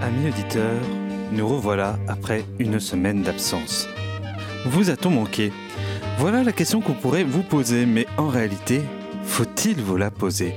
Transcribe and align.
Amis 0.00 0.28
auditeurs, 0.28 0.80
nous 1.32 1.46
revoilà 1.46 1.98
après 2.08 2.44
une 2.58 2.80
semaine 2.80 3.22
d'absence. 3.22 3.86
Vous 4.66 4.90
a-t-on 4.90 5.10
manqué? 5.10 5.52
Voilà 6.18 6.42
la 6.42 6.50
question 6.50 6.80
qu'on 6.80 6.94
pourrait 6.94 7.22
vous 7.22 7.44
poser, 7.44 7.86
mais 7.86 8.04
en 8.16 8.26
réalité, 8.26 8.82
faut-il 9.22 9.80
vous 9.80 9.96
la 9.96 10.10
poser? 10.10 10.52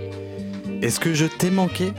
Est-ce 0.81 0.99
que 0.99 1.13
je 1.13 1.27
t'ai 1.27 1.51
manqué? 1.51 1.93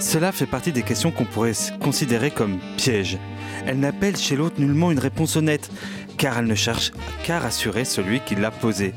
Cela 0.00 0.32
fait 0.32 0.46
partie 0.46 0.72
des 0.72 0.82
questions 0.82 1.12
qu'on 1.12 1.26
pourrait 1.26 1.52
considérer 1.80 2.32
comme 2.32 2.58
pièges. 2.76 3.18
Elle 3.66 3.78
n'appelle 3.78 4.16
chez 4.16 4.34
l'autre 4.34 4.60
nullement 4.60 4.90
une 4.90 4.98
réponse 4.98 5.36
honnête, 5.36 5.70
car 6.18 6.38
elle 6.38 6.46
ne 6.46 6.56
cherche 6.56 6.90
qu'à 7.22 7.38
rassurer 7.38 7.84
celui 7.84 8.18
qui 8.18 8.34
l'a 8.34 8.50
posée. 8.50 8.94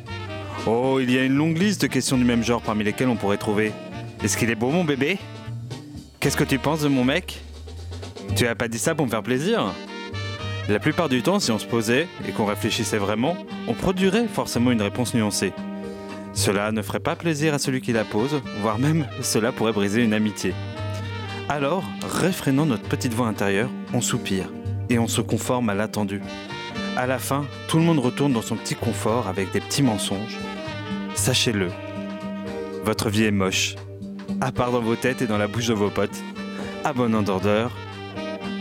Oh, 0.65 0.97
il 0.99 1.11
y 1.11 1.19
a 1.19 1.23
une 1.23 1.35
longue 1.35 1.59
liste 1.59 1.83
de 1.83 1.87
questions 1.87 2.17
du 2.17 2.25
même 2.25 2.43
genre 2.43 2.63
parmi 2.63 2.83
lesquelles 2.83 3.07
on 3.07 3.17
pourrait 3.17 3.37
trouver. 3.37 3.71
Est-ce 4.23 4.35
qu'il 4.35 4.49
est 4.49 4.55
beau 4.55 4.71
mon 4.71 4.83
bébé? 4.83 5.19
Qu'est-ce 6.19 6.37
que 6.37 6.43
tu 6.43 6.57
penses 6.57 6.81
de 6.81 6.87
mon 6.87 7.03
mec? 7.03 7.39
Tu 8.35 8.47
as 8.47 8.55
pas 8.55 8.67
dit 8.67 8.79
ça 8.79 8.95
pour 8.95 9.05
me 9.05 9.11
faire 9.11 9.21
plaisir 9.21 9.75
La 10.69 10.77
plupart 10.77 11.09
du 11.09 11.23
temps, 11.23 11.39
si 11.39 11.49
on 11.49 11.57
se 11.57 11.65
posait 11.65 12.07
et 12.27 12.31
qu'on 12.31 12.45
réfléchissait 12.45 12.99
vraiment, 12.99 13.35
on 13.67 13.73
produirait 13.73 14.27
forcément 14.27 14.69
une 14.69 14.83
réponse 14.83 15.15
nuancée. 15.15 15.51
Cela 16.33 16.71
ne 16.71 16.83
ferait 16.83 16.99
pas 16.99 17.15
plaisir 17.15 17.55
à 17.55 17.57
celui 17.57 17.81
qui 17.81 17.91
la 17.91 18.03
pose, 18.03 18.39
voire 18.61 18.77
même 18.77 19.07
cela 19.23 19.51
pourrait 19.51 19.73
briser 19.73 20.03
une 20.03 20.13
amitié. 20.13 20.53
Alors, 21.49 21.83
réfrénant 22.07 22.67
notre 22.67 22.87
petite 22.87 23.15
voix 23.15 23.25
intérieure, 23.25 23.71
on 23.95 24.01
soupire 24.01 24.51
et 24.91 24.99
on 24.99 25.07
se 25.07 25.21
conforme 25.21 25.69
à 25.69 25.73
l'attendu. 25.73 26.21
À 26.95 27.07
la 27.07 27.17
fin, 27.17 27.45
tout 27.67 27.77
le 27.77 27.83
monde 27.83 27.97
retourne 27.97 28.33
dans 28.33 28.43
son 28.43 28.55
petit 28.55 28.75
confort 28.75 29.27
avec 29.27 29.51
des 29.51 29.61
petits 29.61 29.81
mensonges. 29.81 30.37
Sachez-le, 31.15 31.69
votre 32.83 33.09
vie 33.09 33.23
est 33.23 33.31
moche, 33.31 33.73
à 34.39 34.51
part 34.51 34.71
dans 34.71 34.81
vos 34.81 34.95
têtes 34.95 35.23
et 35.23 35.27
dans 35.27 35.39
la 35.39 35.47
bouche 35.47 35.65
de 35.65 35.73
vos 35.73 35.89
potes. 35.89 36.21
À 36.83 36.93
bon 36.93 37.15
entendeur, 37.15 37.71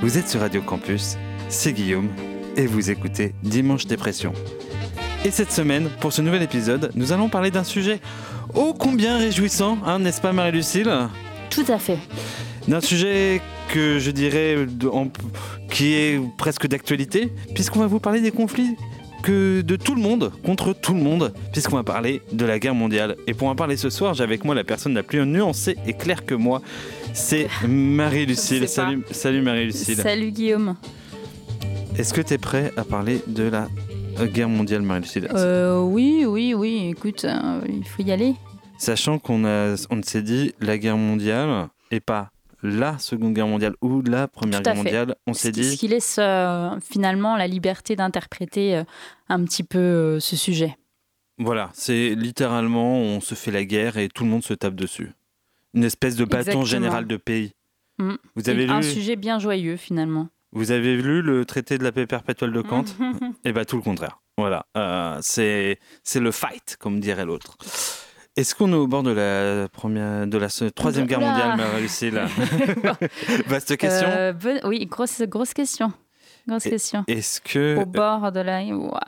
vous 0.01 0.17
êtes 0.17 0.29
sur 0.29 0.41
Radio 0.41 0.63
Campus, 0.63 1.19
c'est 1.49 1.73
Guillaume, 1.73 2.09
et 2.57 2.67
vous 2.67 2.91
écoutez 2.91 3.35
Dimanche 3.43 3.87
Dépression. 3.87 4.33
Et 5.25 5.31
cette 5.31 5.51
semaine, 5.53 5.89
pour 6.01 6.13
ce 6.13 6.23
nouvel 6.23 6.43
épisode, 6.43 6.91
nous 6.95 7.13
allons 7.13 7.29
parler 7.29 7.51
d'un 7.51 7.65
sujet 7.65 8.01
ô 8.55 8.73
combien 8.75 9.19
réjouissant, 9.19 9.79
hein, 9.85 9.99
n'est-ce 9.99 10.21
pas 10.21 10.33
Marie-Lucille? 10.33 10.91
Tout 11.51 11.65
à 11.69 11.79
fait. 11.79 11.99
D'un 12.69 12.81
sujet 12.81 13.41
que 13.73 13.99
je 13.99 14.11
dirais 14.11 14.57
en- 14.93 15.09
qui 15.71 15.95
est 15.95 16.21
presque 16.37 16.67
d'actualité, 16.67 17.33
puisqu'on 17.55 17.81
va 17.81 17.87
vous 17.87 18.01
parler 18.01 18.21
des 18.21 18.31
conflits 18.31 18.77
que 19.23 19.63
de 19.63 19.75
tout 19.77 19.95
le 19.97 20.01
monde 20.01 20.31
contre 20.45 20.73
tout 20.73 20.95
le 20.95 21.01
monde, 21.01 21.33
puisqu'on 21.53 21.77
va 21.77 21.83
parler 21.83 22.23
de 22.33 22.45
la 22.45 22.59
guerre 22.61 22.75
mondiale. 22.75 23.17
Et 23.27 23.35
pour 23.35 23.49
en 23.49 23.57
parler 23.57 23.77
ce 23.77 23.91
soir, 23.91 24.15
j'ai 24.15 24.23
avec 24.23 24.45
moi 24.45 24.55
la 24.55 24.65
personne 24.65 24.95
la 24.95 25.03
plus 25.03 25.25
nuancée 25.27 25.77
et 25.87 25.93
claire 25.95 26.25
que 26.25 26.35
moi, 26.35 26.63
c'est 27.15 27.49
Marie-Lucille. 27.69 28.69
Salut 28.69 29.43
Marie-Lucille. 29.43 29.97
Salut 29.97 30.31
Guillaume. 30.31 30.77
Est-ce 31.99 32.15
que 32.15 32.21
tu 32.21 32.35
es 32.35 32.39
prêt 32.39 32.73
à 32.77 32.85
parler 32.85 33.21
de 33.27 33.43
la 33.43 33.67
euh, 34.21 34.27
guerre 34.27 34.49
mondiale, 34.49 34.83
Marie-Lucille 34.83 35.29
Euh, 35.35 35.81
oui, 35.81 36.25
oui, 36.25 36.55
oui, 36.55 36.91
écoute, 36.91 37.25
euh, 37.25 37.61
il 37.69 37.85
faut 37.85 38.05
y 38.05 38.13
aller. 38.13 38.37
Sachant 38.79 39.19
qu'on 39.19 39.45
a, 39.45 39.75
on 39.91 40.01
s'est 40.05 40.23
dit 40.23 40.55
la 40.61 40.79
guerre 40.79 40.97
mondiale 40.97 41.69
et 41.91 41.99
pas 41.99 42.31
la 42.63 42.99
seconde 42.99 43.35
guerre 43.35 43.49
mondiale 43.49 43.75
ou 43.81 44.01
la 44.03 44.29
première 44.29 44.63
guerre 44.63 44.75
fait. 44.75 44.83
mondiale, 44.85 45.17
on 45.27 45.33
s'est 45.33 45.51
dit 45.51 45.65
Ce 45.65 45.77
qui 45.77 45.89
laisse 45.89 46.19
euh, 46.21 46.71
finalement 46.81 47.37
la 47.37 47.49
liberté 47.49 47.97
d'interpréter 47.97 48.77
euh, 48.77 48.85
un 49.29 49.43
petit 49.43 49.65
peu 49.65 50.21
ce 50.21 50.37
sujet. 50.37 50.77
Voilà, 51.39 51.71
c'est 51.73 52.15
littéralement 52.15 52.97
on 52.97 53.21
se 53.21 53.35
fait 53.35 53.51
la 53.51 53.65
guerre 53.65 53.97
et 53.97 54.09
tout 54.09 54.23
le 54.23 54.31
monde 54.31 54.45
se 54.45 54.55
tape 54.55 54.77
dessus. 54.77 55.11
Une 55.75 55.83
espèce 55.83 56.15
de 56.15 56.25
bâton 56.25 56.39
Exactement. 56.39 56.65
général 56.65 57.09
de 57.09 57.17
pays. 57.17 57.51
Mm. 57.99 58.15
Vous 58.37 58.49
avez 58.49 58.69
un 58.69 58.83
sujet 58.83 59.17
bien 59.17 59.41
joyeux 59.41 59.77
finalement. 59.77 60.29
Vous 60.53 60.71
avez 60.71 60.97
lu 60.97 61.21
le 61.23 61.45
traité 61.45 61.77
de 61.79 61.85
la 61.85 61.93
paix 61.93 62.07
perpétuelle 62.07 62.53
de 62.53 62.63
Kant 62.63 62.85
Eh 63.45 63.53
bien, 63.53 63.65
tout 63.65 63.77
le 63.77 63.83
contraire. 63.83 64.21
Voilà, 64.37 64.67
Euh, 64.77 65.19
c'est 65.21 65.79
le 66.21 66.31
fight, 66.31 66.77
comme 66.79 67.01
dirait 67.01 67.25
l'autre. 67.27 67.57
Est-ce 68.37 68.55
qu'on 68.55 68.71
est 68.73 68.77
au 68.77 68.87
bord 68.87 69.03
de 69.03 69.11
la 69.11 69.69
première, 69.69 70.27
de 70.27 70.39
la 70.39 70.49
troisième 70.75 71.07
guerre 71.07 71.21
mondiale, 71.21 71.59
Vaste 73.47 73.77
question. 73.77 74.09
Euh, 74.09 74.33
bonne- 74.33 74.61
Oui, 74.65 74.87
grosse, 74.87 75.23
grosse 75.23 75.53
question. 75.55 75.93
Grosse 76.47 76.63
question. 76.65 77.05
Est-ce 77.09 77.41
que 77.43 77.77
Au 77.79 77.85
bord 77.85 78.31
de 78.33 78.41
la. 78.41 78.63
Ouah, 78.65 79.01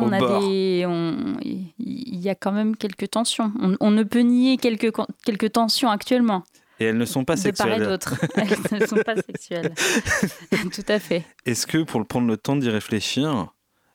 on 0.00 0.10
a 0.12 0.18
bord. 0.18 0.40
des. 0.40 0.84
on- 0.86 1.36
Il 1.42 2.16
y 2.20 2.30
a 2.30 2.34
quand 2.34 2.52
même 2.52 2.76
quelques 2.76 3.10
tensions. 3.10 3.52
On, 3.60 3.76
on 3.80 3.90
ne 3.90 4.02
peut 4.02 4.20
nier 4.20 4.56
quelques, 4.56 4.92
quelques 5.24 5.52
tensions 5.52 5.90
actuellement. 5.90 6.42
Et 6.78 6.84
elles 6.86 6.98
ne 6.98 7.04
sont 7.04 7.24
pas 7.24 7.36
de 7.36 7.40
part 7.40 7.68
et 7.68 7.70
sexuelles 7.70 7.88
d'autre. 7.88 8.14
Elles 8.36 8.80
ne 8.80 8.86
sont 8.86 8.96
pas 8.96 9.16
sexuelles. 9.16 9.72
Tout 10.72 10.84
à 10.88 10.98
fait. 10.98 11.24
Est-ce 11.44 11.66
que 11.66 11.82
pour 11.82 12.04
prendre 12.06 12.28
le 12.28 12.36
temps 12.36 12.56
d'y 12.56 12.68
réfléchir, 12.68 13.48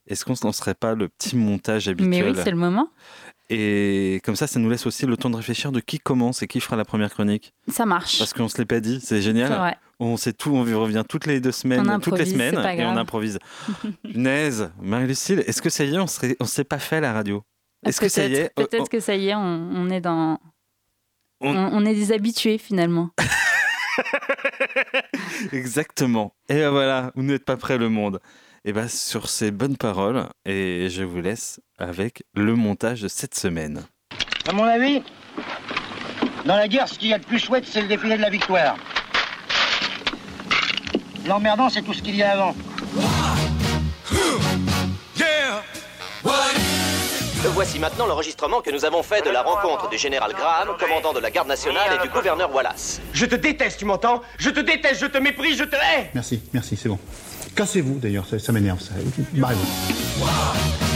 est-ce 0.08 0.26
qu'on 0.26 0.36
ne 0.48 0.52
serait 0.52 0.74
pas 0.74 0.96
le 0.96 1.08
petit 1.08 1.36
montage 1.36 1.88
habituel 1.88 2.10
Mais 2.10 2.24
oui, 2.24 2.36
c'est 2.44 2.52
le 2.52 2.58
moment. 2.58 2.90
Et 3.54 4.22
comme 4.24 4.38
ça, 4.38 4.48
ça 4.48 4.60
nous 4.60 4.70
laisse 4.70 4.86
aussi 4.86 5.06
le 5.06 5.18
temps 5.18 5.30
de 5.30 5.36
réfléchir 5.36 5.74
de 5.74 5.82
qui 5.82 6.00
commence 6.00 6.42
et 6.42 6.48
qui 6.48 6.62
fera 6.62 6.78
la 6.78 6.86
première 6.86 7.10
chronique. 7.10 7.54
Ça 7.68 7.86
marche. 7.86 8.18
Parce 8.18 8.34
qu'on 8.34 8.48
se 8.48 8.58
l'est 8.58 8.66
pas 8.66 8.80
dit, 8.80 9.02
c'est 9.02 9.22
génial. 9.22 9.52
vrai. 9.52 9.78
On 10.00 10.18
sait 10.18 10.34
tout, 10.34 10.52
on 10.56 10.62
revient 10.64 11.04
toutes 11.08 11.28
les 11.28 11.40
deux 11.42 11.52
semaines, 11.52 12.00
toutes 12.02 12.18
les 12.18 12.26
semaines, 12.26 12.58
et 12.58 12.86
on 12.86 12.98
improvise. 12.98 13.38
Punaise, 14.04 14.72
Marie-Lucille, 14.82 15.44
est-ce 15.46 15.62
que 15.62 15.70
ça 15.70 15.84
y 15.84 15.94
est, 15.96 16.00
on 16.00 16.06
on 16.40 16.46
s'est 16.46 16.64
pas 16.64 16.80
fait 16.80 16.96
à 16.96 17.02
la 17.02 17.14
radio? 17.14 17.44
Est-ce 17.86 18.00
que 18.00 18.10
ça 18.10 18.26
y 18.26 18.36
est 18.36 18.54
Peut-être 18.56 18.90
que 18.90 19.00
ça 19.00 19.16
y 19.16 19.30
est, 19.30 19.36
on, 19.36 19.40
on 19.76 19.90
est 19.90 20.02
dans. 20.02 20.40
On- 21.42 21.56
On, 21.56 21.70
on 21.74 21.86
est 21.86 21.94
des 21.96 22.12
habitués 22.12 22.58
finalement. 22.58 23.10
Exactement. 25.52 26.34
Et 26.50 26.56
ben 26.56 26.70
voilà, 26.70 27.12
vous 27.16 27.24
n'êtes 27.24 27.46
pas 27.46 27.58
prêt 27.58 27.78
le 27.78 27.90
monde. 27.90 28.20
Et 28.64 28.74
bien 28.74 28.88
sur 28.88 29.28
ces 29.28 29.50
bonnes 29.50 29.76
paroles, 29.78 30.28
et 30.46 30.88
je 30.90 31.04
vous 31.04 31.20
laisse 31.20 31.60
avec 31.80 32.24
le 32.36 32.56
montage 32.56 33.02
de 33.02 33.08
cette 33.08 33.34
semaine. 33.36 33.84
À 34.48 34.54
mon 34.54 34.64
avis, 34.66 35.02
dans 36.46 36.56
la 36.56 36.68
guerre, 36.68 36.88
ce 36.88 37.00
qu'il 37.00 37.10
y 37.10 37.14
a 37.14 37.18
de 37.20 37.26
plus 37.26 37.40
chouette, 37.40 37.66
c'est 37.68 37.82
le 37.82 37.88
défilé 37.88 38.18
de 38.18 38.22
la 38.22 38.30
victoire. 38.30 38.76
L'emmerdant, 41.28 41.70
c'est 41.70 41.82
tout 41.82 41.94
ce 41.94 42.02
qu'il 42.04 42.16
y 42.16 42.22
a 42.24 42.34
avant. 42.34 42.56
Voici 47.54 47.80
maintenant 47.80 48.08
l'enregistrement 48.08 48.62
que 48.62 48.72
nous 48.72 48.86
avons 48.86 49.04
fait 49.04 49.24
de 49.26 49.30
la 49.30 49.42
rencontre 49.42 49.90
du 49.90 49.98
général 49.98 50.32
Graham, 50.34 50.70
commandant 50.80 51.12
de 51.14 51.20
la 51.20 51.30
garde 51.30 51.48
nationale, 51.48 52.00
et 52.00 52.02
du 52.02 52.10
gouverneur 52.12 52.54
Wallace. 52.54 53.02
Je 53.14 53.26
te 53.26 53.36
déteste, 53.36 53.78
tu 53.78 53.86
m'entends? 53.86 54.22
Je 54.38 54.50
te 54.50 54.62
déteste, 54.62 55.02
je 55.02 55.06
te 55.08 55.18
méprise, 55.18 55.58
je 55.58 55.66
te 55.66 55.76
hais 55.76 56.10
Merci, 56.14 56.42
merci, 56.54 56.78
c'est 56.78 56.90
bon. 56.90 57.00
Cassez-vous 57.56 58.00
d'ailleurs, 58.00 58.26
ça, 58.26 58.40
ça 58.40 58.52
m'énerve 58.52 58.80
ça. 58.80 58.94
Barrez-vous. 59.34 60.91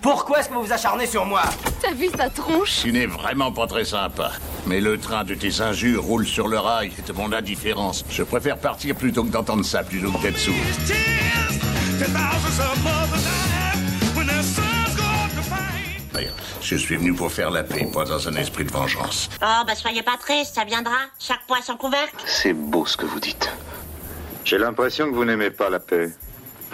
Pourquoi 0.00 0.40
est-ce 0.40 0.48
que 0.48 0.54
vous 0.54 0.64
vous 0.64 0.72
acharnez 0.72 1.06
sur 1.06 1.24
moi 1.26 1.42
T'as 1.82 1.92
vu 1.92 2.08
sa 2.16 2.30
tronche 2.30 2.80
Tu 2.82 2.92
n'es 2.92 3.06
vraiment 3.06 3.52
pas 3.52 3.66
très 3.66 3.84
sympa. 3.84 4.32
Mais 4.66 4.80
le 4.80 4.98
train 4.98 5.24
de 5.24 5.34
tes 5.34 5.60
injures 5.60 6.02
roule 6.02 6.26
sur 6.26 6.48
le 6.48 6.58
rail 6.58 6.92
et 6.98 7.02
de 7.02 7.12
mon 7.12 7.32
indifférence. 7.32 8.04
Je 8.08 8.22
préfère 8.22 8.58
partir 8.58 8.94
plutôt 8.94 9.24
que 9.24 9.30
d'entendre 9.30 9.64
ça, 9.64 9.82
plutôt 9.82 10.10
que 10.12 10.22
d'être 10.22 10.38
sourd. 10.38 10.54
D'ailleurs, 16.12 16.34
Je 16.60 16.76
suis 16.76 16.96
venu 16.96 17.12
pour 17.12 17.30
faire 17.30 17.50
la 17.50 17.62
paix, 17.62 17.86
pas 17.92 18.04
dans 18.04 18.28
un 18.28 18.34
esprit 18.36 18.64
de 18.64 18.70
vengeance. 18.72 19.28
Oh, 19.42 19.62
bah 19.66 19.74
soyez 19.74 20.02
pas 20.02 20.16
triste, 20.18 20.54
ça 20.54 20.64
viendra. 20.64 20.96
Chaque 21.18 21.46
poids 21.46 21.60
son 21.62 21.76
couvercle. 21.76 22.16
C'est 22.26 22.54
beau 22.54 22.86
ce 22.86 22.96
que 22.96 23.04
vous 23.04 23.20
dites. 23.20 23.50
J'ai 24.44 24.58
l'impression 24.58 25.10
que 25.10 25.14
vous 25.14 25.24
n'aimez 25.24 25.50
pas 25.50 25.68
la 25.68 25.80
paix. 25.80 26.10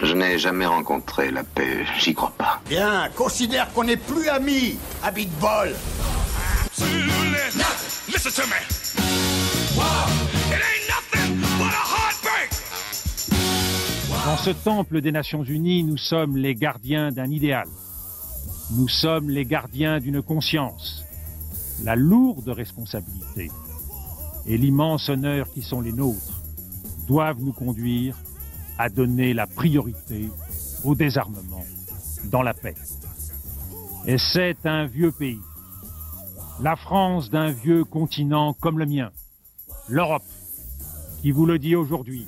Je 0.03 0.13
n'ai 0.15 0.39
jamais 0.39 0.65
rencontré 0.65 1.29
la 1.29 1.43
paix, 1.43 1.85
j'y 1.99 2.15
crois 2.15 2.33
pas. 2.35 2.59
Bien, 2.67 3.07
considère 3.15 3.71
qu'on 3.71 3.83
n'est 3.83 3.97
plus 3.97 4.27
amis, 4.29 4.77
habit 5.03 5.27
de 5.27 5.39
bol. 5.39 5.75
Dans 14.25 14.37
ce 14.37 14.49
temple 14.49 15.01
des 15.01 15.11
Nations 15.11 15.43
Unies, 15.43 15.83
nous 15.83 15.97
sommes 15.97 16.35
les 16.35 16.55
gardiens 16.55 17.11
d'un 17.11 17.29
idéal. 17.29 17.67
Nous 18.71 18.87
sommes 18.87 19.29
les 19.29 19.45
gardiens 19.45 19.99
d'une 19.99 20.23
conscience. 20.23 21.05
La 21.83 21.95
lourde 21.95 22.49
responsabilité 22.49 23.51
et 24.47 24.57
l'immense 24.57 25.09
honneur 25.09 25.51
qui 25.51 25.61
sont 25.61 25.81
les 25.81 25.93
nôtres 25.93 26.41
doivent 27.07 27.41
nous 27.41 27.53
conduire 27.53 28.15
a 28.81 28.89
donné 28.89 29.35
la 29.35 29.45
priorité 29.45 30.27
au 30.83 30.95
désarmement 30.95 31.63
dans 32.25 32.41
la 32.41 32.55
paix. 32.55 32.73
Et 34.07 34.17
c'est 34.17 34.65
un 34.65 34.87
vieux 34.87 35.11
pays, 35.11 35.39
la 36.59 36.75
France 36.75 37.29
d'un 37.29 37.51
vieux 37.51 37.83
continent 37.83 38.53
comme 38.53 38.79
le 38.79 38.87
mien, 38.87 39.11
l'Europe, 39.87 40.23
qui 41.21 41.29
vous 41.29 41.45
le 41.45 41.59
dit 41.59 41.75
aujourd'hui, 41.75 42.27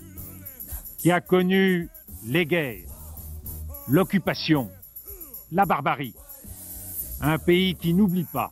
qui 1.00 1.10
a 1.12 1.22
connu 1.22 1.90
les 2.28 2.46
guerres, 2.46 2.86
l'occupation, 3.88 4.70
la 5.52 5.66
barbarie, 5.66 6.14
un 7.20 7.40
pays 7.40 7.74
qui 7.74 7.96
n'oublie 7.96 8.28
pas 8.32 8.52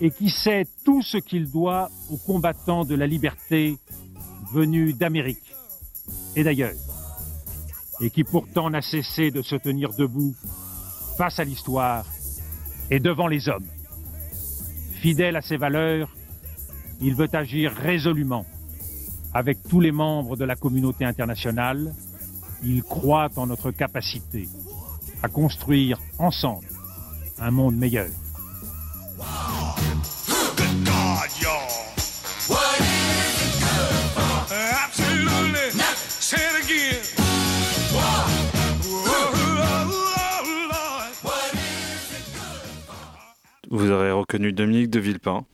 et 0.00 0.10
qui 0.10 0.30
sait 0.30 0.66
tout 0.84 1.00
ce 1.00 1.18
qu'il 1.18 1.48
doit 1.48 1.90
aux 2.10 2.16
combattants 2.16 2.84
de 2.84 2.96
la 2.96 3.06
liberté 3.06 3.78
venus 4.52 4.96
d'Amérique 4.96 5.54
et 6.36 6.44
d'ailleurs, 6.44 6.74
et 8.00 8.10
qui 8.10 8.24
pourtant 8.24 8.70
n'a 8.70 8.82
cessé 8.82 9.30
de 9.30 9.42
se 9.42 9.56
tenir 9.56 9.92
debout 9.94 10.34
face 11.16 11.38
à 11.38 11.44
l'histoire 11.44 12.04
et 12.90 13.00
devant 13.00 13.26
les 13.26 13.48
hommes. 13.48 13.66
Fidèle 15.00 15.36
à 15.36 15.42
ses 15.42 15.56
valeurs, 15.56 16.08
il 17.00 17.14
veut 17.14 17.28
agir 17.32 17.72
résolument 17.72 18.46
avec 19.34 19.58
tous 19.68 19.80
les 19.80 19.92
membres 19.92 20.36
de 20.36 20.44
la 20.44 20.56
communauté 20.56 21.04
internationale. 21.04 21.94
Il 22.62 22.82
croit 22.82 23.28
en 23.36 23.46
notre 23.46 23.70
capacité 23.70 24.48
à 25.22 25.28
construire 25.28 26.00
ensemble 26.18 26.68
un 27.38 27.50
monde 27.50 27.76
meilleur. 27.76 28.08
Vous 43.76 43.90
aurez 43.90 44.10
reconnu 44.10 44.54
Dominique 44.54 44.88
de 44.88 44.98
Villepin. 44.98 45.44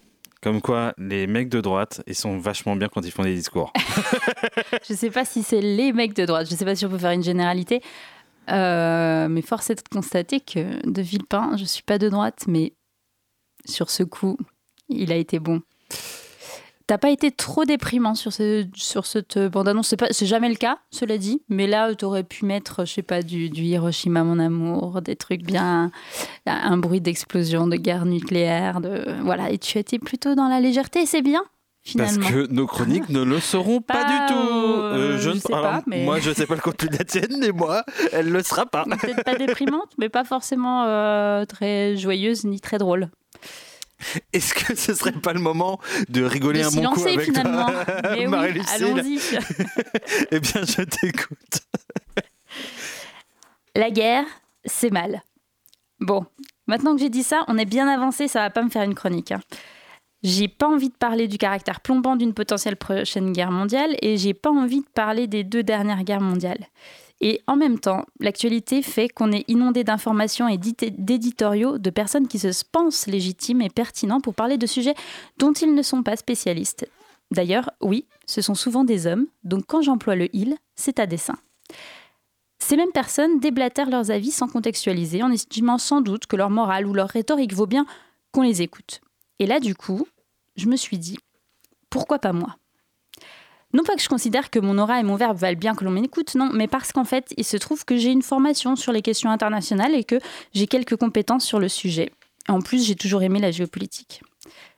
Comme 0.41 0.61
quoi, 0.61 0.95
les 0.97 1.27
mecs 1.27 1.49
de 1.49 1.61
droite, 1.61 2.05
ils 2.07 2.15
sont 2.15 2.39
vachement 2.39 2.77
bien 2.77 2.87
quand 2.87 3.05
ils 3.05 3.11
font 3.11 3.25
des 3.25 3.35
discours. 3.35 3.73
je 4.87 4.93
ne 4.93 4.97
sais 4.97 5.11
pas 5.11 5.25
si 5.25 5.43
c'est 5.43 5.61
les 5.61 5.93
mecs 5.93 6.15
de 6.15 6.25
droite, 6.25 6.47
je 6.47 6.53
ne 6.53 6.57
sais 6.57 6.65
pas 6.65 6.77
si 6.77 6.87
on 6.87 6.89
peut 6.89 6.99
faire 6.99 7.11
une 7.11 7.25
généralité. 7.25 7.83
Euh, 8.49 9.27
mais 9.29 9.43
force 9.43 9.71
est 9.71 9.75
de 9.75 9.89
constater 9.93 10.39
que 10.39 10.89
de 10.89 11.03
Villepin, 11.03 11.57
je 11.57 11.63
ne 11.63 11.67
suis 11.67 11.83
pas 11.83 11.99
de 11.99 12.09
droite, 12.09 12.45
mais 12.47 12.75
sur 13.65 13.91
ce 13.91 14.05
coup, 14.05 14.39
il 14.89 15.11
a 15.11 15.17
été 15.17 15.41
bon. 15.41 15.61
T'as 16.93 16.99
pas 16.99 17.09
été 17.09 17.31
trop 17.31 17.65
déprimant 17.65 18.15
sur, 18.15 18.35
ce, 18.35 18.67
sur 18.75 19.07
cette 19.07 19.39
bande-annonce 19.39 19.95
C'est 20.11 20.27
jamais 20.27 20.51
le 20.51 20.57
cas, 20.57 20.77
cela 20.91 21.17
dit. 21.17 21.41
Mais 21.49 21.67
là, 21.67 21.95
tu 21.95 22.05
aurais 22.05 22.23
pu 22.23 22.45
mettre, 22.45 22.85
je 22.85 22.93
sais 22.93 23.03
pas, 23.03 23.23
du, 23.23 23.49
du, 23.49 23.63
Hiroshima, 23.63 24.25
mon 24.25 24.39
amour, 24.39 25.01
des 25.01 25.17
trucs 25.17 25.43
bien. 25.43 25.91
un 26.45 26.77
bruit 26.77 27.01
d'explosion, 27.01 27.67
de 27.67 27.77
guerre 27.77 28.05
nucléaire. 28.05 28.83
De, 28.83 29.07
voilà. 29.23 29.49
Et 29.49 29.57
tu 29.57 29.79
étais 29.79 29.99
plutôt 29.99 30.35
dans 30.35 30.49
la 30.49 30.61
légèreté, 30.61 31.07
c'est 31.07 31.23
bien. 31.23 31.43
Finalement. 31.81 32.21
Parce 32.21 32.31
que 32.31 32.53
nos 32.53 32.67
chroniques 32.67 33.09
ne 33.09 33.23
le 33.23 33.41
seront 33.41 33.81
pas, 33.81 34.05
du 34.05 34.35
tout. 34.35 34.39
Euh, 34.39 35.17
je 35.17 35.31
ne 35.31 35.39
sais 35.39 35.49
pas, 35.49 35.83
mais... 35.87 36.05
Moi, 36.05 36.21
je 36.21 36.29
ne 36.29 36.35
sais 36.35 36.45
pas 36.45 36.57
le 36.57 36.61
contenu 36.61 36.91
de 36.91 36.99
la 36.99 37.05
tienne, 37.05 37.39
mais 37.41 37.53
moi, 37.53 37.85
elle 38.13 38.27
ne 38.27 38.33
le 38.33 38.43
sera 38.43 38.67
pas. 38.67 38.85
Peut-être 38.85 39.25
pas 39.25 39.37
déprimante, 39.37 39.89
mais 39.97 40.11
pas 40.11 40.25
forcément 40.25 40.85
euh, 40.85 41.47
très 41.47 41.97
joyeuse 41.97 42.45
ni 42.45 42.61
très 42.61 42.77
drôle. 42.77 43.09
Est-ce 44.33 44.55
que 44.55 44.75
ce 44.75 44.95
serait 44.95 45.13
pas 45.13 45.33
le 45.33 45.41
moment 45.41 45.81
de 46.09 46.25
rigoler 46.25 46.63
de 46.63 46.67
un 46.67 46.71
bon 46.71 46.91
coup 46.91 47.03
avec 47.03 47.23
finalement. 47.23 47.67
toi, 47.67 47.85
Mais 48.13 48.27
Marie-Lucille 48.27 48.85
allons-y. 48.85 49.19
Eh 50.31 50.41
bien, 50.41 50.63
je 50.65 50.83
t'écoute. 50.83 51.61
La 53.75 53.91
guerre, 53.91 54.25
c'est 54.65 54.91
mal. 54.91 55.23
Bon, 56.01 56.27
maintenant 56.67 56.95
que 56.95 57.01
j'ai 57.01 57.11
dit 57.11 57.23
ça, 57.23 57.45
on 57.49 57.57
est 57.59 57.65
bien 57.65 57.89
avancé, 57.89 58.29
ça 58.29 58.41
va 58.41 58.51
pas 58.51 58.63
me 58.63 58.71
faire 58.71 58.83
une 58.83 58.95
chronique. 58.95 59.33
Hein. 59.33 59.41
J'ai 60.23 60.49
pas 60.49 60.69
envie 60.69 60.89
de 60.89 60.95
parler 60.95 61.27
du 61.27 61.37
caractère 61.39 61.81
plombant 61.81 62.17
d'une 62.17 62.35
potentielle 62.35 62.77
prochaine 62.77 63.33
guerre 63.33 63.51
mondiale 63.51 63.97
et 64.03 64.17
j'ai 64.17 64.35
pas 64.35 64.51
envie 64.51 64.81
de 64.81 64.89
parler 64.95 65.27
des 65.27 65.43
deux 65.43 65.63
dernières 65.63 66.05
guerres 66.05 66.21
mondiales. 66.21 66.67
Et 67.25 67.41
en 67.47 67.55
même 67.55 67.79
temps, 67.79 68.05
l'actualité 68.19 68.83
fait 68.83 69.09
qu'on 69.09 69.31
est 69.31 69.49
inondé 69.49 69.85
d'informations 69.85 70.49
et 70.49 70.59
d'éditoriaux 70.59 71.79
de 71.79 71.91
personnes 71.91 72.27
qui 72.27 72.41
se 72.41 72.49
pensent 72.71 73.07
légitimes 73.07 73.63
et 73.63 73.71
pertinents 73.71 74.21
pour 74.21 74.35
parler 74.35 74.59
de 74.59 74.67
sujets 74.67 74.97
dont 75.39 75.53
ils 75.53 75.73
ne 75.73 75.83
sont 75.83 76.03
pas 76.03 76.17
spécialistes. 76.17 76.89
D'ailleurs, 77.31 77.71
oui, 77.81 78.07
ce 78.27 78.43
sont 78.43 78.57
souvent 78.57 78.83
des 78.83 79.07
hommes, 79.07 79.29
donc 79.45 79.65
quand 79.67 79.83
j'emploie 79.83 80.17
le 80.17 80.29
il, 80.35 80.57
c'est 80.75 80.99
à 80.99 81.07
dessein. 81.07 81.39
Ces 82.59 82.77
mêmes 82.77 82.93
personnes 82.93 83.39
déblatèrent 83.39 83.91
leurs 83.91 84.11
avis 84.11 84.33
sans 84.33 84.49
contextualiser, 84.49 85.23
en 85.23 85.31
estimant 85.31 85.79
sans 85.79 86.01
doute 86.01 86.27
que 86.27 86.37
leur 86.37 86.51
morale 86.51 86.87
ou 86.87 86.93
leur 86.93 87.09
rhétorique 87.09 87.55
vaut 87.55 87.67
bien 87.67 87.87
qu'on 88.33 88.43
les 88.43 88.63
écoute. 88.63 89.01
Et 89.39 89.47
là, 89.47 89.61
du 89.61 89.77
coup, 89.77 90.07
je 90.57 90.67
me 90.67 90.77
suis 90.77 90.99
dit, 90.99 91.19
pourquoi 91.89 92.19
pas 92.19 92.33
moi? 92.33 92.57
Non 93.73 93.85
pas 93.85 93.95
que 93.97 94.03
je 94.03 94.09
considère 94.09 94.51
que 94.51 94.59
mon 94.59 94.79
aura 94.79 95.01
et 95.01 95.03
mon 95.03 95.17
verbe 95.17 95.37
valent 95.37 95.59
bien 95.59 95.75
que 95.75 95.85
l'on 95.85 95.91
m'écoute, 95.91 96.35
non, 96.35 96.51
mais 96.53 96.69
parce 96.69 96.93
qu'en 96.93 97.05
fait, 97.05 97.33
il 97.37 97.45
se 97.45 97.57
trouve 97.57 97.85
que 97.85 97.97
j'ai 97.97 98.11
une 98.11 98.23
formation 98.23 98.77
sur 98.77 98.93
les 98.93 99.03
questions 99.03 99.31
internationales 99.31 99.95
et 99.95 100.05
que 100.05 100.19
j'ai 100.55 100.67
quelques 100.67 100.97
compétences 100.97 101.45
sur 101.45 101.59
le 101.59 101.69
sujet. 101.69 102.13
En 102.49 102.61
plus, 102.61 102.85
j'ai 102.87 102.97
toujours 102.97 103.23
aimé 103.23 103.39
la 103.39 103.51
géopolitique. 103.51 104.23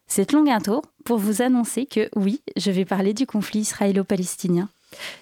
Cette 0.06 0.32
longue 0.32 0.50
intro 0.50 0.82
pour 1.05 1.19
vous 1.19 1.43
annoncer 1.43 1.87
que 1.87 2.08
oui, 2.14 2.41
je 2.56 2.70
vais 2.70 2.85
parler 2.85 3.14
du 3.14 3.26
conflit 3.26 3.61
israélo-palestinien. 3.61 4.69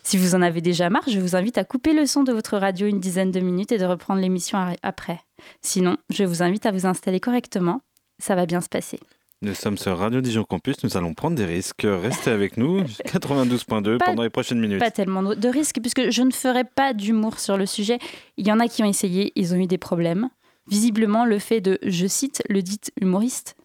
Si 0.03 0.19
vous 0.19 0.35
en 0.35 0.43
avez 0.43 0.61
déjà 0.61 0.91
marre, 0.91 1.09
je 1.09 1.19
vous 1.19 1.37
invite 1.37 1.57
à 1.57 1.65
couper 1.65 1.95
le 1.95 2.07
son 2.07 2.25
de 2.25 2.33
votre 2.33 2.59
radio 2.59 2.87
une 2.87 3.01
dizaine 3.01 3.31
de 3.31 3.41
minutes 3.41 3.73
et 3.73 3.79
de 3.79 3.87
reprendre 3.87 4.21
l'émission 4.21 4.59
après. 4.83 5.21
Sinon, 5.63 5.97
je 6.11 6.25
vous 6.25 6.43
invite 6.43 6.67
à 6.67 6.73
vous 6.73 6.85
installer 6.85 7.21
correctement. 7.21 7.81
Ça 8.19 8.35
va 8.35 8.45
bien 8.45 8.61
se 8.61 8.69
passer. 8.69 9.01
Nous 9.45 9.55
sommes 9.55 9.77
sur 9.77 9.99
Radio 9.99 10.21
Dijon 10.21 10.45
Campus, 10.45 10.85
nous 10.85 10.97
allons 10.97 11.15
prendre 11.15 11.35
des 11.35 11.45
risques. 11.45 11.85
Restez 11.85 12.31
avec 12.31 12.57
nous, 12.57 12.83
92.2 12.83 13.99
pendant 13.99 14.23
les 14.23 14.31
prochaines 14.31 14.61
minutes. 14.61 14.79
Pas 14.79 14.93
tellement 14.93 15.35
de 15.35 15.49
risques, 15.49 15.81
puisque 15.81 16.11
je 16.11 16.23
ne 16.23 16.31
ferai 16.31 16.63
pas 16.63 16.95
d'humour 16.95 17.41
sur 17.41 17.57
le 17.57 17.67
sujet. 17.67 17.99
Il 18.37 18.47
y 18.47 18.53
en 18.53 18.61
a 18.61 18.69
qui 18.69 18.85
ont 18.85 18.89
essayé, 18.89 19.33
ils 19.35 19.53
ont 19.53 19.57
eu 19.57 19.67
des 19.67 19.79
problèmes. 19.79 20.29
Visiblement, 20.69 21.25
le 21.25 21.41
fait 21.41 21.61
de, 21.61 21.81
je 21.83 22.07
cite 22.07 22.45
le 22.49 22.63
dit 22.63 22.79
humoriste, 23.01 23.57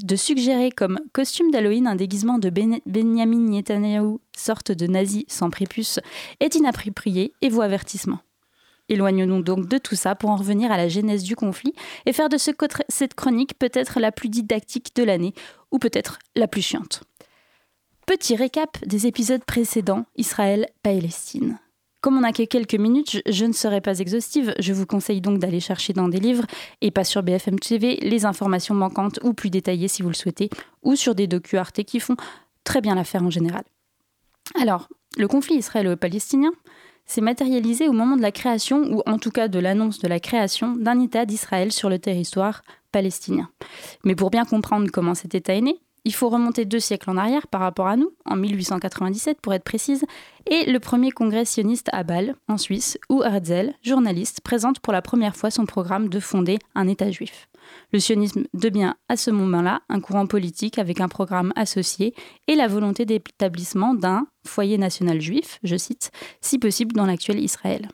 de 0.00 0.14
suggérer 0.14 0.70
comme 0.70 1.00
costume 1.12 1.50
d'Halloween 1.50 1.88
un 1.88 1.96
déguisement 1.96 2.38
de 2.38 2.48
ben 2.48 2.78
Benjamin 2.86 3.50
Netanyahu, 3.50 4.18
sorte 4.36 4.70
de 4.70 4.86
nazi 4.86 5.24
sans 5.26 5.50
prépuce, 5.50 5.98
est 6.38 6.54
inapproprié 6.54 7.32
et 7.42 7.48
vaut 7.48 7.62
avertissement. 7.62 8.20
Éloignons-nous 8.94 9.42
donc 9.42 9.66
de 9.68 9.76
tout 9.76 9.96
ça 9.96 10.14
pour 10.14 10.30
en 10.30 10.36
revenir 10.36 10.70
à 10.70 10.76
la 10.76 10.86
genèse 10.86 11.24
du 11.24 11.34
conflit 11.34 11.72
et 12.06 12.12
faire 12.12 12.28
de 12.28 12.36
ce 12.36 12.52
cette 12.88 13.14
chronique 13.14 13.58
peut-être 13.58 13.98
la 13.98 14.12
plus 14.12 14.28
didactique 14.28 14.94
de 14.94 15.02
l'année, 15.02 15.34
ou 15.72 15.80
peut-être 15.80 16.20
la 16.36 16.46
plus 16.46 16.62
chiante. 16.62 17.02
Petit 18.06 18.36
récap 18.36 18.78
des 18.86 19.08
épisodes 19.08 19.42
précédents, 19.44 20.04
Israël-Palestine. 20.14 21.58
Comme 22.02 22.16
on 22.18 22.20
n'a 22.20 22.30
que 22.30 22.44
quelques 22.44 22.76
minutes, 22.76 23.20
je, 23.26 23.44
ne 23.44 23.52
serai 23.52 23.80
pas 23.80 23.98
exhaustive, 23.98 24.54
je 24.60 24.72
vous 24.72 24.86
conseille 24.86 25.20
donc 25.20 25.40
d'aller 25.40 25.58
chercher 25.58 25.92
dans 25.92 26.06
des 26.06 26.20
livres, 26.20 26.46
et 26.80 26.92
pas 26.92 27.02
sur 27.02 27.24
BFM 27.24 27.58
TV, 27.58 27.96
les 27.96 28.26
informations 28.26 28.76
manquantes 28.76 29.18
ou 29.24 29.34
plus 29.34 29.50
détaillées 29.50 29.88
si 29.88 30.02
vous 30.02 30.08
le 30.08 30.14
souhaitez, 30.14 30.50
ou 30.84 30.94
sur 30.94 31.16
des 31.16 31.26
docu 31.26 31.56
Arte 31.56 31.82
qui 31.82 31.98
font 31.98 32.16
très 32.62 32.80
bien 32.80 32.94
l'affaire 32.94 33.24
en 33.24 33.30
général. 33.30 33.64
Alors, 34.60 34.88
le 35.16 35.26
conflit 35.26 35.56
israélo-palestinien, 35.56 36.52
s'est 37.06 37.20
matérialisé 37.20 37.88
au 37.88 37.92
moment 37.92 38.16
de 38.16 38.22
la 38.22 38.32
création, 38.32 38.82
ou 38.92 39.02
en 39.06 39.18
tout 39.18 39.30
cas 39.30 39.48
de 39.48 39.58
l'annonce 39.58 39.98
de 39.98 40.08
la 40.08 40.20
création, 40.20 40.76
d'un 40.76 41.00
État 41.00 41.26
d'Israël 41.26 41.72
sur 41.72 41.90
le 41.90 41.98
territoire 41.98 42.62
palestinien. 42.92 43.48
Mais 44.04 44.14
pour 44.14 44.30
bien 44.30 44.44
comprendre 44.44 44.90
comment 44.92 45.14
cet 45.14 45.34
État 45.34 45.54
est 45.54 45.60
né, 45.60 45.80
il 46.06 46.14
faut 46.14 46.28
remonter 46.28 46.66
deux 46.66 46.80
siècles 46.80 47.10
en 47.10 47.16
arrière 47.16 47.46
par 47.46 47.62
rapport 47.62 47.86
à 47.86 47.96
nous, 47.96 48.10
en 48.26 48.36
1897 48.36 49.40
pour 49.40 49.54
être 49.54 49.64
précise, 49.64 50.04
et 50.50 50.70
le 50.70 50.78
premier 50.78 51.10
congrès 51.10 51.46
sioniste 51.46 51.88
à 51.92 52.02
Bâle, 52.02 52.36
en 52.46 52.58
Suisse, 52.58 52.98
où 53.08 53.22
Herzl, 53.22 53.72
journaliste, 53.82 54.42
présente 54.42 54.80
pour 54.80 54.92
la 54.92 55.00
première 55.00 55.34
fois 55.34 55.50
son 55.50 55.64
programme 55.64 56.10
de 56.10 56.20
fonder 56.20 56.58
un 56.74 56.88
État 56.88 57.10
juif. 57.10 57.48
Le 57.92 58.00
sionisme 58.00 58.44
devient 58.54 58.94
à 59.08 59.16
ce 59.16 59.30
moment-là 59.30 59.82
un 59.88 60.00
courant 60.00 60.26
politique 60.26 60.78
avec 60.78 61.00
un 61.00 61.08
programme 61.08 61.52
associé 61.56 62.14
et 62.48 62.54
la 62.54 62.68
volonté 62.68 63.06
d'établissement 63.06 63.94
d'un 63.94 64.26
foyer 64.46 64.78
national 64.78 65.20
juif, 65.20 65.58
je 65.62 65.76
cite, 65.76 66.10
si 66.40 66.58
possible 66.58 66.94
dans 66.94 67.06
l'actuel 67.06 67.38
Israël. 67.38 67.88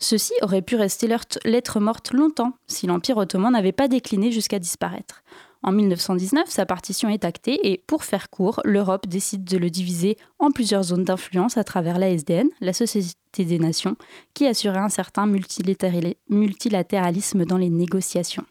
Ceci 0.00 0.32
aurait 0.42 0.62
pu 0.62 0.76
rester 0.76 1.08
lettre 1.44 1.80
morte 1.80 2.12
longtemps 2.12 2.52
si 2.68 2.86
l'Empire 2.86 3.16
ottoman 3.16 3.52
n'avait 3.52 3.72
pas 3.72 3.88
décliné 3.88 4.30
jusqu'à 4.30 4.60
disparaître. 4.60 5.24
En 5.64 5.72
1919, 5.72 6.48
sa 6.48 6.66
partition 6.66 7.08
est 7.08 7.24
actée 7.24 7.68
et, 7.68 7.82
pour 7.88 8.04
faire 8.04 8.30
court, 8.30 8.60
l'Europe 8.64 9.08
décide 9.08 9.42
de 9.42 9.58
le 9.58 9.70
diviser 9.70 10.16
en 10.38 10.52
plusieurs 10.52 10.84
zones 10.84 11.02
d'influence 11.02 11.56
à 11.56 11.64
travers 11.64 11.98
la 11.98 12.10
SDN, 12.10 12.48
la 12.60 12.72
Société 12.72 13.44
des 13.44 13.58
Nations, 13.58 13.96
qui 14.34 14.46
assurait 14.46 14.78
un 14.78 14.88
certain 14.88 15.26
multilatéralisme 15.26 17.44
dans 17.44 17.58
les 17.58 17.70
négociations. 17.70 18.44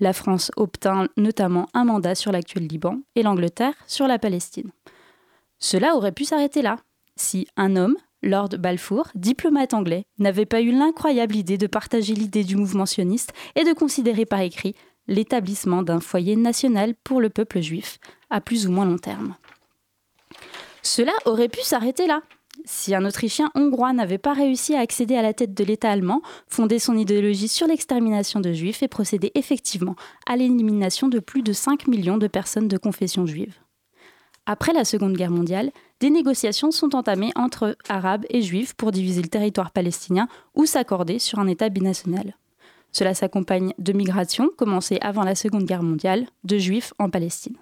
La 0.00 0.12
France 0.12 0.50
obtint 0.56 1.08
notamment 1.16 1.68
un 1.74 1.84
mandat 1.84 2.14
sur 2.14 2.32
l'actuel 2.32 2.66
Liban 2.66 2.98
et 3.14 3.22
l'Angleterre 3.22 3.74
sur 3.86 4.06
la 4.06 4.18
Palestine. 4.18 4.70
Cela 5.58 5.96
aurait 5.96 6.12
pu 6.12 6.24
s'arrêter 6.24 6.62
là, 6.62 6.78
si 7.16 7.46
un 7.56 7.76
homme, 7.76 7.96
Lord 8.22 8.50
Balfour, 8.58 9.08
diplomate 9.14 9.74
anglais, 9.74 10.06
n'avait 10.18 10.46
pas 10.46 10.60
eu 10.60 10.72
l'incroyable 10.72 11.36
idée 11.36 11.58
de 11.58 11.66
partager 11.66 12.14
l'idée 12.14 12.44
du 12.44 12.56
mouvement 12.56 12.86
sioniste 12.86 13.32
et 13.54 13.64
de 13.64 13.72
considérer 13.72 14.24
par 14.24 14.40
écrit 14.40 14.74
l'établissement 15.06 15.82
d'un 15.82 16.00
foyer 16.00 16.34
national 16.34 16.94
pour 17.04 17.20
le 17.20 17.30
peuple 17.30 17.60
juif, 17.60 17.98
à 18.30 18.40
plus 18.40 18.66
ou 18.66 18.72
moins 18.72 18.86
long 18.86 18.98
terme. 18.98 19.36
Cela 20.82 21.12
aurait 21.24 21.48
pu 21.48 21.60
s'arrêter 21.60 22.06
là, 22.06 22.22
si 22.64 22.94
un 22.94 23.04
Autrichien 23.04 23.50
hongrois 23.54 23.92
n'avait 23.92 24.18
pas 24.18 24.32
réussi 24.32 24.74
à 24.74 24.80
accéder 24.80 25.16
à 25.16 25.22
la 25.22 25.34
tête 25.34 25.54
de 25.54 25.64
l'État 25.64 25.90
allemand, 25.90 26.22
fonder 26.48 26.78
son 26.78 26.96
idéologie 26.96 27.48
sur 27.48 27.66
l'extermination 27.66 28.40
de 28.40 28.52
juifs 28.52 28.82
et 28.82 28.88
procéder 28.88 29.32
effectivement 29.34 29.96
à 30.26 30.36
l'élimination 30.36 31.08
de 31.08 31.18
plus 31.18 31.42
de 31.42 31.52
5 31.52 31.86
millions 31.86 32.18
de 32.18 32.26
personnes 32.26 32.68
de 32.68 32.78
confession 32.78 33.26
juive. 33.26 33.54
Après 34.46 34.72
la 34.72 34.84
Seconde 34.84 35.16
Guerre 35.16 35.30
mondiale, 35.30 35.70
des 36.00 36.10
négociations 36.10 36.70
sont 36.70 36.94
entamées 36.94 37.32
entre 37.34 37.76
Arabes 37.88 38.26
et 38.28 38.42
Juifs 38.42 38.74
pour 38.74 38.92
diviser 38.92 39.22
le 39.22 39.28
territoire 39.28 39.70
palestinien 39.70 40.28
ou 40.54 40.66
s'accorder 40.66 41.18
sur 41.18 41.38
un 41.38 41.46
État 41.46 41.70
binational. 41.70 42.36
Cela 42.92 43.14
s'accompagne 43.14 43.72
de 43.78 43.92
migrations 43.92 44.50
commencées 44.56 44.98
avant 45.00 45.24
la 45.24 45.34
Seconde 45.34 45.64
Guerre 45.64 45.82
mondiale 45.82 46.26
de 46.44 46.58
Juifs 46.58 46.92
en 46.98 47.10
Palestine. 47.10 47.56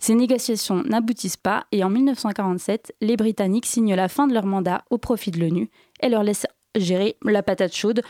Ces 0.00 0.14
négociations 0.14 0.82
n'aboutissent 0.82 1.36
pas 1.36 1.66
et 1.72 1.84
en 1.84 1.90
1947, 1.90 2.94
les 3.02 3.16
Britanniques 3.16 3.66
signent 3.66 3.94
la 3.94 4.08
fin 4.08 4.26
de 4.26 4.32
leur 4.32 4.46
mandat 4.46 4.82
au 4.88 4.96
profit 4.96 5.30
de 5.30 5.38
l'ONU 5.38 5.70
et 6.00 6.08
leur 6.08 6.22
laissent 6.22 6.46
gérer 6.74 7.16
la 7.22 7.42
patate 7.42 7.76
chaude, 7.76 8.00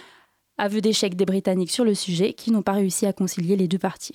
aveu 0.57 0.81
d'échec 0.81 1.17
des 1.17 1.25
Britanniques 1.27 1.73
sur 1.73 1.85
le 1.85 1.95
sujet 1.95 2.33
qui 2.33 2.53
n'ont 2.53 2.63
pas 2.63 2.73
réussi 2.73 3.07
à 3.07 3.13
concilier 3.13 3.57
les 3.57 3.67
deux 3.67 3.79
parties. 3.79 4.15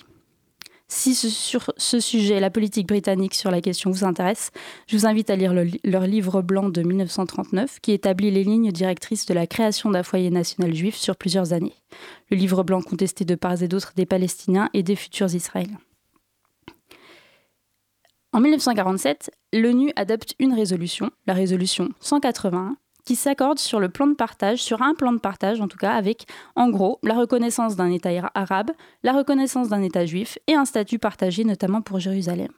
Si 0.88 1.16
sur 1.16 1.72
ce 1.76 1.98
sujet, 1.98 2.38
la 2.38 2.48
politique 2.48 2.86
britannique 2.86 3.34
sur 3.34 3.50
la 3.50 3.60
question 3.60 3.90
vous 3.90 4.04
intéresse, 4.04 4.52
je 4.86 4.96
vous 4.96 5.04
invite 5.04 5.30
à 5.30 5.36
lire 5.36 5.52
leur 5.84 6.06
livre 6.06 6.42
blanc 6.42 6.68
de 6.68 6.82
1939 6.82 7.80
qui 7.80 7.90
établit 7.90 8.30
les 8.30 8.44
lignes 8.44 8.70
directrices 8.70 9.26
de 9.26 9.34
la 9.34 9.48
création 9.48 9.90
d'un 9.90 10.04
foyer 10.04 10.30
national 10.30 10.72
juif 10.74 10.94
sur 10.94 11.16
plusieurs 11.16 11.52
années. 11.52 11.74
Le 12.30 12.36
livre 12.36 12.62
blanc 12.62 12.80
contesté 12.82 13.24
de 13.24 13.34
part 13.34 13.60
et 13.62 13.68
d'autre 13.68 13.92
des 13.96 14.06
Palestiniens 14.06 14.70
et 14.74 14.84
des 14.84 14.96
futurs 14.96 15.34
Israéliens. 15.34 15.80
En 18.36 18.40
1947, 18.40 19.30
l'ONU 19.54 19.92
adopte 19.96 20.34
une 20.38 20.52
résolution, 20.52 21.10
la 21.26 21.32
résolution 21.32 21.88
181, 22.00 22.76
qui 23.06 23.16
s'accorde 23.16 23.58
sur 23.58 23.80
le 23.80 23.88
plan 23.88 24.06
de 24.06 24.12
partage, 24.12 24.58
sur 24.58 24.82
un 24.82 24.94
plan 24.94 25.14
de 25.14 25.18
partage 25.18 25.62
en 25.62 25.68
tout 25.68 25.78
cas, 25.78 25.92
avec 25.92 26.26
en 26.54 26.68
gros 26.68 26.98
la 27.02 27.14
reconnaissance 27.14 27.76
d'un 27.76 27.90
État 27.90 28.10
arabe, 28.34 28.72
la 29.02 29.14
reconnaissance 29.14 29.70
d'un 29.70 29.80
État 29.80 30.04
juif 30.04 30.36
et 30.48 30.54
un 30.54 30.66
statut 30.66 30.98
partagé 30.98 31.44
notamment 31.44 31.80
pour 31.80 31.98
Jérusalem. 31.98 32.50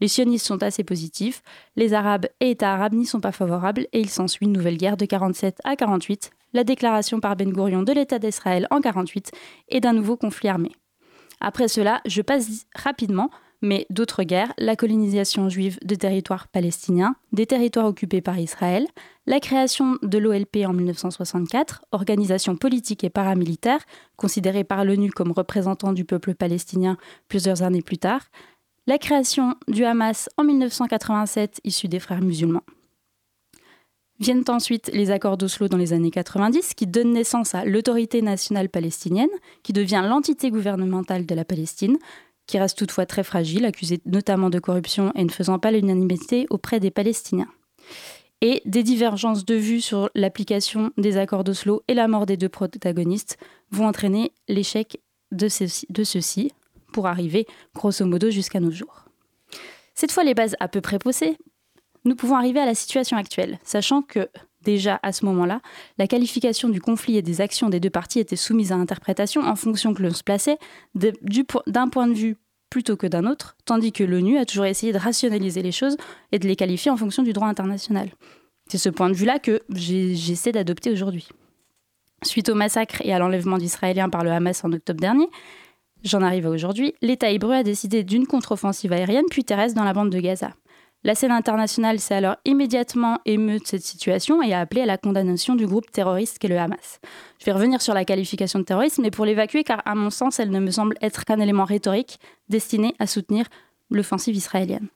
Les 0.00 0.06
sionistes 0.06 0.46
sont 0.46 0.62
assez 0.62 0.84
positifs, 0.84 1.42
les 1.74 1.94
Arabes 1.94 2.26
et 2.38 2.52
États 2.52 2.74
arabes 2.74 2.94
n'y 2.94 3.04
sont 3.04 3.20
pas 3.20 3.32
favorables 3.32 3.88
et 3.92 3.98
il 3.98 4.10
s'ensuit 4.10 4.46
une 4.46 4.52
nouvelle 4.52 4.76
guerre 4.76 4.96
de 4.96 5.04
47 5.04 5.58
à 5.64 5.74
48, 5.74 6.30
la 6.52 6.62
déclaration 6.62 7.18
par 7.18 7.34
Ben 7.34 7.52
Gurion 7.52 7.82
de 7.82 7.92
l'État 7.92 8.20
d'Israël 8.20 8.68
en 8.70 8.80
48 8.80 9.32
et 9.70 9.80
d'un 9.80 9.94
nouveau 9.94 10.16
conflit 10.16 10.48
armé. 10.48 10.70
Après 11.40 11.66
cela, 11.66 12.02
je 12.06 12.22
passe 12.22 12.66
rapidement 12.76 13.30
mais 13.60 13.86
d'autres 13.90 14.22
guerres, 14.22 14.52
la 14.58 14.76
colonisation 14.76 15.48
juive 15.48 15.78
de 15.84 15.94
territoires 15.94 16.48
palestiniens, 16.48 17.16
des 17.32 17.46
territoires 17.46 17.86
occupés 17.86 18.20
par 18.20 18.38
Israël, 18.38 18.86
la 19.26 19.40
création 19.40 19.98
de 20.02 20.18
l'OLP 20.18 20.64
en 20.66 20.72
1964, 20.72 21.84
organisation 21.92 22.56
politique 22.56 23.04
et 23.04 23.10
paramilitaire, 23.10 23.80
considérée 24.16 24.64
par 24.64 24.84
l'ONU 24.84 25.10
comme 25.10 25.32
représentant 25.32 25.92
du 25.92 26.04
peuple 26.04 26.34
palestinien 26.34 26.96
plusieurs 27.28 27.62
années 27.62 27.82
plus 27.82 27.98
tard, 27.98 28.22
la 28.86 28.96
création 28.96 29.54
du 29.68 29.84
Hamas 29.84 30.30
en 30.38 30.44
1987, 30.44 31.60
issu 31.64 31.88
des 31.88 32.00
frères 32.00 32.22
musulmans. 32.22 32.64
Viennent 34.20 34.44
ensuite 34.48 34.90
les 34.92 35.12
accords 35.12 35.36
d'Oslo 35.36 35.68
dans 35.68 35.76
les 35.76 35.92
années 35.92 36.10
90 36.10 36.74
qui 36.74 36.86
donnent 36.86 37.12
naissance 37.12 37.54
à 37.54 37.64
l'autorité 37.64 38.20
nationale 38.20 38.68
palestinienne, 38.68 39.28
qui 39.62 39.72
devient 39.72 40.04
l'entité 40.08 40.50
gouvernementale 40.50 41.24
de 41.24 41.34
la 41.36 41.44
Palestine, 41.44 41.98
qui 42.48 42.58
reste 42.58 42.76
toutefois 42.76 43.06
très 43.06 43.22
fragile, 43.22 43.64
accusé 43.64 44.00
notamment 44.06 44.50
de 44.50 44.58
corruption 44.58 45.12
et 45.14 45.22
ne 45.22 45.30
faisant 45.30 45.60
pas 45.60 45.70
l'unanimité 45.70 46.46
auprès 46.50 46.80
des 46.80 46.90
Palestiniens. 46.90 47.48
Et 48.40 48.62
des 48.64 48.82
divergences 48.82 49.44
de 49.44 49.54
vues 49.54 49.80
sur 49.80 50.10
l'application 50.14 50.90
des 50.96 51.16
accords 51.16 51.44
d'Oslo 51.44 51.82
et 51.88 51.94
la 51.94 52.08
mort 52.08 52.24
des 52.24 52.36
deux 52.36 52.48
protagonistes 52.48 53.36
vont 53.70 53.86
entraîner 53.86 54.32
l'échec 54.48 55.00
de 55.30 55.48
ceux-ci 55.48 56.52
pour 56.92 57.06
arriver 57.06 57.46
grosso 57.74 58.04
modo 58.06 58.30
jusqu'à 58.30 58.60
nos 58.60 58.70
jours. 58.70 59.04
Cette 59.94 60.12
fois 60.12 60.24
les 60.24 60.34
bases 60.34 60.56
à 60.60 60.68
peu 60.68 60.80
près 60.80 60.98
posées, 60.98 61.36
nous 62.04 62.14
pouvons 62.14 62.36
arriver 62.36 62.60
à 62.60 62.66
la 62.66 62.74
situation 62.74 63.16
actuelle, 63.16 63.58
sachant 63.64 64.00
que 64.00 64.28
déjà 64.68 65.00
à 65.02 65.12
ce 65.12 65.24
moment-là, 65.24 65.62
la 65.96 66.06
qualification 66.06 66.68
du 66.68 66.80
conflit 66.80 67.16
et 67.16 67.22
des 67.22 67.40
actions 67.40 67.70
des 67.70 67.80
deux 67.80 67.90
parties 67.90 68.20
était 68.20 68.36
soumise 68.36 68.70
à 68.70 68.74
interprétation 68.74 69.40
en 69.40 69.56
fonction 69.56 69.94
que 69.94 70.02
l'on 70.02 70.12
se 70.12 70.22
plaçait 70.22 70.58
d'un 70.94 71.88
point 71.88 72.06
de 72.06 72.12
vue 72.12 72.36
plutôt 72.68 72.96
que 72.96 73.06
d'un 73.06 73.24
autre, 73.24 73.56
tandis 73.64 73.92
que 73.92 74.04
l'ONU 74.04 74.36
a 74.36 74.44
toujours 74.44 74.66
essayé 74.66 74.92
de 74.92 74.98
rationaliser 74.98 75.62
les 75.62 75.72
choses 75.72 75.96
et 76.32 76.38
de 76.38 76.46
les 76.46 76.54
qualifier 76.54 76.90
en 76.90 76.98
fonction 76.98 77.22
du 77.22 77.32
droit 77.32 77.48
international. 77.48 78.10
C'est 78.68 78.76
ce 78.76 78.90
point 78.90 79.08
de 79.08 79.14
vue-là 79.14 79.38
que 79.38 79.62
j'essaie 79.70 80.52
d'adopter 80.52 80.90
aujourd'hui. 80.92 81.28
Suite 82.22 82.50
au 82.50 82.54
massacre 82.54 83.00
et 83.02 83.14
à 83.14 83.18
l'enlèvement 83.18 83.56
d'Israéliens 83.56 84.10
par 84.10 84.22
le 84.22 84.30
Hamas 84.30 84.62
en 84.64 84.72
octobre 84.72 85.00
dernier, 85.00 85.28
j'en 86.04 86.20
arrive 86.20 86.46
à 86.46 86.50
aujourd'hui, 86.50 86.92
l'État 87.00 87.30
hébreu 87.30 87.54
a 87.54 87.62
décidé 87.62 88.04
d'une 88.04 88.26
contre-offensive 88.26 88.92
aérienne 88.92 89.24
puis 89.30 89.44
terrestre 89.44 89.78
dans 89.78 89.84
la 89.84 89.94
bande 89.94 90.10
de 90.10 90.20
Gaza. 90.20 90.50
La 91.08 91.14
scène 91.14 91.32
internationale 91.32 92.00
s'est 92.00 92.16
alors 92.16 92.36
immédiatement 92.44 93.16
émue 93.24 93.60
de 93.60 93.64
cette 93.66 93.82
situation 93.82 94.42
et 94.42 94.52
a 94.52 94.60
appelé 94.60 94.82
à 94.82 94.84
la 94.84 94.98
condamnation 94.98 95.54
du 95.54 95.66
groupe 95.66 95.90
terroriste 95.90 96.38
qu'est 96.38 96.48
le 96.48 96.58
Hamas. 96.58 97.00
Je 97.40 97.46
vais 97.46 97.52
revenir 97.52 97.80
sur 97.80 97.94
la 97.94 98.04
qualification 98.04 98.58
de 98.58 98.64
terrorisme, 98.66 99.00
mais 99.00 99.10
pour 99.10 99.24
l'évacuer, 99.24 99.64
car 99.64 99.80
à 99.86 99.94
mon 99.94 100.10
sens, 100.10 100.38
elle 100.38 100.50
ne 100.50 100.60
me 100.60 100.70
semble 100.70 100.98
être 101.00 101.24
qu'un 101.24 101.40
élément 101.40 101.64
rhétorique 101.64 102.20
destiné 102.50 102.94
à 102.98 103.06
soutenir 103.06 103.46
l'offensive 103.88 104.36
israélienne. 104.36 104.88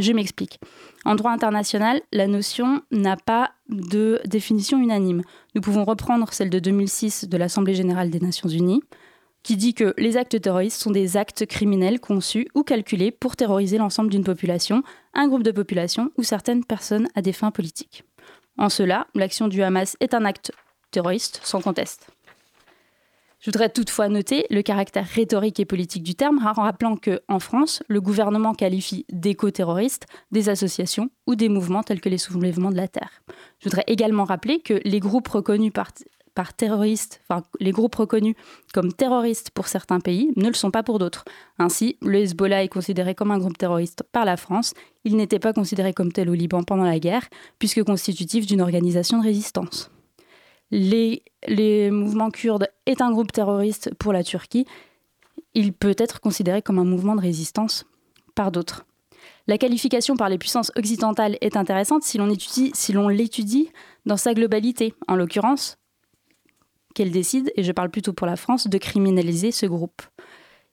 Je 0.00 0.12
m'explique. 0.12 0.58
En 1.04 1.14
droit 1.14 1.30
international, 1.30 2.00
la 2.10 2.26
notion 2.26 2.82
n'a 2.90 3.16
pas 3.16 3.52
de 3.68 4.20
définition 4.24 4.76
unanime. 4.82 5.22
Nous 5.54 5.60
pouvons 5.60 5.84
reprendre 5.84 6.32
celle 6.32 6.50
de 6.50 6.58
2006 6.58 7.28
de 7.28 7.36
l'Assemblée 7.36 7.74
générale 7.74 8.10
des 8.10 8.18
Nations 8.18 8.48
unies, 8.48 8.82
qui 9.42 9.56
dit 9.56 9.74
que 9.74 9.94
les 9.96 10.16
actes 10.16 10.40
terroristes 10.40 10.80
sont 10.80 10.90
des 10.90 11.16
actes 11.16 11.46
criminels 11.46 12.00
conçus 12.00 12.48
ou 12.54 12.62
calculés 12.62 13.10
pour 13.10 13.36
terroriser 13.36 13.78
l'ensemble 13.78 14.10
d'une 14.10 14.24
population, 14.24 14.82
un 15.14 15.28
groupe 15.28 15.42
de 15.42 15.50
population 15.50 16.10
ou 16.16 16.22
certaines 16.22 16.64
personnes 16.64 17.08
à 17.14 17.22
des 17.22 17.32
fins 17.32 17.50
politiques. 17.50 18.04
En 18.58 18.68
cela, 18.68 19.06
l'action 19.14 19.48
du 19.48 19.62
Hamas 19.62 19.96
est 20.00 20.14
un 20.14 20.24
acte 20.24 20.52
terroriste 20.90 21.40
sans 21.42 21.60
conteste. 21.60 22.10
Je 23.40 23.50
voudrais 23.50 23.70
toutefois 23.70 24.10
noter 24.10 24.44
le 24.50 24.60
caractère 24.60 25.06
rhétorique 25.06 25.60
et 25.60 25.64
politique 25.64 26.02
du 26.02 26.14
terme 26.14 26.46
en 26.46 26.52
rappelant 26.52 26.96
que, 26.96 27.22
en 27.26 27.38
France, 27.38 27.82
le 27.88 28.02
gouvernement 28.02 28.52
qualifie 28.52 29.06
d'éco-terroristes 29.10 30.06
des 30.30 30.50
associations 30.50 31.08
ou 31.26 31.36
des 31.36 31.48
mouvements 31.48 31.82
tels 31.82 32.02
que 32.02 32.10
les 32.10 32.18
soulèvements 32.18 32.70
de 32.70 32.76
la 32.76 32.86
Terre. 32.86 33.22
Je 33.60 33.70
voudrais 33.70 33.84
également 33.86 34.24
rappeler 34.24 34.60
que 34.60 34.82
les 34.84 35.00
groupes 35.00 35.28
reconnus 35.28 35.72
par 35.72 35.90
par 36.34 36.54
terroristes, 36.54 37.20
enfin 37.24 37.42
les 37.58 37.72
groupes 37.72 37.94
reconnus 37.94 38.34
comme 38.72 38.92
terroristes 38.92 39.50
pour 39.50 39.68
certains 39.68 40.00
pays 40.00 40.30
ne 40.36 40.48
le 40.48 40.54
sont 40.54 40.70
pas 40.70 40.82
pour 40.82 40.98
d'autres. 40.98 41.24
Ainsi, 41.58 41.96
le 42.02 42.18
Hezbollah 42.18 42.64
est 42.64 42.68
considéré 42.68 43.14
comme 43.14 43.30
un 43.30 43.38
groupe 43.38 43.58
terroriste 43.58 44.02
par 44.12 44.24
la 44.24 44.36
France. 44.36 44.74
Il 45.04 45.16
n'était 45.16 45.38
pas 45.38 45.52
considéré 45.52 45.92
comme 45.92 46.12
tel 46.12 46.30
au 46.30 46.34
Liban 46.34 46.62
pendant 46.62 46.84
la 46.84 46.98
guerre, 46.98 47.28
puisque 47.58 47.82
constitutif 47.84 48.46
d'une 48.46 48.60
organisation 48.60 49.18
de 49.18 49.24
résistance. 49.24 49.90
Les, 50.70 51.22
mouvements 51.90 52.30
kurdes 52.30 52.68
est 52.86 53.00
un 53.00 53.10
groupe 53.10 53.32
terroriste 53.32 53.92
pour 53.98 54.12
la 54.12 54.22
Turquie. 54.22 54.66
Il 55.54 55.72
peut 55.72 55.96
être 55.98 56.20
considéré 56.20 56.62
comme 56.62 56.78
un 56.78 56.84
mouvement 56.84 57.16
de 57.16 57.20
résistance 57.20 57.86
par 58.34 58.52
d'autres. 58.52 58.86
La 59.48 59.58
qualification 59.58 60.16
par 60.16 60.28
les 60.28 60.38
puissances 60.38 60.70
occidentales 60.76 61.36
est 61.40 61.56
intéressante 61.56 62.04
si 62.04 62.18
l'on 62.18 63.08
l'étudie 63.08 63.70
dans 64.06 64.16
sa 64.16 64.32
globalité. 64.32 64.94
En 65.08 65.16
l'occurrence, 65.16 65.76
qu'elle 66.94 67.10
décide, 67.10 67.52
et 67.56 67.62
je 67.62 67.72
parle 67.72 67.90
plutôt 67.90 68.12
pour 68.12 68.26
la 68.26 68.36
France, 68.36 68.68
de 68.68 68.78
criminaliser 68.78 69.52
ce 69.52 69.66
groupe. 69.66 70.02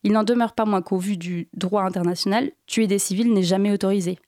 Il 0.04 0.12
n'en 0.12 0.24
demeure 0.24 0.54
pas 0.54 0.66
moins 0.66 0.82
qu'au 0.82 0.98
vu 0.98 1.18
du 1.18 1.50
droit 1.54 1.84
international, 1.84 2.52
tuer 2.66 2.88
des 2.88 3.00
civils 3.00 3.34
n'est 3.34 3.44
jamais 3.44 3.72
autorisé. 3.72 4.20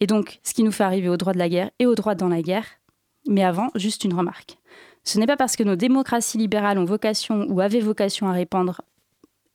Et 0.00 0.06
donc, 0.06 0.40
ce 0.42 0.54
qui 0.54 0.62
nous 0.62 0.72
fait 0.72 0.84
arriver 0.84 1.08
au 1.08 1.16
droit 1.16 1.32
de 1.32 1.38
la 1.38 1.48
guerre 1.48 1.70
et 1.78 1.86
au 1.86 1.94
droit 1.94 2.14
dans 2.14 2.28
la 2.28 2.42
guerre, 2.42 2.66
mais 3.26 3.44
avant, 3.44 3.70
juste 3.74 4.04
une 4.04 4.14
remarque. 4.14 4.58
Ce 5.04 5.18
n'est 5.18 5.26
pas 5.26 5.36
parce 5.36 5.56
que 5.56 5.62
nos 5.62 5.76
démocraties 5.76 6.38
libérales 6.38 6.78
ont 6.78 6.84
vocation 6.84 7.46
ou 7.48 7.60
avaient 7.60 7.80
vocation 7.80 8.28
à 8.28 8.32
répandre 8.32 8.82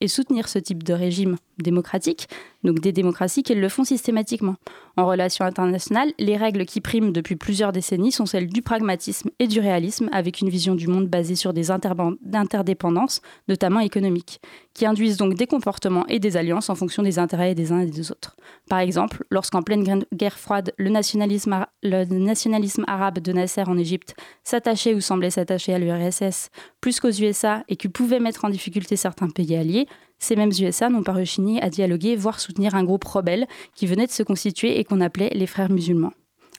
et 0.00 0.08
soutenir 0.08 0.48
ce 0.48 0.58
type 0.58 0.82
de 0.82 0.92
régime 0.92 1.36
démocratique, 1.58 2.28
donc 2.64 2.80
des 2.80 2.92
démocraties, 2.92 3.42
qu'elles 3.42 3.60
le 3.60 3.68
font 3.68 3.84
systématiquement. 3.84 4.56
En 4.96 5.06
relations 5.06 5.44
internationales, 5.44 6.12
les 6.18 6.36
règles 6.36 6.64
qui 6.64 6.80
priment 6.80 7.12
depuis 7.12 7.36
plusieurs 7.36 7.72
décennies 7.72 8.12
sont 8.12 8.26
celles 8.26 8.48
du 8.48 8.62
pragmatisme 8.62 9.30
et 9.38 9.46
du 9.46 9.60
réalisme, 9.60 10.08
avec 10.12 10.40
une 10.40 10.48
vision 10.48 10.74
du 10.74 10.88
monde 10.88 11.08
basée 11.08 11.34
sur 11.34 11.52
des 11.52 11.70
interdépendances, 11.70 13.20
notamment 13.48 13.80
économiques, 13.80 14.40
qui 14.72 14.86
induisent 14.86 15.16
donc 15.16 15.34
des 15.34 15.46
comportements 15.46 16.06
et 16.08 16.18
des 16.18 16.36
alliances 16.36 16.70
en 16.70 16.74
fonction 16.74 17.02
des 17.02 17.18
intérêts 17.18 17.54
des 17.54 17.72
uns 17.72 17.80
et 17.80 17.86
des 17.86 18.10
autres. 18.10 18.36
Par 18.68 18.78
exemple, 18.78 19.24
lorsqu'en 19.30 19.62
pleine 19.62 20.04
guerre 20.12 20.38
froide, 20.38 20.72
le 20.78 20.90
nationalisme, 20.90 21.66
le 21.82 22.04
nationalisme 22.04 22.84
arabe 22.86 23.18
de 23.18 23.32
Nasser 23.32 23.64
en 23.66 23.76
Égypte 23.76 24.14
s'attachait 24.42 24.94
ou 24.94 25.00
semblait 25.00 25.30
s'attacher 25.30 25.74
à 25.74 25.78
l'URSS 25.78 26.50
plus 26.80 27.00
qu'aux 27.00 27.10
USA 27.10 27.64
et 27.68 27.76
qui 27.76 27.88
pouvait 27.88 28.20
mettre 28.20 28.44
en 28.44 28.50
difficulté 28.50 28.96
certains 28.96 29.28
pays 29.28 29.56
alliés, 29.56 29.86
ces 30.24 30.36
mêmes 30.36 30.52
USA 30.58 30.88
n'ont 30.88 31.02
pas 31.02 31.12
rechigné 31.12 31.62
à 31.62 31.68
dialoguer, 31.68 32.16
voire 32.16 32.40
soutenir 32.40 32.74
un 32.74 32.82
groupe 32.82 33.04
rebelle 33.04 33.46
qui 33.74 33.86
venait 33.86 34.06
de 34.06 34.10
se 34.10 34.22
constituer 34.22 34.80
et 34.80 34.84
qu'on 34.84 35.00
appelait 35.00 35.30
les 35.34 35.46
frères 35.46 35.70
musulmans. 35.70 36.12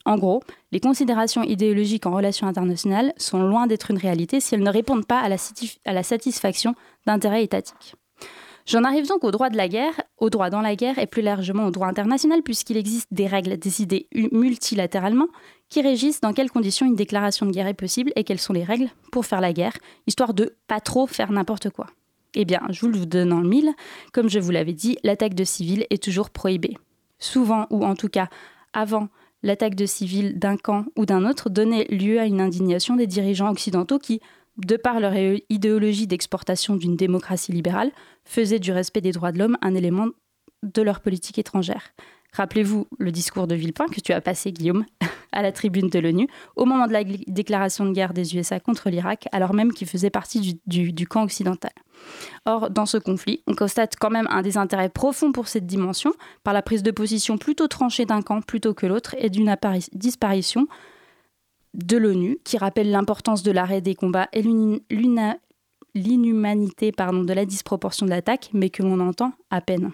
En 0.04 0.18
gros, 0.18 0.40
les 0.70 0.78
considérations 0.78 1.42
idéologiques 1.42 2.06
en 2.06 2.14
relations 2.14 2.46
internationales 2.46 3.12
sont 3.16 3.42
loin 3.42 3.66
d'être 3.66 3.90
une 3.90 3.98
réalité 3.98 4.38
si 4.38 4.54
elles 4.54 4.62
ne 4.62 4.70
répondent 4.70 5.04
pas 5.04 5.18
à 5.18 5.28
la, 5.28 6.02
satisfaction 6.04 6.76
d'intérêts 7.06 7.42
étatiques. 7.42 7.96
J'en 8.66 8.84
arrive 8.84 9.08
donc 9.08 9.24
au 9.24 9.32
droit 9.32 9.50
de 9.50 9.56
la 9.56 9.68
guerre, 9.68 10.00
au 10.18 10.30
droit 10.30 10.48
dans 10.48 10.60
la 10.60 10.76
guerre 10.76 11.00
et 11.00 11.06
plus 11.06 11.22
largement 11.22 11.66
au 11.66 11.70
droit 11.72 11.88
international 11.88 12.42
puisqu'il 12.42 12.76
existe 12.76 13.08
des 13.10 13.26
règles 13.26 13.58
décidées 13.58 14.08
multilatéralement 14.30 15.28
qui 15.68 15.82
régissent 15.82 16.20
dans 16.20 16.32
quelles 16.32 16.50
conditions 16.50 16.86
une 16.86 16.94
déclaration 16.94 17.46
de 17.46 17.50
guerre 17.50 17.66
est 17.66 17.74
possible 17.74 18.12
et 18.14 18.22
quelles 18.22 18.38
sont 18.38 18.52
les 18.52 18.64
règles 18.64 18.90
pour 19.10 19.26
faire 19.26 19.40
la 19.40 19.52
guerre, 19.52 19.76
histoire 20.06 20.34
de 20.34 20.56
pas 20.68 20.80
trop 20.80 21.08
faire 21.08 21.32
n'importe 21.32 21.70
quoi. 21.70 21.86
Eh 22.38 22.44
bien, 22.44 22.60
je 22.68 22.80
vous 22.80 22.88
le 22.88 23.06
donne 23.06 23.32
en 23.32 23.40
mille. 23.40 23.72
Comme 24.12 24.28
je 24.28 24.38
vous 24.38 24.50
l'avais 24.50 24.74
dit, 24.74 24.98
l'attaque 25.02 25.34
de 25.34 25.42
civils 25.42 25.86
est 25.88 26.02
toujours 26.02 26.30
prohibée. 26.30 26.76
Souvent, 27.18 27.66
ou 27.70 27.84
en 27.84 27.96
tout 27.96 28.10
cas 28.10 28.28
avant, 28.74 29.08
l'attaque 29.42 29.74
de 29.74 29.86
civils 29.86 30.38
d'un 30.38 30.58
camp 30.58 30.84
ou 30.96 31.06
d'un 31.06 31.28
autre 31.28 31.48
donnait 31.48 31.86
lieu 31.86 32.20
à 32.20 32.26
une 32.26 32.42
indignation 32.42 32.94
des 32.94 33.06
dirigeants 33.06 33.50
occidentaux 33.50 33.98
qui, 33.98 34.20
de 34.58 34.76
par 34.76 35.00
leur 35.00 35.14
idéologie 35.48 36.06
d'exportation 36.06 36.76
d'une 36.76 36.96
démocratie 36.96 37.52
libérale, 37.52 37.90
faisaient 38.26 38.58
du 38.58 38.70
respect 38.70 39.00
des 39.00 39.12
droits 39.12 39.32
de 39.32 39.38
l'homme 39.38 39.56
un 39.62 39.74
élément 39.74 40.08
de 40.62 40.82
leur 40.82 41.00
politique 41.00 41.38
étrangère. 41.38 41.94
Rappelez-vous 42.32 42.86
le 42.98 43.12
discours 43.12 43.46
de 43.46 43.54
Villepin 43.54 43.86
que 43.86 44.00
tu 44.00 44.12
as 44.12 44.20
passé, 44.20 44.52
Guillaume, 44.52 44.84
à 45.32 45.40
la 45.40 45.52
tribune 45.52 45.88
de 45.88 45.98
l'ONU, 45.98 46.28
au 46.54 46.66
moment 46.66 46.86
de 46.86 46.92
la 46.92 47.02
déclaration 47.04 47.86
de 47.86 47.92
guerre 47.92 48.12
des 48.12 48.36
USA 48.36 48.60
contre 48.60 48.90
l'Irak, 48.90 49.26
alors 49.32 49.54
même 49.54 49.72
qu'il 49.72 49.86
faisait 49.86 50.10
partie 50.10 50.60
du, 50.66 51.06
camp 51.06 51.22
occidental. 51.22 51.72
Or, 52.44 52.70
dans 52.70 52.86
ce 52.86 52.98
conflit, 52.98 53.42
on 53.46 53.54
constate 53.54 53.96
quand 53.98 54.10
même 54.10 54.28
un 54.30 54.42
désintérêt 54.42 54.88
profond 54.88 55.32
pour 55.32 55.48
cette 55.48 55.66
dimension, 55.66 56.12
par 56.44 56.54
la 56.54 56.62
prise 56.62 56.82
de 56.82 56.90
position 56.90 57.38
plutôt 57.38 57.68
tranchée 57.68 58.04
d'un 58.06 58.22
camp 58.22 58.40
plutôt 58.40 58.74
que 58.74 58.86
l'autre, 58.86 59.14
et 59.18 59.30
d'une 59.30 59.54
disparition 59.92 60.66
de 61.74 61.96
l'ONU, 61.96 62.38
qui 62.44 62.58
rappelle 62.58 62.90
l'importance 62.90 63.42
de 63.42 63.50
l'arrêt 63.50 63.80
des 63.80 63.94
combats 63.94 64.28
et 64.32 64.42
l'inhumanité 65.94 66.92
de 66.92 67.32
la 67.32 67.44
disproportion 67.44 68.06
de 68.06 68.10
l'attaque, 68.10 68.50
mais 68.52 68.70
que 68.70 68.82
l'on 68.82 69.00
entend 69.00 69.32
à 69.50 69.60
peine. 69.60 69.92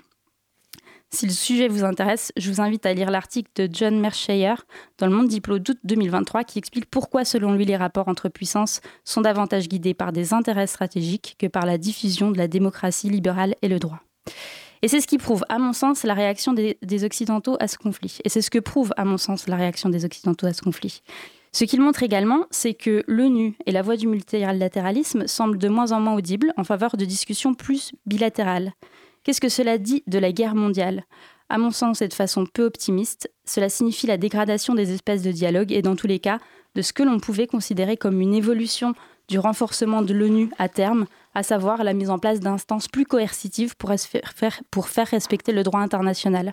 Si 1.14 1.26
le 1.26 1.32
sujet 1.32 1.68
vous 1.68 1.84
intéresse, 1.84 2.32
je 2.38 2.50
vous 2.50 2.62
invite 2.62 2.86
à 2.86 2.94
lire 2.94 3.10
l'article 3.10 3.50
de 3.54 3.68
John 3.70 4.00
Mershire 4.00 4.64
dans 4.96 5.06
le 5.06 5.12
Monde 5.12 5.28
Diplo 5.28 5.58
d'août 5.58 5.76
2023 5.84 6.42
qui 6.44 6.58
explique 6.58 6.86
pourquoi, 6.86 7.26
selon 7.26 7.52
lui, 7.52 7.66
les 7.66 7.76
rapports 7.76 8.08
entre 8.08 8.30
puissances 8.30 8.80
sont 9.04 9.20
davantage 9.20 9.68
guidés 9.68 9.92
par 9.92 10.12
des 10.12 10.32
intérêts 10.32 10.66
stratégiques 10.66 11.36
que 11.38 11.46
par 11.46 11.66
la 11.66 11.76
diffusion 11.76 12.30
de 12.30 12.38
la 12.38 12.48
démocratie 12.48 13.10
libérale 13.10 13.54
et 13.60 13.68
le 13.68 13.78
droit. 13.78 14.00
Et 14.80 14.88
c'est 14.88 15.02
ce 15.02 15.06
qui 15.06 15.18
prouve, 15.18 15.44
à 15.50 15.58
mon 15.58 15.74
sens, 15.74 16.02
la 16.02 16.14
réaction 16.14 16.54
des, 16.54 16.78
des 16.80 17.04
Occidentaux 17.04 17.58
à 17.60 17.68
ce 17.68 17.76
conflit. 17.76 18.18
Et 18.24 18.30
c'est 18.30 18.40
ce 18.42 18.50
que 18.50 18.58
prouve, 18.58 18.94
à 18.96 19.04
mon 19.04 19.18
sens, 19.18 19.46
la 19.48 19.56
réaction 19.56 19.90
des 19.90 20.06
Occidentaux 20.06 20.46
à 20.46 20.54
ce 20.54 20.62
conflit. 20.62 21.02
Ce 21.52 21.64
qu'il 21.64 21.82
montre 21.82 22.02
également, 22.02 22.46
c'est 22.50 22.72
que 22.72 23.04
l'ONU 23.06 23.54
et 23.66 23.72
la 23.72 23.82
voie 23.82 23.96
du 23.96 24.06
multilatéralisme 24.06 25.26
semblent 25.26 25.58
de 25.58 25.68
moins 25.68 25.92
en 25.92 26.00
moins 26.00 26.14
audibles 26.14 26.54
en 26.56 26.64
faveur 26.64 26.96
de 26.96 27.04
discussions 27.04 27.52
plus 27.52 27.92
bilatérales. 28.06 28.72
Qu'est-ce 29.24 29.40
que 29.40 29.48
cela 29.48 29.78
dit 29.78 30.02
de 30.06 30.18
la 30.18 30.32
guerre 30.32 30.56
mondiale? 30.56 31.04
À 31.48 31.58
mon 31.58 31.70
sens, 31.70 32.02
et 32.02 32.08
de 32.08 32.14
façon 32.14 32.44
peu 32.44 32.64
optimiste, 32.64 33.30
cela 33.44 33.68
signifie 33.68 34.06
la 34.06 34.16
dégradation 34.16 34.74
des 34.74 34.92
espèces 34.92 35.22
de 35.22 35.30
dialogue 35.30 35.70
et 35.70 35.82
dans 35.82 35.94
tous 35.94 36.06
les 36.06 36.18
cas, 36.18 36.38
de 36.74 36.82
ce 36.82 36.92
que 36.92 37.02
l'on 37.02 37.20
pouvait 37.20 37.46
considérer 37.46 37.96
comme 37.96 38.20
une 38.20 38.34
évolution 38.34 38.94
du 39.28 39.38
renforcement 39.38 40.02
de 40.02 40.12
l'ONU 40.12 40.50
à 40.58 40.68
terme, 40.68 41.06
à 41.34 41.42
savoir 41.42 41.84
la 41.84 41.92
mise 41.92 42.10
en 42.10 42.18
place 42.18 42.40
d'instances 42.40 42.88
plus 42.88 43.04
coercitives 43.04 43.74
pour 43.76 44.88
faire 44.88 45.06
respecter 45.06 45.52
le 45.52 45.62
droit 45.62 45.80
international. 45.80 46.52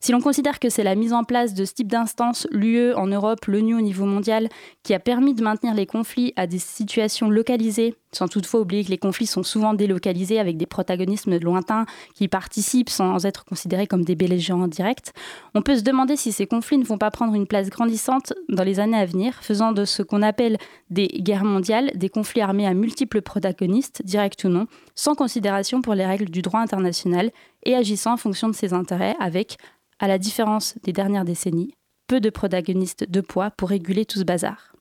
Si 0.00 0.10
l'on 0.10 0.20
considère 0.20 0.58
que 0.58 0.68
c'est 0.68 0.82
la 0.82 0.96
mise 0.96 1.12
en 1.12 1.22
place 1.22 1.54
de 1.54 1.64
ce 1.64 1.74
type 1.74 1.86
d'instance, 1.86 2.48
l'UE 2.50 2.92
en 2.94 3.06
Europe, 3.06 3.44
l'ONU 3.46 3.76
au 3.76 3.80
niveau 3.80 4.04
mondial, 4.04 4.48
qui 4.82 4.94
a 4.94 4.98
permis 4.98 5.34
de 5.34 5.44
maintenir 5.44 5.74
les 5.74 5.86
conflits 5.86 6.32
à 6.34 6.48
des 6.48 6.58
situations 6.58 7.30
localisées, 7.30 7.94
sans 8.12 8.28
toutefois 8.28 8.60
oublier 8.60 8.84
que 8.84 8.90
les 8.90 8.98
conflits 8.98 9.26
sont 9.26 9.42
souvent 9.42 9.74
délocalisés 9.74 10.38
avec 10.38 10.56
des 10.56 10.66
protagonismes 10.66 11.38
lointains 11.38 11.86
qui 12.14 12.28
participent 12.28 12.90
sans 12.90 13.24
être 13.24 13.44
considérés 13.44 13.86
comme 13.86 14.04
des 14.04 14.14
belligérants 14.14 14.68
directs, 14.68 15.12
on 15.54 15.62
peut 15.62 15.76
se 15.76 15.82
demander 15.82 16.16
si 16.16 16.32
ces 16.32 16.46
conflits 16.46 16.78
ne 16.78 16.84
vont 16.84 16.98
pas 16.98 17.10
prendre 17.10 17.34
une 17.34 17.46
place 17.46 17.70
grandissante 17.70 18.32
dans 18.48 18.64
les 18.64 18.80
années 18.80 18.98
à 18.98 19.06
venir, 19.06 19.34
faisant 19.42 19.72
de 19.72 19.84
ce 19.84 20.02
qu'on 20.02 20.22
appelle 20.22 20.58
des 20.90 21.08
guerres 21.08 21.44
mondiales 21.44 21.90
des 21.94 22.08
conflits 22.08 22.40
armés 22.40 22.66
à 22.66 22.74
multiples 22.74 23.22
protagonistes, 23.22 24.02
directs 24.04 24.44
ou 24.44 24.48
non, 24.48 24.66
sans 24.94 25.14
considération 25.14 25.82
pour 25.82 25.94
les 25.94 26.06
règles 26.06 26.30
du 26.30 26.42
droit 26.42 26.60
international 26.60 27.30
et 27.64 27.74
agissant 27.74 28.14
en 28.14 28.16
fonction 28.16 28.48
de 28.48 28.54
ses 28.54 28.72
intérêts 28.72 29.16
avec 29.20 29.56
à 29.98 30.08
la 30.08 30.18
différence 30.18 30.74
des 30.82 30.92
dernières 30.92 31.24
décennies, 31.24 31.74
peu 32.08 32.20
de 32.20 32.30
protagonistes 32.30 33.08
de 33.08 33.20
poids 33.20 33.50
pour 33.50 33.68
réguler 33.68 34.04
tout 34.04 34.18
ce 34.18 34.24
bazar. 34.24 34.71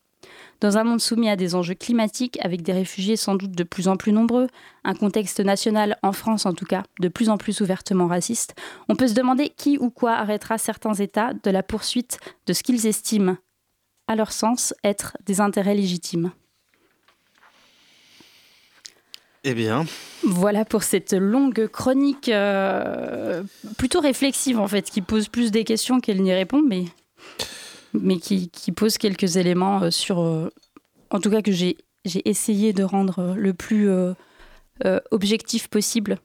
Dans 0.61 0.77
un 0.77 0.83
monde 0.83 1.01
soumis 1.01 1.27
à 1.27 1.35
des 1.35 1.55
enjeux 1.55 1.73
climatiques, 1.73 2.37
avec 2.39 2.61
des 2.61 2.71
réfugiés 2.71 3.15
sans 3.15 3.33
doute 3.33 3.51
de 3.51 3.63
plus 3.63 3.87
en 3.87 3.97
plus 3.97 4.13
nombreux, 4.13 4.47
un 4.83 4.93
contexte 4.93 5.39
national, 5.39 5.97
en 6.03 6.11
France 6.11 6.45
en 6.45 6.53
tout 6.53 6.65
cas, 6.65 6.83
de 6.99 7.07
plus 7.07 7.29
en 7.29 7.37
plus 7.37 7.61
ouvertement 7.61 8.05
raciste, 8.05 8.53
on 8.87 8.95
peut 8.95 9.07
se 9.07 9.15
demander 9.15 9.49
qui 9.49 9.79
ou 9.79 9.89
quoi 9.89 10.13
arrêtera 10.13 10.59
certains 10.59 10.93
États 10.93 11.33
de 11.33 11.49
la 11.49 11.63
poursuite 11.63 12.19
de 12.45 12.53
ce 12.53 12.61
qu'ils 12.61 12.85
estiment, 12.85 13.37
à 14.07 14.15
leur 14.15 14.31
sens, 14.31 14.75
être 14.83 15.17
des 15.25 15.41
intérêts 15.41 15.73
légitimes. 15.73 16.31
Eh 19.43 19.55
bien. 19.55 19.85
Voilà 20.23 20.63
pour 20.63 20.83
cette 20.83 21.13
longue 21.13 21.67
chronique 21.69 22.29
euh, 22.29 23.41
plutôt 23.79 23.99
réflexive 23.99 24.59
en 24.59 24.67
fait, 24.67 24.91
qui 24.91 25.01
pose 25.01 25.27
plus 25.27 25.49
des 25.49 25.63
questions 25.63 25.99
qu'elle 25.99 26.21
n'y 26.21 26.33
répond, 26.33 26.61
mais, 26.61 26.85
mais 27.93 28.17
qui, 28.17 28.49
qui, 28.49 28.71
pose 28.71 28.97
quelques 28.97 29.37
éléments 29.37 29.83
euh, 29.83 29.91
sur. 29.91 30.19
Euh, 30.21 30.49
en 31.09 31.19
tout 31.19 31.29
cas, 31.29 31.41
que 31.41 31.51
j'ai 31.51 31.77
essayé 32.05 32.73
de 32.73 32.83
rendre 32.83 33.35
le 33.37 33.53
plus 33.53 33.89
objectif 35.11 35.67
possible 35.67 36.17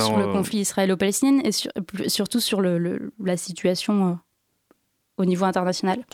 sur 0.00 0.18
le 0.18 0.32
conflit 0.32 0.58
israélo-palestinien 0.58 1.42
et 1.44 2.08
surtout 2.08 2.40
sur 2.40 2.60
le, 2.60 3.12
la 3.22 3.36
situation 3.36 4.18
au 5.16 5.24
niveau 5.24 5.44
international. 5.44 6.04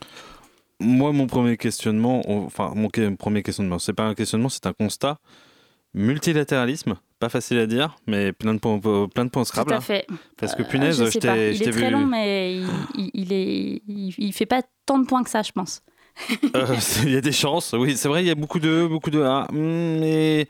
Moi, 0.78 1.12
mon 1.12 1.26
premier 1.26 1.56
questionnement, 1.56 2.22
enfin, 2.28 2.72
mon 2.76 2.90
premier 3.16 3.42
questionnement, 3.42 3.78
c'est 3.78 3.94
pas 3.94 4.04
un 4.04 4.14
questionnement, 4.14 4.50
c'est 4.50 4.66
un 4.66 4.74
constat. 4.74 5.18
Multilatéralisme, 5.94 6.98
pas 7.18 7.28
facile 7.28 7.58
à 7.58 7.66
dire, 7.66 7.96
mais 8.06 8.32
plein 8.32 8.54
de 8.54 8.58
points, 8.58 8.78
plein 9.08 9.24
de 9.24 9.30
points 9.30 9.44
Scrabble. 9.44 9.70
Tout 9.70 9.76
à 9.76 9.80
fait. 9.80 10.06
Parce 10.36 10.54
que 10.54 10.62
euh, 10.62 10.66
punaise, 10.66 11.04
je, 11.04 11.18
t'ai 11.18 11.50
vu. 11.50 11.54
Il 11.54 11.68
est 11.68 11.70
très 11.72 11.90
long, 11.90 12.06
mais 12.06 12.56
il, 12.94 13.10
il, 13.14 13.32
est, 13.32 13.82
il, 13.86 14.32
fait 14.32 14.46
pas 14.46 14.62
tant 14.86 14.98
de 14.98 15.06
points 15.06 15.22
que 15.24 15.30
ça, 15.30 15.42
je 15.42 15.52
pense. 15.52 15.82
Euh, 16.54 16.76
il 17.02 17.10
y 17.10 17.16
a 17.16 17.20
des 17.20 17.32
chances, 17.32 17.74
oui, 17.78 17.96
c'est 17.96 18.08
vrai, 18.08 18.22
il 18.22 18.26
y 18.26 18.30
a 18.30 18.34
beaucoup 18.34 18.60
de, 18.60 18.86
beaucoup 18.86 19.10
de 19.10 19.22
A, 19.22 19.46
mais 19.52 20.48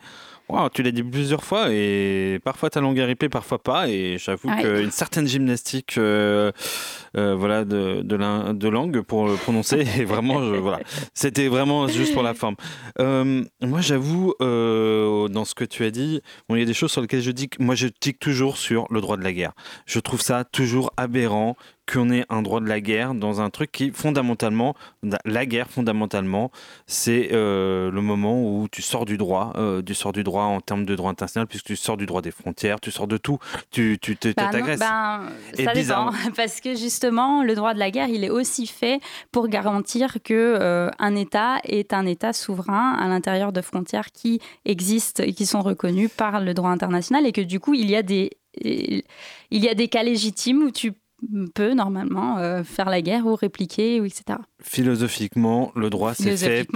tu 0.72 0.82
l'as 0.82 0.90
dit 0.90 1.02
plusieurs 1.02 1.44
fois 1.44 1.66
et 1.70 2.40
parfois 2.42 2.70
ta 2.70 2.80
langue 2.80 2.98
RIP, 2.98 3.28
parfois 3.28 3.62
pas. 3.62 3.88
Et 3.88 4.16
j'avoue 4.18 4.48
qu'une 4.48 4.90
certaine 4.90 5.26
gymnastique 5.26 5.96
euh, 5.98 6.52
euh, 7.18 7.34
voilà, 7.34 7.64
de, 7.64 8.02
de, 8.02 8.68
langue 8.68 9.00
pour 9.02 9.26
le 9.26 9.34
prononcer, 9.34 9.84
et 9.98 10.04
vraiment, 10.04 10.40
voilà, 10.60 10.80
c'était 11.14 11.48
vraiment 11.48 11.88
juste 11.88 12.14
pour 12.14 12.22
la 12.22 12.34
forme. 12.34 12.54
Euh, 13.00 13.44
moi, 13.60 13.80
j'avoue, 13.80 14.34
dans 14.40 15.44
ce 15.44 15.54
que 15.54 15.64
tu 15.64 15.84
as 15.84 15.90
dit, 15.90 16.20
il 16.48 16.58
y 16.58 16.62
a 16.62 16.64
des 16.64 16.74
choses 16.74 16.92
sur 16.92 17.00
lesquelles 17.00 17.22
je 17.22 17.30
dis 17.30 17.48
que 17.48 17.62
moi, 17.62 17.74
je 17.74 17.88
tique 17.88 18.18
toujours 18.18 18.56
sur 18.56 18.86
le 18.90 19.00
droit 19.00 19.16
de 19.16 19.24
la 19.24 19.32
guerre. 19.32 19.52
Je 19.86 19.98
trouve 19.98 20.20
ça 20.20 20.44
toujours 20.44 20.92
aberrant 20.96 21.56
qu'on 21.90 22.10
ait 22.10 22.24
un 22.28 22.42
droit 22.42 22.60
de 22.60 22.66
la 22.66 22.80
guerre 22.80 23.14
dans 23.14 23.40
un 23.40 23.50
truc 23.50 23.72
qui, 23.72 23.90
fondamentalement, 23.90 24.74
la 25.24 25.46
guerre, 25.46 25.70
fondamentalement, 25.70 26.50
c'est 26.86 27.30
euh, 27.32 27.90
le 27.90 28.00
moment 28.02 28.42
où 28.42 28.68
tu 28.70 28.82
sors 28.82 29.06
du 29.06 29.16
droit, 29.16 29.52
euh, 29.56 29.82
tu 29.82 29.94
sors 29.94 30.12
du 30.12 30.22
droit 30.22 30.44
en 30.44 30.60
termes 30.60 30.84
de 30.84 30.94
droit 30.94 31.10
international, 31.10 31.46
puisque 31.46 31.66
tu 31.66 31.76
sors 31.76 31.96
du 31.96 32.06
droit 32.06 32.20
des 32.20 32.30
frontières, 32.30 32.80
tu 32.80 32.90
sors 32.90 33.06
de 33.06 33.16
tout, 33.16 33.38
tu 33.70 33.98
t'agresses. 33.98 34.78
Bah 34.78 35.20
ben, 35.56 35.64
ça 35.64 35.72
dépend, 35.72 36.10
parce 36.36 36.60
que 36.60 36.74
justement, 36.74 37.07
le 37.10 37.54
droit 37.54 37.74
de 37.74 37.78
la 37.78 37.90
guerre, 37.90 38.08
il 38.08 38.24
est 38.24 38.30
aussi 38.30 38.66
fait 38.66 39.00
pour 39.32 39.48
garantir 39.48 40.18
que 40.22 40.56
euh, 40.60 40.90
un 40.98 41.14
État 41.14 41.58
est 41.64 41.92
un 41.92 42.06
État 42.06 42.32
souverain 42.32 42.94
à 42.94 43.08
l'intérieur 43.08 43.52
de 43.52 43.60
frontières 43.60 44.10
qui 44.12 44.40
existent 44.64 45.22
et 45.22 45.32
qui 45.32 45.46
sont 45.46 45.62
reconnues 45.62 46.08
par 46.08 46.40
le 46.40 46.54
droit 46.54 46.70
international, 46.70 47.26
et 47.26 47.32
que 47.32 47.40
du 47.40 47.60
coup, 47.60 47.74
il 47.74 47.90
y 47.90 47.96
a 47.96 48.02
des 48.02 48.30
il 48.60 49.04
y 49.50 49.68
a 49.68 49.74
des 49.74 49.88
cas 49.88 50.02
légitimes 50.02 50.62
où 50.62 50.70
tu 50.70 50.92
peut 51.54 51.74
normalement 51.74 52.38
euh, 52.38 52.62
faire 52.62 52.88
la 52.88 53.02
guerre 53.02 53.26
ou 53.26 53.34
répliquer 53.34 54.00
ou 54.00 54.04
etc. 54.04 54.38
Philosophiquement, 54.62 55.72
le 55.74 55.90
droit 55.90 56.14
c'est 56.14 56.36
fait. 56.36 56.66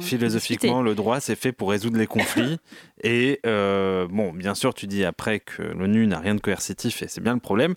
Philosophiquement, 0.00 0.82
le 0.82 0.94
droit 0.94 1.20
c'est 1.20 1.36
fait 1.36 1.52
pour 1.52 1.70
résoudre 1.70 1.98
les 1.98 2.06
conflits. 2.06 2.58
et 3.02 3.40
euh, 3.46 4.06
bon, 4.08 4.32
bien 4.32 4.54
sûr, 4.54 4.74
tu 4.74 4.86
dis 4.86 5.04
après 5.04 5.40
que 5.40 5.62
l'ONU 5.62 6.06
n'a 6.06 6.18
rien 6.18 6.34
de 6.34 6.40
coercitif 6.40 7.02
et 7.02 7.08
c'est 7.08 7.22
bien 7.22 7.34
le 7.34 7.40
problème. 7.40 7.74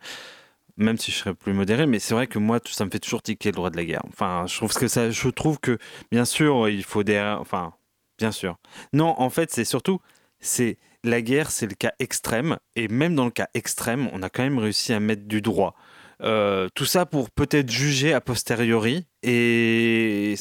Même 0.78 0.98
si 0.98 1.12
je 1.12 1.18
serais 1.18 1.36
plus 1.36 1.54
modéré, 1.54 1.86
mais 1.86 2.00
c'est 2.00 2.14
vrai 2.16 2.28
que 2.28 2.40
moi, 2.40 2.60
ça 2.66 2.84
me 2.86 2.90
fait 2.90 3.00
toujours 3.00 3.22
tiquer 3.22 3.50
le 3.50 3.56
droit 3.56 3.70
de 3.70 3.78
la 3.78 3.86
guerre. 3.86 4.02
Enfin, 4.08 4.46
je 4.48 4.56
trouve 4.58 4.74
que 4.74 4.88
ça, 4.88 5.12
je 5.12 5.30
trouve 5.30 5.60
que 5.60 5.78
bien 6.12 6.26
sûr, 6.26 6.68
il 6.70 6.84
faut 6.84 7.04
des, 7.04 7.20
enfin, 7.40 7.74
bien 8.18 8.32
sûr. 8.32 8.58
Non, 8.92 9.14
en 9.20 9.30
fait, 9.30 9.52
c'est 9.52 9.66
surtout, 9.66 10.00
c'est 10.40 10.80
la 11.04 11.22
guerre, 11.22 11.52
c'est 11.52 11.68
le 11.68 11.76
cas 11.76 11.92
extrême, 12.00 12.58
et 12.76 12.88
même 12.88 13.16
dans 13.16 13.26
le 13.26 13.32
cas 13.32 13.50
extrême, 13.54 14.10
on 14.14 14.24
a 14.24 14.30
quand 14.30 14.44
même 14.44 14.58
réussi 14.58 14.94
à 14.94 15.00
mettre 15.00 15.28
du 15.28 15.42
droit. 15.42 15.76
Euh, 16.22 16.70
tout 16.74 16.86
ça 16.86 17.06
pour 17.06 17.30
peut-être 17.30 17.70
juger 17.70 18.14
a 18.14 18.22
posteriori. 18.22 19.06
Et, 19.24 20.36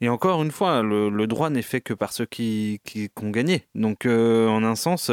et 0.00 0.08
encore 0.08 0.42
une 0.42 0.50
fois, 0.50 0.82
le, 0.82 1.26
droit 1.26 1.50
n'est 1.50 1.62
fait 1.62 1.80
que 1.80 1.94
par 1.94 2.12
ceux 2.12 2.26
qui, 2.26 2.80
qui, 2.84 3.10
ont 3.22 3.30
gagné. 3.30 3.64
Donc, 3.74 4.06
euh, 4.06 4.48
en 4.48 4.62
un 4.64 4.74
sens, 4.74 5.10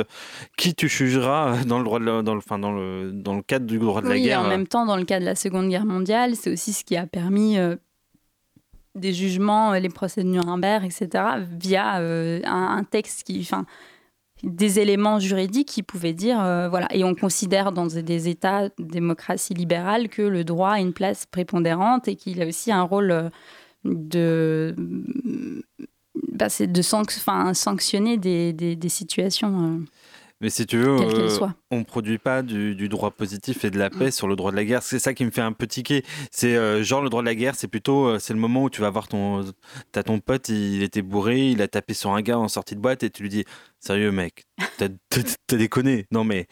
qui 0.57 0.75
tu 0.75 0.87
jugeras 0.87 1.63
dans 1.67 1.79
le, 1.79 1.83
droit 1.83 1.99
dans 1.99 2.33
le, 2.33 2.37
enfin, 2.37 2.59
dans 2.59 2.71
le, 2.71 3.11
dans 3.11 3.35
le 3.35 3.41
cadre 3.41 3.65
du 3.65 3.79
droit 3.79 4.01
de 4.01 4.09
la 4.09 4.19
guerre 4.19 4.41
En 4.41 4.47
même 4.47 4.67
temps, 4.67 4.85
dans 4.85 4.97
le 4.97 5.05
cas 5.05 5.19
de 5.19 5.25
la 5.25 5.35
Seconde 5.35 5.69
Guerre 5.69 5.85
mondiale, 5.85 6.35
c'est 6.35 6.51
aussi 6.51 6.73
ce 6.73 6.83
qui 6.83 6.95
a 6.95 7.07
permis 7.07 7.57
euh, 7.57 7.75
des 8.95 9.13
jugements, 9.13 9.73
les 9.73 9.89
procès 9.89 10.23
de 10.23 10.29
Nuremberg, 10.29 10.85
etc., 10.85 11.23
via 11.57 11.95
un, 11.95 12.77
un, 12.77 12.83
texte 12.83 13.23
qui. 13.23 13.39
Enfin, 13.41 13.65
des 14.43 14.79
éléments 14.79 15.19
juridiques 15.19 15.69
qui 15.69 15.83
pouvaient 15.83 16.13
dire, 16.13 16.39
euh, 16.41 16.67
voilà, 16.67 16.87
et 16.93 17.03
on 17.03 17.15
considère 17.15 17.71
dans 17.71 17.87
des 17.87 18.27
États 18.27 18.69
démocratie 18.77 19.53
libérale 19.53 20.09
que 20.09 20.21
le 20.21 20.43
droit 20.43 20.71
a 20.71 20.79
une 20.79 20.93
place 20.93 21.25
prépondérante 21.25 22.07
et 22.09 22.15
qu'il 22.15 22.41
a 22.41 22.45
aussi 22.45 22.71
un 22.71 22.83
rôle 22.83 23.11
euh, 23.11 23.29
de, 23.85 24.75
bah, 26.33 26.47
de 26.47 26.81
sanctionner 27.53 28.17
des, 28.17 28.53
des, 28.53 28.89
situations. 28.89 29.85
Mais 30.43 30.49
si 30.49 30.65
tu 30.65 30.77
veux, 30.77 30.99
euh, 30.99 31.47
on 31.71 31.79
ne 31.79 31.83
produit 31.85 32.17
pas 32.17 32.41
du, 32.41 32.89
droit 32.89 33.11
positif 33.11 33.63
et 33.63 33.71
de 33.71 33.79
la 33.79 33.89
paix 33.89 34.11
sur 34.11 34.27
le 34.27 34.35
droit 34.35 34.51
de 34.51 34.57
la 34.57 34.65
guerre. 34.65 34.83
C'est 34.83 34.99
ça 34.99 35.13
qui 35.13 35.23
me 35.23 35.31
fait 35.31 35.39
un 35.39 35.53
peu 35.53 35.67
tiquer. 35.67 36.03
C'est 36.31 36.57
euh, 36.57 36.83
genre 36.83 37.01
le 37.01 37.09
droit 37.09 37.21
de 37.21 37.27
la 37.27 37.33
guerre, 37.33 37.55
c'est 37.55 37.69
plutôt 37.69 38.07
euh, 38.07 38.19
c'est 38.19 38.33
le 38.33 38.39
moment 38.41 38.63
où 38.63 38.69
tu 38.69 38.81
vas 38.81 38.89
voir 38.89 39.07
ton 39.07 39.45
as 39.95 40.03
ton 40.03 40.19
pote, 40.19 40.49
il 40.49 40.83
était 40.83 41.01
bourré, 41.01 41.47
il 41.51 41.61
a 41.61 41.69
tapé 41.69 41.93
sur 41.93 42.11
un 42.11 42.21
gars 42.21 42.37
en 42.37 42.49
sortie 42.49 42.75
de 42.75 42.81
boîte 42.81 43.03
et 43.03 43.09
tu 43.09 43.23
lui 43.23 43.29
dis 43.29 43.45
sérieux 43.79 44.11
mec, 44.11 44.43
t'as 44.77 44.89
déconné. 45.55 46.07
Non 46.11 46.25
mais 46.25 46.47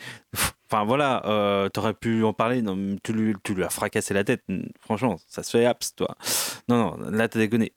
Enfin 0.71 0.85
voilà, 0.85 1.69
t'aurais 1.73 1.93
pu 1.93 2.23
en 2.23 2.31
parler, 2.31 2.61
non, 2.61 2.95
tu, 3.03 3.11
lui, 3.11 3.33
tu 3.43 3.53
lui 3.53 3.65
as 3.65 3.69
fracassé 3.69 4.13
la 4.13 4.23
tête. 4.23 4.41
Franchement, 4.79 5.17
ça 5.27 5.43
se 5.43 5.49
fait 5.49 5.65
apps, 5.65 5.95
toi. 5.95 6.15
Non, 6.69 6.95
non, 6.97 7.09
là 7.11 7.27
t'as 7.27 7.39
déconné. 7.39 7.73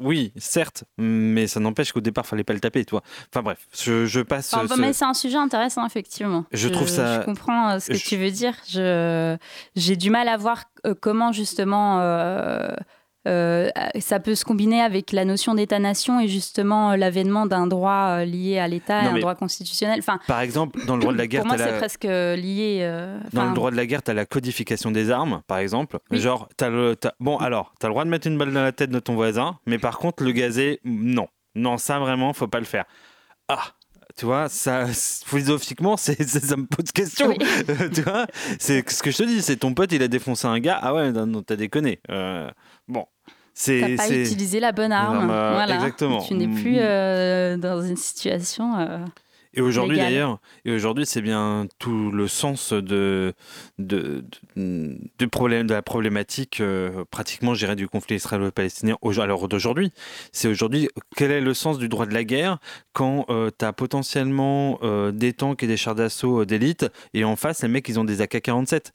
Oui, 0.00 0.32
certes, 0.36 0.84
mais 0.98 1.46
ça 1.46 1.60
n'empêche 1.60 1.92
qu'au 1.92 2.00
départ, 2.00 2.26
fallait 2.26 2.42
pas 2.42 2.52
le 2.52 2.60
taper, 2.60 2.84
toi. 2.84 3.02
Enfin 3.30 3.42
bref, 3.42 3.58
je, 3.72 4.20
passe. 4.22 4.54
Mais 4.76 4.92
c'est 4.92 5.04
un 5.04 5.14
sujet 5.14 5.36
intéressant, 5.36 5.86
effectivement. 5.86 6.44
Je, 6.52 6.68
trouve 6.68 6.88
ça. 6.88 7.20
Je 7.20 7.24
comprends 7.24 7.70
euh, 7.70 7.78
ce 7.78 7.92
que 7.92 7.96
tu 7.96 8.16
veux 8.16 8.30
dire. 8.30 8.54
Je 8.68 9.36
j'ai 9.76 9.96
du 9.96 10.10
mal 10.10 10.28
à 10.28 10.36
voir 10.36 10.64
euh, 10.86 10.94
comment 11.00 11.32
justement. 11.32 12.00
Euh, 12.00 12.74
euh, 13.26 13.70
ça 14.00 14.20
peut 14.20 14.34
se 14.34 14.44
combiner 14.44 14.82
avec 14.82 15.12
la 15.12 15.24
notion 15.24 15.54
d'État-nation 15.54 16.20
et 16.20 16.28
justement 16.28 16.90
euh, 16.90 16.96
l'avènement 16.96 17.46
d'un 17.46 17.66
droit 17.66 18.18
euh, 18.20 18.24
lié 18.24 18.58
à 18.58 18.68
l'État, 18.68 18.98
un 18.98 19.18
droit 19.18 19.34
constitutionnel. 19.34 19.98
Enfin, 19.98 20.18
par 20.26 20.40
exemple, 20.40 20.84
dans 20.86 20.96
le 20.96 21.00
droit 21.00 21.12
de 21.12 21.18
la 21.18 21.26
guerre, 21.28 21.42
pour 21.42 21.48
moi, 21.48 21.58
c'est 21.58 21.78
presque 21.78 22.04
lié. 22.04 22.86
dans 23.32 23.46
le 23.46 23.54
droit 23.54 23.70
de 23.70 23.76
la 23.76 23.86
guerre, 23.86 24.02
tu 24.02 24.10
as 24.10 24.14
la 24.14 24.26
codification 24.26 24.90
des 24.90 25.10
armes, 25.10 25.42
par 25.46 25.58
exemple. 25.58 25.98
Genre, 26.10 26.48
as 26.60 26.68
le, 26.68 26.96
bon, 27.20 27.38
alors, 27.38 27.72
tu 27.80 27.86
as 27.86 27.88
le 27.88 27.94
droit 27.94 28.04
de 28.04 28.10
mettre 28.10 28.26
une 28.26 28.36
balle 28.36 28.52
dans 28.52 28.62
la 28.62 28.72
tête 28.72 28.90
de 28.90 28.98
ton 28.98 29.14
voisin, 29.14 29.58
mais 29.66 29.78
par 29.78 29.98
contre, 29.98 30.22
le 30.22 30.32
gazer, 30.32 30.80
non. 30.84 31.28
Non, 31.54 31.78
ça 31.78 31.98
vraiment, 32.00 32.32
faut 32.32 32.48
pas 32.48 32.58
le 32.58 32.64
faire. 32.64 32.84
Ah, 33.48 33.62
tu 34.16 34.26
vois, 34.26 34.48
ça, 34.48 34.86
philosophiquement, 34.86 35.96
ça 35.96 36.12
me 36.12 36.66
pose 36.66 36.92
question. 36.92 37.32
tu 37.94 38.02
vois, 38.02 38.26
c'est 38.58 38.88
ce 38.90 39.02
que 39.02 39.10
je 39.10 39.18
te 39.18 39.22
dis, 39.22 39.40
c'est 39.40 39.56
ton 39.56 39.72
pote, 39.72 39.92
il 39.92 40.02
a 40.02 40.08
défoncé 40.08 40.46
un 40.46 40.58
gars. 40.58 40.78
Ah 40.82 40.94
ouais, 40.94 41.12
non, 41.12 41.42
t'as 41.42 41.56
déconné. 41.56 42.00
bon, 42.88 43.06
c'est 43.54 43.94
pas 43.96 44.10
utilisé 44.10 44.60
la 44.60 44.72
bonne 44.72 44.92
arme. 44.92 45.26
voilà. 45.26 45.76
Exactement. 45.76 46.20
Tu 46.22 46.34
n'es 46.34 46.48
plus 46.48 46.76
euh, 46.78 47.56
dans 47.56 47.80
une 47.80 47.96
situation. 47.96 48.76
Euh, 48.78 48.98
et 49.56 49.60
aujourd'hui 49.60 49.98
d'ailleurs, 49.98 50.40
et 50.64 50.72
aujourd'hui 50.72 51.06
c'est 51.06 51.22
bien 51.22 51.68
tout 51.78 52.10
le 52.10 52.26
sens 52.26 52.72
de, 52.72 53.34
de, 53.78 54.24
du 54.56 55.28
problème, 55.28 55.68
de 55.68 55.74
la 55.74 55.82
problématique 55.82 56.60
euh, 56.60 57.04
pratiquement 57.08 57.54
gérée 57.54 57.76
du 57.76 57.86
conflit 57.86 58.16
israélo-palestinien 58.16 58.96
l'heure 59.00 59.46
d'aujourd'hui. 59.46 59.92
C'est 60.32 60.48
aujourd'hui 60.48 60.88
quel 61.16 61.30
est 61.30 61.40
le 61.40 61.54
sens 61.54 61.78
du 61.78 61.88
droit 61.88 62.06
de 62.06 62.14
la 62.14 62.24
guerre 62.24 62.58
quand 62.94 63.26
tu 63.56 63.64
as 63.64 63.72
potentiellement 63.72 64.80
des 65.12 65.32
tanks 65.32 65.62
et 65.62 65.68
des 65.68 65.76
chars 65.76 65.94
d'assaut 65.94 66.44
d'élite 66.44 66.86
et 67.12 67.22
en 67.22 67.36
face 67.36 67.62
les 67.62 67.68
mecs 67.68 67.88
ils 67.88 68.00
ont 68.00 68.04
des 68.04 68.22
AK-47 68.22 68.90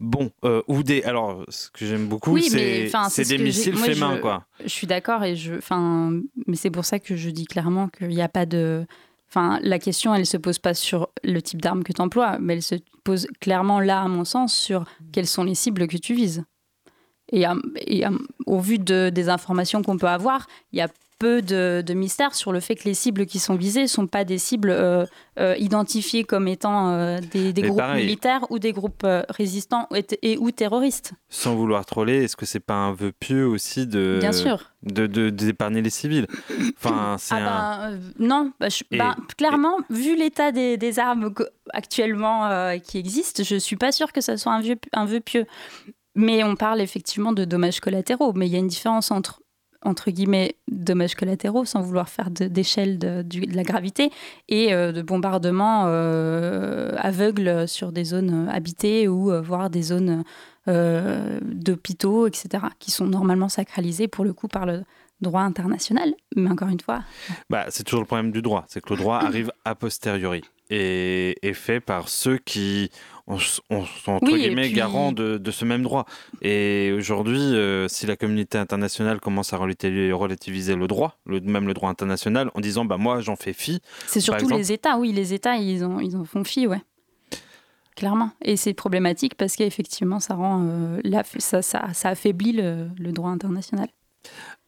bon 0.00 0.30
euh, 0.44 0.62
ou 0.68 0.82
des 0.82 1.02
alors 1.04 1.44
ce 1.48 1.70
que 1.70 1.86
j'aime 1.86 2.06
beaucoup 2.06 2.36
c'est 2.38 3.28
des 3.28 3.38
missiles 3.38 3.76
faits 3.76 3.98
main 3.98 4.18
quoi. 4.18 4.44
Je 4.62 4.68
suis 4.68 4.86
d'accord 4.86 5.24
et 5.24 5.36
je 5.36 5.54
enfin 5.54 6.20
mais 6.46 6.56
c'est 6.56 6.70
pour 6.70 6.84
ça 6.84 6.98
que 6.98 7.16
je 7.16 7.30
dis 7.30 7.46
clairement 7.46 7.88
qu'il 7.88 8.08
n'y 8.08 8.22
a 8.22 8.28
pas 8.28 8.46
de 8.46 8.86
enfin 9.28 9.58
la 9.62 9.78
question 9.78 10.14
elle 10.14 10.26
se 10.26 10.36
pose 10.36 10.58
pas 10.58 10.74
sur 10.74 11.08
le 11.24 11.40
type 11.40 11.62
d'arme 11.62 11.82
que 11.82 11.92
tu 11.92 12.02
emploies 12.02 12.38
mais 12.38 12.54
elle 12.54 12.62
se 12.62 12.76
pose 13.04 13.26
clairement 13.40 13.80
là 13.80 14.02
à 14.02 14.08
mon 14.08 14.24
sens 14.24 14.54
sur 14.54 14.84
quelles 15.12 15.26
sont 15.26 15.44
les 15.44 15.54
cibles 15.54 15.86
que 15.86 15.96
tu 15.96 16.14
vises. 16.14 16.44
Et, 17.32 17.44
au 18.46 18.60
vu 18.60 18.78
de, 18.78 19.10
des 19.12 19.28
informations 19.28 19.82
qu'on 19.82 19.98
peut 19.98 20.06
avoir 20.06 20.46
il 20.72 20.78
y 20.78 20.82
a 20.82 20.88
peu 21.18 21.42
de, 21.42 21.82
mystère 21.94 22.34
sur 22.34 22.52
le 22.52 22.60
fait 22.60 22.74
que 22.74 22.84
les 22.84 22.94
cibles 22.94 23.26
qui 23.26 23.38
sont 23.38 23.54
visées 23.54 23.82
ne 23.82 23.86
sont 23.86 24.06
pas 24.06 24.24
des 24.24 24.38
cibles 24.38 24.70
euh, 24.70 25.06
euh, 25.38 25.54
identifiées 25.58 26.24
comme 26.24 26.46
étant 26.48 26.90
euh, 26.90 27.18
des, 27.32 27.52
groupes 27.54 27.94
militaires 27.94 28.44
ou 28.50 28.58
des 28.58 28.72
groupes 28.72 29.06
résistants 29.30 29.88
et, 30.22 30.36
ou 30.38 30.50
terroristes. 30.50 31.12
Sans 31.28 31.54
vouloir 31.54 31.86
troller, 31.86 32.24
est-ce 32.24 32.36
que 32.36 32.46
c'est 32.46 32.60
pas 32.60 32.74
un 32.74 32.92
vœu 32.92 33.12
pieux 33.12 33.46
aussi 33.46 33.86
de 33.86 34.18
Bien 34.20 34.32
sûr. 34.32 34.72
de 34.82 35.06
d'épargner 35.30 35.82
les 35.82 35.90
civils? 35.90 36.26
Enfin, 36.76 37.16
c'est 37.18 37.34
ah 37.36 37.90
non, 38.18 38.52
bah, 38.60 38.68
bah, 38.92 39.16
clairement, 39.36 39.78
vu 39.90 40.16
l'état 40.16 40.52
des, 40.52 40.98
armes 40.98 41.32
actuellement 41.72 42.78
qui 42.80 42.98
existent, 42.98 43.42
je 43.42 43.56
suis 43.56 43.76
pas 43.76 43.92
sûre 43.92 44.12
que 44.12 44.20
ça 44.20 44.36
soit 44.36 44.52
un, 44.52 44.60
vieux, 44.60 44.76
un 44.92 45.04
vœu 45.04 45.20
pieux. 45.20 45.46
Mais 46.14 46.42
on 46.42 46.56
parle 46.56 46.80
effectivement 46.80 47.32
de 47.32 47.44
dommages 47.44 47.80
collatéraux. 47.80 48.32
Mais 48.32 48.46
il 48.46 48.52
y 48.52 48.56
a 48.56 48.58
une 48.58 48.68
différence 48.68 49.10
entre 49.10 49.42
entre 49.82 50.10
guillemets, 50.10 50.56
dommages 50.68 51.14
collatéraux, 51.14 51.64
sans 51.64 51.80
vouloir 51.80 52.08
faire 52.08 52.30
d'échelle 52.30 52.98
de, 52.98 53.24
la 53.54 53.62
gravité, 53.62 54.10
et 54.48 54.72
euh, 54.72 54.92
de 54.92 55.02
bombardements 55.02 55.84
euh, 55.86 56.92
aveugles 56.98 57.68
sur 57.68 57.92
des 57.92 58.04
zones 58.04 58.48
habitées 58.50 59.08
ou 59.08 59.30
euh, 59.30 59.40
voire 59.40 59.70
des 59.70 59.82
zones 59.82 60.24
d'hôpitaux, 60.68 62.26
etc., 62.26 62.64
qui 62.80 62.90
sont 62.90 63.06
normalement 63.06 63.48
sacralisées 63.48 64.08
pour 64.08 64.24
le 64.24 64.32
coup 64.32 64.48
par 64.48 64.66
le 64.66 64.82
droit 65.20 65.42
international. 65.42 66.12
Mais 66.34 66.50
encore 66.50 66.68
une 66.68 66.80
fois. 66.80 67.02
Bah, 67.48 67.66
c'est 67.68 67.84
toujours 67.84 68.00
le 68.00 68.06
problème 68.06 68.32
du 68.32 68.42
droit, 68.42 68.64
c'est 68.66 68.80
que 68.80 68.92
le 68.92 68.98
droit 68.98 69.18
arrive 69.22 69.52
a 69.64 69.76
posteriori 69.76 70.42
et 70.68 71.36
est 71.48 71.52
fait 71.52 71.78
par 71.78 72.08
ceux 72.08 72.38
qui 72.38 72.90
on, 73.26 73.38
sont 73.38 73.62
entre 74.12 74.26
guillemets 74.26 74.70
garants 74.70 75.12
de, 75.12 75.50
ce 75.50 75.64
même 75.64 75.82
droit. 75.82 76.06
Et 76.42 76.92
aujourd'hui, 76.96 77.40
euh, 77.40 77.88
si 77.88 78.06
la 78.06 78.16
communauté 78.16 78.58
internationale 78.58 79.20
commence 79.20 79.52
à 79.52 79.56
relativiser 79.56 80.76
le 80.76 80.86
droit, 80.86 81.18
le, 81.26 81.40
même 81.40 81.66
le 81.66 81.74
droit 81.74 81.90
international, 81.90 82.50
en 82.54 82.60
disant 82.60 82.84
bah 82.84 82.96
moi 82.96 83.20
j'en 83.20 83.36
fais 83.36 83.52
fi. 83.52 83.80
C'est 84.06 84.20
surtout 84.20 84.48
les 84.48 84.72
États, 84.72 84.98
oui, 84.98 85.12
les 85.12 85.34
États 85.34 85.56
ils 85.56 85.84
en, 85.84 85.98
ils 85.98 86.16
en 86.16 86.24
font 86.24 86.44
fi, 86.44 86.66
ouais. 86.66 86.82
Clairement. 87.96 88.30
Et 88.42 88.56
c'est 88.56 88.74
problématique 88.74 89.36
parce 89.36 89.56
qu'effectivement, 89.56 90.20
ça 90.20 90.34
rend 90.34 90.66
euh, 90.68 91.00
ça, 91.38 91.62
ça, 91.62 91.94
ça, 91.94 92.08
affaiblit 92.10 92.52
le, 92.52 92.88
le, 92.98 93.10
droit 93.10 93.30
international. 93.30 93.88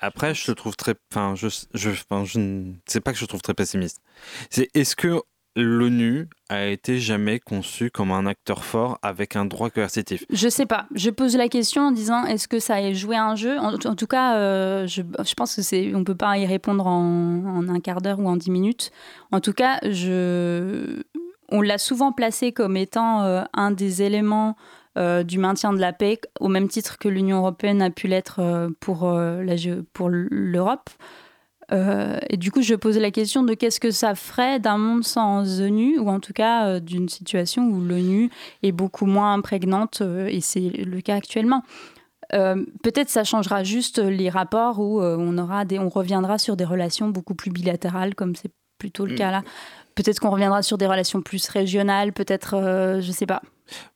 Après, 0.00 0.34
je 0.34 0.50
trouve 0.52 0.76
très. 0.76 0.94
Enfin, 1.12 1.34
je, 1.34 1.48
je, 1.74 1.90
enfin, 1.90 2.24
je 2.24 2.72
sais 2.86 3.00
pas 3.00 3.12
que 3.12 3.18
je 3.18 3.26
trouve 3.26 3.42
très 3.42 3.52
pessimiste. 3.52 4.00
C'est 4.48 4.70
est-ce 4.72 4.96
que 4.96 5.20
l'ONU 5.56 6.28
a 6.48 6.66
été 6.66 6.98
jamais 6.98 7.40
conçue 7.40 7.90
comme 7.90 8.10
un 8.12 8.26
acteur 8.26 8.64
fort 8.64 8.98
avec 9.02 9.36
un 9.36 9.44
droit 9.44 9.70
coercitif 9.70 10.24
Je 10.30 10.48
sais 10.48 10.66
pas. 10.66 10.86
Je 10.94 11.10
pose 11.10 11.36
la 11.36 11.48
question 11.48 11.82
en 11.82 11.90
disant 11.90 12.24
est-ce 12.24 12.48
que 12.48 12.58
ça 12.58 12.76
a 12.76 12.92
joué 12.92 13.16
un 13.16 13.34
jeu? 13.34 13.58
En, 13.58 13.76
tout 13.76 14.06
cas, 14.06 14.36
euh, 14.36 14.86
je, 14.86 15.02
pense 15.36 15.56
que 15.56 15.62
c'est 15.62 15.94
on 15.94 16.04
peut 16.04 16.14
pas 16.14 16.38
y 16.38 16.46
répondre 16.46 16.86
en, 16.86 17.68
un 17.68 17.80
quart 17.80 18.00
d'heure 18.00 18.20
ou 18.20 18.28
en 18.28 18.36
dix 18.36 18.50
minutes. 18.50 18.90
En 19.32 19.40
tout 19.40 19.52
cas, 19.52 19.78
je, 19.82 21.02
on 21.50 21.60
l'a 21.60 21.78
souvent 21.78 22.12
placé 22.12 22.52
comme 22.52 22.76
étant 22.76 23.22
euh, 23.24 23.42
un 23.52 23.70
des 23.70 24.02
éléments 24.02 24.56
euh, 24.96 25.22
du 25.22 25.38
maintien 25.38 25.72
de 25.72 25.80
la 25.80 25.92
paix, 25.92 26.20
au 26.40 26.48
même 26.48 26.68
titre 26.68 26.98
que 26.98 27.08
l'Union 27.08 27.38
européenne 27.38 27.82
a 27.82 27.90
pu 27.90 28.06
l'être 28.06 28.68
pour, 28.80 29.12
pour 29.92 30.08
l'Europe. 30.08 30.90
Euh, 31.72 32.18
et 32.30 32.36
du 32.36 32.50
coup, 32.50 32.62
je 32.62 32.74
pose 32.74 32.98
la 32.98 33.10
question 33.10 33.42
de 33.42 33.54
qu'est-ce 33.54 33.80
que 33.80 33.90
ça 33.90 34.14
ferait 34.14 34.58
d'un 34.58 34.78
monde 34.78 35.04
sans 35.04 35.60
ONU, 35.60 35.98
ou 35.98 36.08
en 36.08 36.20
tout 36.20 36.32
cas 36.32 36.66
euh, 36.66 36.80
d'une 36.80 37.08
situation 37.08 37.64
où 37.68 37.80
l'ONU 37.80 38.30
est 38.62 38.72
beaucoup 38.72 39.06
moins 39.06 39.40
prégnante, 39.40 40.00
euh, 40.00 40.26
et 40.26 40.40
c'est 40.40 40.70
le 40.70 41.00
cas 41.00 41.16
actuellement. 41.16 41.62
Peut-être 42.30 43.08
ça 43.08 43.24
changera 43.24 43.64
juste 43.64 43.98
les 43.98 44.28
rapports 44.28 44.80
où 44.80 45.00
on, 45.00 45.38
aura 45.38 45.64
des, 45.64 45.78
on 45.78 45.88
reviendra 45.88 46.36
sur 46.36 46.58
des 46.58 46.64
relations 46.66 47.08
beaucoup 47.08 47.34
plus 47.34 47.50
bilatérales, 47.50 48.14
comme 48.14 48.36
c'est 48.36 48.50
plutôt 48.78 49.06
le 49.06 49.14
mm. 49.14 49.16
cas 49.16 49.30
là. 49.30 49.42
Peut-être 49.94 50.20
qu'on 50.20 50.28
reviendra 50.28 50.62
sur 50.62 50.76
des 50.76 50.86
relations 50.86 51.22
plus 51.22 51.48
régionales, 51.48 52.12
peut-être, 52.12 53.00
je 53.00 53.12
sais 53.12 53.24
pas. 53.24 53.40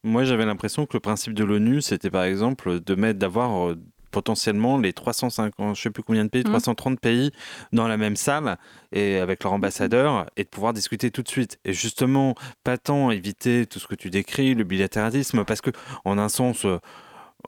Moi, 0.02 0.24
j'avais 0.24 0.46
l'impression 0.46 0.86
que 0.86 0.94
le 0.94 1.00
principe 1.00 1.34
de 1.34 1.44
l'ONU, 1.44 1.82
c'était 1.82 2.08
par 2.08 2.24
exemple 2.24 2.80
de 2.80 2.94
mettre, 2.94 3.18
d'avoir 3.18 3.74
potentiellement 4.12 4.78
les 4.78 4.92
350, 4.92 5.74
je 5.74 5.82
sais 5.82 5.90
plus 5.90 6.02
combien 6.02 6.24
de 6.24 6.30
pays, 6.30 6.44
330 6.44 6.94
mmh. 6.94 6.96
pays 6.98 7.32
dans 7.72 7.88
la 7.88 7.96
même 7.96 8.16
salle 8.16 8.58
et 8.92 9.18
avec 9.18 9.42
leur 9.42 9.52
ambassadeur 9.52 10.26
et 10.36 10.44
de 10.44 10.48
pouvoir 10.48 10.72
discuter 10.72 11.10
tout 11.10 11.22
de 11.22 11.28
suite. 11.28 11.58
Et 11.64 11.72
justement, 11.72 12.34
pas 12.62 12.78
tant 12.78 13.10
éviter 13.10 13.66
tout 13.66 13.80
ce 13.80 13.86
que 13.86 13.94
tu 13.94 14.10
décris, 14.10 14.54
le 14.54 14.64
bilatéralisme, 14.64 15.44
parce 15.44 15.60
que 15.60 15.70
en 16.04 16.18
un 16.18 16.28
sens, 16.28 16.66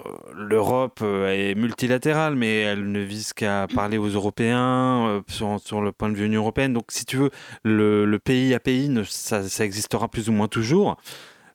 euh, 0.01 0.11
l'Europe 0.35 1.01
euh, 1.03 1.29
est 1.29 1.55
multilatérale, 1.55 2.35
mais 2.35 2.61
elle 2.61 2.91
ne 2.91 3.01
vise 3.01 3.33
qu'à 3.33 3.69
parler 3.73 3.97
aux 3.97 4.09
Européens 4.09 5.07
euh, 5.07 5.21
sur, 5.29 5.61
sur, 5.61 5.81
le 5.81 5.93
point 5.93 6.09
de 6.09 6.17
vue 6.17 6.27
Union 6.27 6.41
européenne. 6.41 6.73
Donc, 6.73 6.87
si 6.89 7.05
tu 7.05 7.17
veux, 7.17 7.31
le, 7.63 8.19
pays 8.19 8.55
à 8.55 8.61
pays, 8.61 8.93
ça, 9.05 9.49
ça 9.49 9.65
existera 9.65 10.09
plus 10.09 10.29
ou 10.29 10.33
moins 10.33 10.49
toujours. 10.49 10.97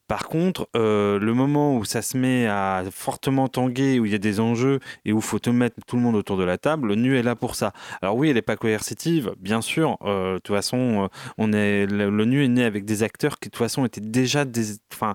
Par 0.10 0.28
contre, 0.28 0.68
euh, 0.76 1.20
le 1.20 1.36
moment 1.36 1.78
où 1.78 1.86
ça 1.86 2.02
se 2.02 2.18
met 2.18 2.48
à 2.48 2.84
fortement 2.92 3.48
tanguer, 3.48 4.00
où 4.00 4.08
il 4.08 4.12
y 4.12 4.16
a 4.16 4.18
des 4.18 4.40
enjeux 4.40 4.80
et 5.06 5.14
où 5.14 5.18
il 5.18 5.22
faut 5.22 5.38
tout 5.38 5.54
mettre 5.54 5.76
tout 5.86 5.98
le 5.98 6.02
monde 6.02 6.16
autour 6.16 6.36
de 6.36 6.44
la 6.44 6.58
table, 6.58 6.88
l'ONU 6.88 7.16
est 7.16 7.22
là 7.22 7.36
pour 7.36 7.54
ça. 7.54 7.74
Alors 8.02 8.18
oui, 8.18 8.30
elle 8.30 8.34
n'est 8.34 8.42
pas 8.42 8.56
coercitive, 8.56 9.32
bien 9.40 9.62
sûr. 9.62 9.98
Euh, 10.02 10.34
de 10.34 10.40
toute 10.40 10.56
façon, 10.56 11.04
euh, 11.04 11.08
on 11.38 11.54
est 11.54 11.86
l'ONU 11.86 12.44
est 12.44 12.48
née 12.48 12.64
avec 12.64 12.86
des 12.86 13.04
acteurs 13.04 13.38
qui 13.38 13.50
de 13.50 13.52
toute 13.52 13.60
façon 13.60 13.86
étaient 13.86 14.02
déjà 14.02 14.46
des, 14.46 14.78
enfin, 14.92 15.14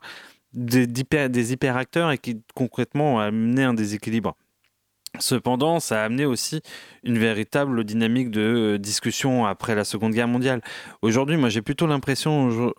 des, 0.52 0.86
des 0.86 1.52
hyper 1.52 1.76
acteurs 1.76 2.12
et 2.12 2.18
qui 2.18 2.40
concrètement 2.54 3.18
amenaient 3.18 3.64
un 3.64 3.74
déséquilibre. 3.74 4.36
Cependant, 5.20 5.78
ça 5.78 6.02
a 6.02 6.04
amené 6.04 6.26
aussi 6.26 6.60
une 7.04 7.18
véritable 7.18 7.84
dynamique 7.84 8.32
de 8.32 8.40
euh, 8.40 8.78
discussion 8.78 9.46
après 9.46 9.76
la 9.76 9.84
Seconde 9.84 10.12
Guerre 10.12 10.26
mondiale. 10.26 10.60
Aujourd'hui, 11.02 11.36
moi, 11.36 11.50
j'ai 11.50 11.62
plutôt 11.62 11.86
l'impression 11.86 12.72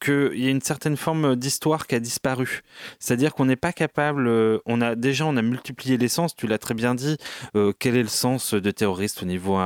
qu'il 0.00 0.38
y 0.38 0.46
a 0.46 0.50
une 0.50 0.62
certaine 0.62 0.96
forme 0.96 1.36
d'histoire 1.36 1.86
qui 1.86 1.94
a 1.94 2.00
disparu. 2.00 2.62
C'est-à-dire 2.98 3.34
qu'on 3.34 3.44
n'est 3.44 3.56
pas 3.56 3.72
capable. 3.72 4.28
Euh, 4.28 4.60
on 4.64 4.80
a 4.80 4.94
déjà, 4.94 5.26
on 5.26 5.36
a 5.36 5.42
multiplié 5.42 5.98
les 5.98 6.08
sens. 6.08 6.34
Tu 6.34 6.46
l'as 6.46 6.58
très 6.58 6.72
bien 6.74 6.94
dit. 6.94 7.18
Euh, 7.54 7.72
quel 7.78 7.96
est 7.96 8.02
le 8.02 8.08
sens 8.08 8.54
de 8.54 8.70
terroriste 8.70 9.22
au 9.22 9.26
niveau 9.26 9.58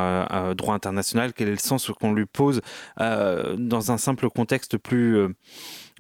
droit 0.57 0.75
international? 0.75 1.33
Quel 1.35 1.49
est 1.49 1.53
le 1.53 1.57
sens 1.59 1.89
qu'on 2.01 2.13
lui 2.13 2.27
pose 2.27 2.61
dans 2.99 3.93
un 3.93 3.99
simple 3.99 4.29
contexte 4.29 4.77
plus 4.77 5.29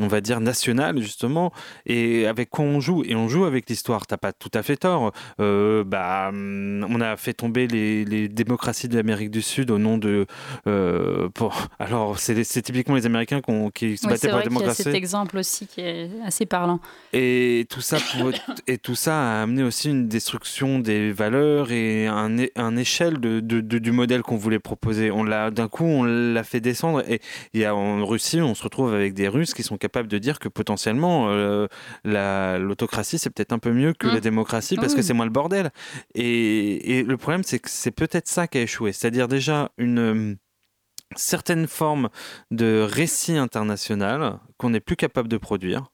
on 0.00 0.06
va 0.06 0.20
dire, 0.20 0.40
national, 0.40 1.00
justement, 1.00 1.52
et 1.86 2.26
avec 2.26 2.50
quoi 2.50 2.64
on 2.64 2.80
joue. 2.80 3.02
Et 3.04 3.14
on 3.14 3.28
joue 3.28 3.44
avec 3.44 3.68
l'histoire, 3.68 4.06
t'as 4.06 4.16
pas 4.16 4.32
tout 4.32 4.50
à 4.54 4.62
fait 4.62 4.76
tort. 4.76 5.12
Euh, 5.40 5.84
bah, 5.84 6.28
hum, 6.28 6.86
on 6.88 7.00
a 7.00 7.16
fait 7.16 7.34
tomber 7.34 7.66
les, 7.66 8.28
démocraties 8.28 8.88
de 8.88 8.96
l'Amérique 8.96 9.30
du 9.30 9.42
Sud 9.42 9.70
au 9.70 9.78
nom 9.78 9.98
de... 9.98 10.26
Euh, 10.66 11.28
alors, 11.78 12.18
c'est 12.18 12.62
typiquement 12.62 12.94
les 12.94 13.06
Américains 13.06 13.40
qui 13.74 13.96
se 13.96 14.06
battaient 14.06 14.28
pour 14.28 14.38
la 14.38 14.44
démocratie. 14.44 14.76
C'est 14.76 14.82
cet 14.84 14.94
exemple 14.94 15.38
aussi 15.38 15.66
qui 15.66 15.80
est 15.80 16.10
assez 16.24 16.46
parlant. 16.46 16.80
Et 17.12 17.66
tout 17.68 17.80
ça, 17.80 17.98
et 18.66 18.78
tout 18.78 18.94
ça 18.94 19.38
a 19.38 19.42
amené 19.42 19.62
aussi 19.62 19.90
une 19.90 20.08
destruction 20.08 20.78
des 20.78 21.12
valeurs 21.12 21.72
et 21.72 22.06
un, 22.06 22.36
un 22.56 22.76
échelle 22.76 23.18
de, 23.18 23.40
du 23.40 23.92
modèle 23.92 24.22
qu'on 24.22 24.36
voulait 24.36 24.58
proposer. 24.58 25.10
On 25.10 25.24
l'a 25.24 25.50
D'un 25.50 25.68
coup, 25.68 25.84
on 25.84 26.04
l'a 26.04 26.44
fait 26.44 26.60
descendre. 26.60 27.02
Et, 27.08 27.20
et 27.54 27.66
en 27.66 28.04
Russie, 28.06 28.40
on 28.40 28.54
se 28.54 28.62
retrouve 28.62 28.94
avec 28.94 29.14
des 29.14 29.28
Russes 29.28 29.54
qui 29.54 29.62
sont 29.62 29.76
capables 29.76 29.87
capable 29.88 30.08
de 30.08 30.18
dire 30.18 30.38
que 30.38 30.48
potentiellement 30.48 31.28
euh, 31.30 31.66
l'autocratie 32.04 33.18
c'est 33.18 33.30
peut-être 33.30 33.52
un 33.52 33.58
peu 33.58 33.72
mieux 33.72 33.92
que 33.92 34.06
la 34.06 34.16
mmh. 34.16 34.20
démocratie 34.20 34.76
parce 34.76 34.94
que 34.94 35.02
c'est 35.02 35.14
moins 35.14 35.24
le 35.24 35.32
bordel. 35.32 35.70
Et, 36.14 37.02
le 37.02 37.16
problème 37.16 37.42
c'est 37.42 37.58
que 37.58 37.70
c'est 37.70 37.90
peut-être 37.90 38.28
ça 38.28 38.46
qui 38.46 38.58
a 38.58 38.62
échoué, 38.62 38.92
c'est-à-dire 38.92 39.28
déjà 39.28 39.70
une 39.78 39.98
euh, 39.98 40.34
certaine 41.16 41.66
forme 41.66 42.08
de 42.50 42.86
récit 42.88 43.36
international 43.36 44.38
qu'on 44.58 44.70
n'est 44.70 44.80
plus 44.80 44.96
capable 44.96 45.28
de 45.28 45.38
produire. 45.38 45.90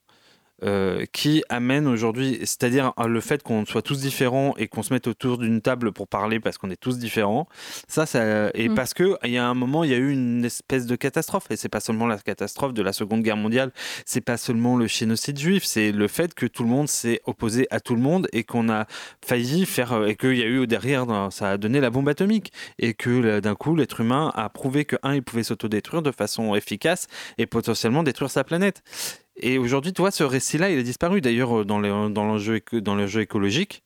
Euh, 0.63 1.05
qui 1.11 1.43
amène 1.49 1.85
aujourd'hui, 1.85 2.37
c'est-à-dire 2.39 2.93
euh, 2.97 3.07
le 3.07 3.19
fait 3.19 3.43
qu'on 3.43 3.65
soit 3.65 3.81
tous 3.81 3.99
différents 3.99 4.53
et 4.55 4.69
qu'on 4.69 4.83
se 4.83 4.93
mette 4.93 5.05
autour 5.05 5.37
d'une 5.37 5.59
table 5.59 5.91
pour 5.91 6.07
parler 6.07 6.39
parce 6.39 6.57
qu'on 6.57 6.69
est 6.69 6.79
tous 6.79 6.97
différents. 6.97 7.49
Ça, 7.89 8.05
ça 8.05 8.51
et 8.53 8.69
mm. 8.69 8.73
parce 8.73 8.93
que 8.93 9.17
il 9.25 9.31
y 9.31 9.37
a 9.37 9.45
un 9.45 9.53
moment, 9.53 9.83
il 9.83 9.91
y 9.91 9.93
a 9.93 9.97
eu 9.97 10.13
une 10.13 10.45
espèce 10.45 10.85
de 10.85 10.95
catastrophe 10.95 11.47
et 11.49 11.57
c'est 11.57 11.67
pas 11.67 11.81
seulement 11.81 12.07
la 12.07 12.17
catastrophe 12.17 12.73
de 12.73 12.81
la 12.81 12.93
Seconde 12.93 13.21
Guerre 13.21 13.35
mondiale, 13.35 13.73
c'est 14.05 14.21
pas 14.21 14.37
seulement 14.37 14.77
le 14.77 14.87
génocide 14.87 15.37
juif, 15.37 15.65
c'est 15.65 15.91
le 15.91 16.07
fait 16.07 16.33
que 16.33 16.45
tout 16.45 16.63
le 16.63 16.69
monde 16.69 16.87
s'est 16.87 17.19
opposé 17.25 17.67
à 17.69 17.81
tout 17.81 17.95
le 17.95 18.01
monde 18.01 18.29
et 18.31 18.45
qu'on 18.45 18.69
a 18.69 18.85
failli 19.25 19.65
faire 19.65 19.91
euh, 19.91 20.07
et 20.07 20.15
qu'il 20.15 20.37
y 20.37 20.41
a 20.41 20.47
eu 20.47 20.65
derrière, 20.67 21.05
ça 21.31 21.51
a 21.51 21.57
donné 21.57 21.81
la 21.81 21.89
bombe 21.89 22.07
atomique 22.07 22.53
et 22.79 22.93
que 22.93 23.41
d'un 23.41 23.55
coup, 23.55 23.75
l'être 23.75 23.99
humain 23.99 24.31
a 24.33 24.47
prouvé 24.47 24.85
que 24.85 24.95
un, 25.03 25.15
il 25.15 25.21
pouvait 25.21 25.43
s'autodétruire 25.43 26.01
de 26.01 26.11
façon 26.11 26.55
efficace 26.55 27.07
et 27.37 27.45
potentiellement 27.45 28.03
détruire 28.03 28.31
sa 28.31 28.45
planète. 28.45 28.83
Et 29.37 29.57
aujourd'hui, 29.57 29.93
tu 29.93 30.01
vois, 30.01 30.11
ce 30.11 30.23
récit-là, 30.23 30.69
il 30.69 30.79
a 30.79 30.83
disparu. 30.83 31.21
D'ailleurs, 31.21 31.61
euh, 31.61 31.65
dans 31.65 31.79
l'enjeu 31.79 32.61
dans 32.71 32.95
dans 32.95 33.07
écologique, 33.07 33.83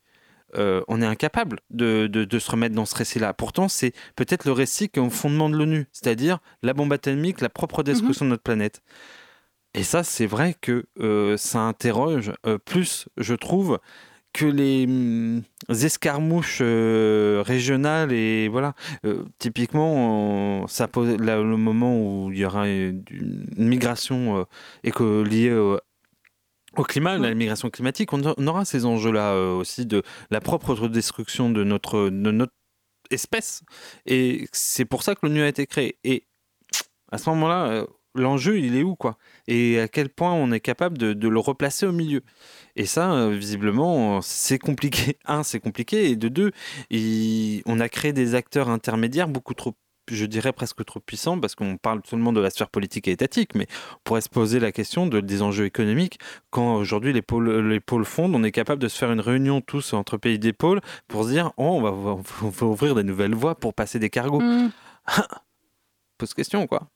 euh, 0.56 0.82
on 0.88 1.02
est 1.02 1.06
incapable 1.06 1.60
de, 1.70 2.08
de, 2.08 2.40
se 2.40 2.52
remettre 2.52 2.76
dans 2.76 2.86
ce 2.86 2.96
récit-là. 2.96 3.34
Pourtant, 3.34 3.68
c'est 3.68 3.94
peut-être 4.16 4.46
le 4.46 4.52
récit 4.52 4.90
qui 4.90 5.00
est 5.00 5.02
au 5.02 5.10
fondement 5.10 5.50
de 5.50 5.56
l'ONU, 5.56 5.88
c'est-à-dire 5.92 6.40
la 6.64 6.74
bombe 6.74 6.92
atomique, 6.92 7.42
la 7.42 7.50
propre 7.50 7.84
destruction 7.84 8.26
de 8.26 8.32
notre 8.32 8.44
planète. 8.44 8.82
Et 9.76 9.84
ça, 9.84 10.04
c'est 10.04 10.26
vrai 10.26 10.56
que 10.60 10.86
euh, 11.00 11.38
ça 11.38 11.60
interroge 11.60 12.34
plus, 12.66 13.08
je 13.18 13.36
trouve, 13.36 13.80
que 14.34 14.46
les 14.46 14.86
hum, 14.86 15.44
escarmouches 15.70 16.60
euh, 16.62 17.44
régionales 17.46 18.12
et 18.12 18.48
voilà 18.48 18.74
euh, 19.06 19.24
typiquement 19.40 20.68
ça 20.68 20.88
pose 20.88 21.18
le 21.18 21.58
moment 21.58 21.98
où 21.98 22.32
il 22.32 22.40
y 22.40 22.46
aura 22.46 22.68
une, 22.68 23.04
migration 23.58 24.46
euh, 24.84 25.24
liée 25.24 25.52
au 26.78 26.84
climat, 26.84 27.18
la 27.18 27.34
migration 27.34 27.70
climatique, 27.70 28.14
on, 28.14 28.48
aura 28.48 28.64
ces 28.64 28.86
enjeux-là 28.86 29.36
aussi 29.56 29.86
de 29.86 30.04
la 30.30 30.40
propre 30.40 30.88
destruction 30.88 31.50
de 31.50 31.64
notre, 31.64 32.10
de 32.10 32.32
notre 32.32 32.54
espèce. 33.10 33.64
Et 34.06 34.48
c'est 34.52 34.86
pour 34.86 35.02
ça 35.02 35.16
que 35.16 35.26
l'ONU 35.26 35.42
a 35.42 35.48
été 35.48 35.66
créée. 35.66 35.98
Et 36.04 36.28
à 37.12 37.18
ce 37.18 37.28
moment-là, 37.32 37.86
l'enjeu, 38.16 38.60
il 38.60 38.76
est 38.76 38.84
où, 38.84 38.96
quoi? 38.96 39.18
Et 39.48 39.80
à 39.80 39.88
quel 39.88 40.10
point 40.10 40.34
on 40.34 40.52
est 40.52 40.60
capable 40.60 40.98
de, 40.98 41.28
le 41.28 41.40
replacer 41.40 41.86
au 41.86 41.92
milieu? 41.92 42.22
Et 42.76 42.86
ça, 42.86 43.14
euh, 43.14 43.30
visiblement, 43.30 44.22
c'est 44.22 44.60
compliqué. 44.60 45.18
Un, 45.26 45.44
c'est 45.44 45.60
compliqué. 45.60 46.10
Et 46.10 46.16
de 46.16 46.28
deux, 46.28 46.52
on 47.66 47.80
a 47.80 47.90
créé 47.90 48.14
des 48.14 48.36
acteurs 48.36 48.70
intermédiaires 48.70 49.28
beaucoup 49.28 49.54
trop 49.54 49.76
je 50.12 50.26
dirais 50.26 50.54
presque 50.54 50.84
trop 50.86 51.00
puissants, 51.00 51.40
parce 51.40 51.56
qu'on 51.56 51.78
parle 51.78 52.02
seulement 52.06 52.34
de 52.34 52.40
la 52.40 52.50
sphère 52.50 52.70
politique 52.70 53.08
et 53.08 53.12
étatique, 53.12 53.56
mais 53.56 53.68
on 53.94 54.00
pourrait 54.04 54.22
se 54.22 54.30
poser 54.30 54.60
la 54.60 54.72
question 54.72 55.08
de, 55.08 55.20
des 55.20 55.42
enjeux 55.42 55.66
économiques. 55.66 56.20
Quand 56.50 56.76
aujourd'hui 56.76 57.14
les 57.14 57.22
pôles, 57.22 57.68
les 57.68 57.80
pôles 57.80 58.06
fondent, 58.06 58.36
on 58.36 58.44
est 58.44 58.52
capable 58.52 58.82
de 58.82 58.88
se 58.88 58.98
faire 58.98 59.12
une 59.12 59.20
réunion 59.20 59.62
tous 59.62 59.94
entre 59.94 60.18
pays 60.18 60.40
des 60.40 60.54
pôles 60.54 60.82
pour 61.08 61.26
se 61.26 61.30
dire 61.30 61.52
oh, 61.58 61.80
on, 61.82 61.82
va, 61.82 62.66
ouvrir 62.66 62.96
des 62.96 63.04
nouvelles 63.04 63.36
voies 63.36 63.56
pour 63.56 63.74
passer 63.74 64.00
des 64.00 64.10
cargos. 64.10 64.42
Mmh. 64.42 64.72
Pose 66.18 66.34
question, 66.34 66.68
quoi. 66.68 66.90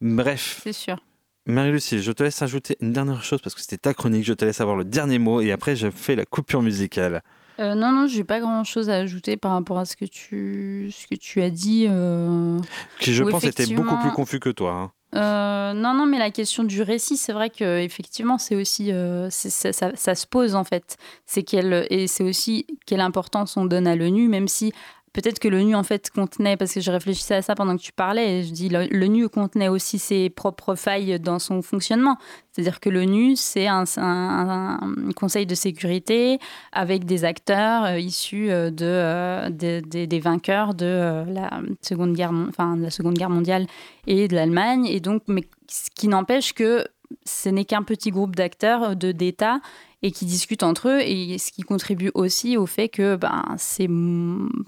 Bref. 0.00 0.60
C'est 0.62 0.72
sûr. 0.72 0.98
Marie-Lucie, 1.46 2.02
je 2.02 2.12
te 2.12 2.22
laisse 2.22 2.42
ajouter 2.42 2.76
une 2.80 2.92
dernière 2.92 3.24
chose 3.24 3.40
parce 3.40 3.54
que 3.54 3.62
c'était 3.62 3.78
ta 3.78 3.94
chronique. 3.94 4.24
Je 4.24 4.34
te 4.34 4.44
laisse 4.44 4.60
avoir 4.60 4.76
le 4.76 4.84
dernier 4.84 5.18
mot 5.18 5.40
et 5.40 5.50
après 5.50 5.76
je 5.76 5.90
fais 5.90 6.14
la 6.14 6.26
coupure 6.26 6.62
musicale. 6.62 7.22
Euh, 7.60 7.74
non, 7.74 7.90
non, 7.90 8.06
j'ai 8.06 8.22
pas 8.22 8.38
grand 8.38 8.62
chose 8.64 8.88
à 8.88 8.96
ajouter 8.96 9.36
par 9.36 9.52
rapport 9.52 9.78
à 9.78 9.84
ce 9.84 9.96
que 9.96 10.04
tu, 10.04 10.92
ce 10.92 11.06
que 11.08 11.16
tu 11.16 11.42
as 11.42 11.50
dit. 11.50 11.86
Euh, 11.88 12.58
Qui, 13.00 13.14
je 13.14 13.24
pense, 13.24 13.44
était 13.44 13.66
beaucoup 13.66 13.96
plus 13.96 14.12
confus 14.12 14.38
que 14.38 14.50
toi. 14.50 14.72
Hein. 14.72 14.92
Euh, 15.14 15.72
non, 15.72 15.94
non, 15.94 16.06
mais 16.06 16.18
la 16.18 16.30
question 16.30 16.62
du 16.64 16.82
récit, 16.82 17.16
c'est 17.16 17.32
vrai 17.32 17.50
que 17.50 17.80
effectivement, 17.80 18.38
c'est 18.38 18.54
aussi 18.54 18.92
ça, 19.30 19.72
ça, 19.72 20.14
se 20.14 20.26
pose 20.26 20.54
en 20.54 20.64
fait. 20.64 20.98
C'est 21.26 21.42
quelle 21.42 21.86
et 21.90 22.06
c'est 22.06 22.24
aussi 22.24 22.66
quelle 22.86 23.00
importance 23.00 23.56
on 23.56 23.64
donne 23.64 23.86
à 23.86 23.96
l'ONU, 23.96 24.28
même 24.28 24.48
si 24.48 24.72
peut-être 25.12 25.38
que 25.38 25.48
l'ONU 25.48 25.74
en 25.74 25.82
fait 25.82 26.10
contenait, 26.10 26.56
parce 26.56 26.74
que 26.74 26.80
je 26.80 26.90
réfléchissais 26.90 27.36
à 27.36 27.42
ça 27.42 27.54
pendant 27.54 27.76
que 27.76 27.82
tu 27.82 27.92
parlais, 27.92 28.42
je 28.44 28.52
dis 28.52 28.68
l'ONU 28.68 29.28
contenait 29.28 29.68
aussi 29.68 29.98
ses 29.98 30.30
propres 30.30 30.74
failles 30.74 31.18
dans 31.20 31.38
son 31.38 31.62
fonctionnement. 31.62 32.16
C'est-à-dire 32.52 32.80
que 32.80 32.88
l'ONU, 32.88 33.36
c'est 33.36 33.68
un, 33.68 34.78
conseil 35.14 35.46
de 35.46 35.54
sécurité 35.54 36.40
avec 36.72 37.04
des 37.04 37.24
acteurs 37.24 37.84
euh, 37.84 37.98
issus 38.00 38.50
euh, 38.50 38.70
de, 38.70 38.84
euh, 38.84 39.50
des 39.50 40.18
vainqueurs 40.20 40.74
de, 40.74 41.24
la 41.28 41.60
seconde 41.82 42.14
guerre, 42.14 42.32
enfin, 42.48 42.76
de 42.76 42.82
la 42.82 42.90
Seconde 42.90 43.14
Guerre 43.14 43.30
mondiale 43.30 43.66
et 44.08 44.26
de 44.26 44.34
l'Allemagne. 44.34 44.86
Et 44.86 44.98
donc, 44.98 45.22
mais 45.28 45.42
ce 45.68 45.90
qui 45.94 46.08
n'empêche 46.08 46.52
que 46.52 46.84
ce 47.24 47.48
n'est 47.48 47.64
qu'un 47.64 47.82
petit 47.82 48.10
groupe 48.10 48.36
d'acteurs, 48.36 48.96
de 48.96 49.12
d'États, 49.12 49.60
et 50.02 50.12
qui 50.12 50.26
discutent 50.26 50.62
entre 50.62 50.88
eux, 50.88 51.00
et 51.00 51.38
ce 51.38 51.50
qui 51.50 51.62
contribue 51.62 52.10
aussi 52.14 52.56
au 52.56 52.66
fait 52.66 52.88
que 52.88 53.16
ben, 53.16 53.44
c'est 53.58 53.88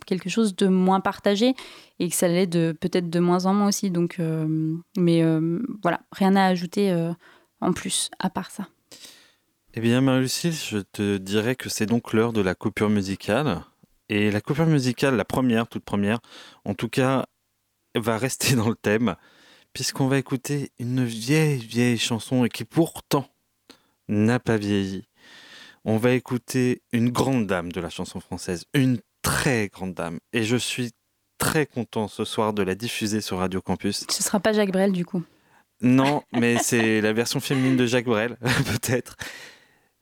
quelque 0.06 0.28
chose 0.28 0.56
de 0.56 0.66
moins 0.66 1.00
partagé, 1.00 1.54
et 1.98 2.08
que 2.08 2.14
ça 2.14 2.28
l'est 2.28 2.46
de, 2.46 2.76
peut-être 2.78 3.10
de 3.10 3.20
moins 3.20 3.46
en 3.46 3.54
moins 3.54 3.68
aussi. 3.68 3.90
Donc, 3.90 4.18
euh, 4.18 4.76
mais 4.96 5.22
euh, 5.22 5.60
voilà, 5.82 6.00
rien 6.12 6.34
à 6.34 6.46
ajouter 6.46 6.90
euh, 6.90 7.12
en 7.60 7.72
plus, 7.72 8.10
à 8.18 8.30
part 8.30 8.50
ça. 8.50 8.68
Eh 9.74 9.80
bien, 9.80 10.00
Marie-Lucille, 10.00 10.52
je 10.52 10.78
te 10.78 11.16
dirais 11.18 11.54
que 11.54 11.68
c'est 11.68 11.86
donc 11.86 12.12
l'heure 12.12 12.32
de 12.32 12.40
la 12.40 12.54
coupure 12.54 12.90
musicale. 12.90 13.62
Et 14.08 14.32
la 14.32 14.40
coupure 14.40 14.66
musicale, 14.66 15.14
la 15.14 15.24
première, 15.24 15.68
toute 15.68 15.84
première, 15.84 16.18
en 16.64 16.74
tout 16.74 16.88
cas, 16.88 17.26
va 17.94 18.18
rester 18.18 18.54
dans 18.56 18.68
le 18.68 18.74
thème, 18.74 19.14
puisqu'on 19.72 20.08
va 20.08 20.18
écouter 20.18 20.70
une 20.78 21.04
vieille, 21.04 21.58
vieille 21.58 21.98
chanson 21.98 22.44
et 22.44 22.48
qui 22.48 22.64
pourtant 22.64 23.26
n'a 24.08 24.38
pas 24.38 24.56
vieilli. 24.56 25.04
On 25.84 25.96
va 25.96 26.12
écouter 26.12 26.82
une 26.92 27.10
grande 27.10 27.46
dame 27.46 27.72
de 27.72 27.80
la 27.80 27.90
chanson 27.90 28.20
française, 28.20 28.64
une 28.74 28.98
très 29.22 29.68
grande 29.68 29.94
dame. 29.94 30.18
Et 30.32 30.42
je 30.42 30.56
suis 30.56 30.92
très 31.38 31.66
content 31.66 32.06
ce 32.08 32.24
soir 32.24 32.52
de 32.52 32.62
la 32.62 32.74
diffuser 32.74 33.20
sur 33.20 33.38
Radio 33.38 33.62
Campus. 33.62 34.04
Ce 34.08 34.22
sera 34.22 34.40
pas 34.40 34.52
Jacques 34.52 34.72
Brel 34.72 34.92
du 34.92 35.04
coup. 35.04 35.22
Non, 35.80 36.22
mais 36.32 36.58
c'est 36.58 37.00
la 37.00 37.12
version 37.12 37.40
féminine 37.40 37.76
de 37.76 37.86
Jacques 37.86 38.04
Brel, 38.04 38.36
peut-être, 38.66 39.16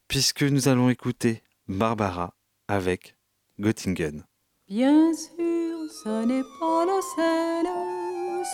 puisque 0.08 0.42
nous 0.42 0.68
allons 0.68 0.90
écouter 0.90 1.42
Barbara 1.68 2.34
avec 2.66 3.16
Göttingen. 3.60 4.24
Bien 4.68 5.12
sûr, 5.14 5.90
ce 6.04 6.24
n'est 6.26 6.44
pas 6.60 6.84
la 6.84 7.00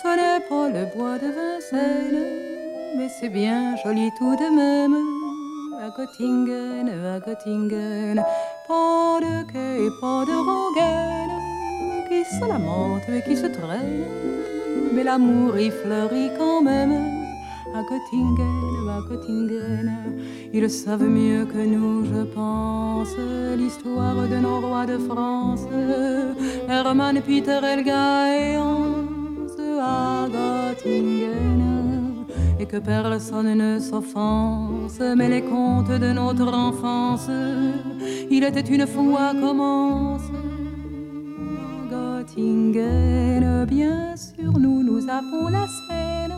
ce 0.01 0.07
n'est 0.07 0.43
pas 0.49 0.67
le 0.69 0.85
bois 0.93 1.17
de 1.17 1.29
Vincennes, 1.37 2.25
mais 2.97 3.09
c'est 3.17 3.29
bien 3.29 3.75
joli 3.83 4.09
tout 4.17 4.35
de 4.35 4.49
même. 4.61 4.97
À 5.85 5.89
Göttingen, 5.95 6.89
à 6.89 7.19
Göttingen, 7.19 8.23
pas 8.67 9.19
de 9.25 9.43
quai, 9.51 9.89
pas 10.01 10.23
de 10.29 10.35
rengaine, 10.49 11.35
qui 12.07 12.23
se 12.25 12.45
lamente 12.45 13.07
et 13.09 13.21
qui 13.27 13.35
se 13.37 13.47
traîne, 13.47 14.05
mais 14.93 15.03
l'amour 15.03 15.57
y 15.57 15.69
fleurit 15.69 16.31
quand 16.37 16.61
même 16.61 16.97
à 17.73 17.81
Göttingen, 17.89 18.89
à 18.89 18.99
Göttingen. 19.07 19.91
Ils 20.53 20.69
savent 20.69 21.03
mieux 21.03 21.45
que 21.45 21.63
nous, 21.73 22.05
je 22.05 22.23
pense, 22.23 23.15
l'histoire 23.57 24.27
de 24.27 24.37
nos 24.37 24.59
rois 24.61 24.85
de 24.85 24.97
France, 24.97 25.65
Hermann, 26.67 27.21
Peter, 27.21 27.59
Elga 27.63 28.35
et 28.35 28.57
Hans 28.57 29.24
à 29.79 30.27
Göttingen. 30.27 32.25
Et 32.59 32.65
que 32.65 32.77
personne 32.77 33.53
ne 33.53 33.79
s'offense, 33.79 34.99
mais 35.17 35.29
les 35.29 35.41
contes 35.41 35.89
de 35.89 36.13
notre 36.13 36.53
enfance, 36.53 37.29
il 38.31 38.43
était 38.43 38.61
une 38.61 38.87
fois 38.87 39.33
commence. 39.33 40.23
Göttingen, 41.89 43.65
bien 43.65 44.15
sûr, 44.15 44.57
nous, 44.57 44.83
nous 44.83 45.09
avons 45.09 45.49
la 45.49 45.65
Seine 45.87 46.33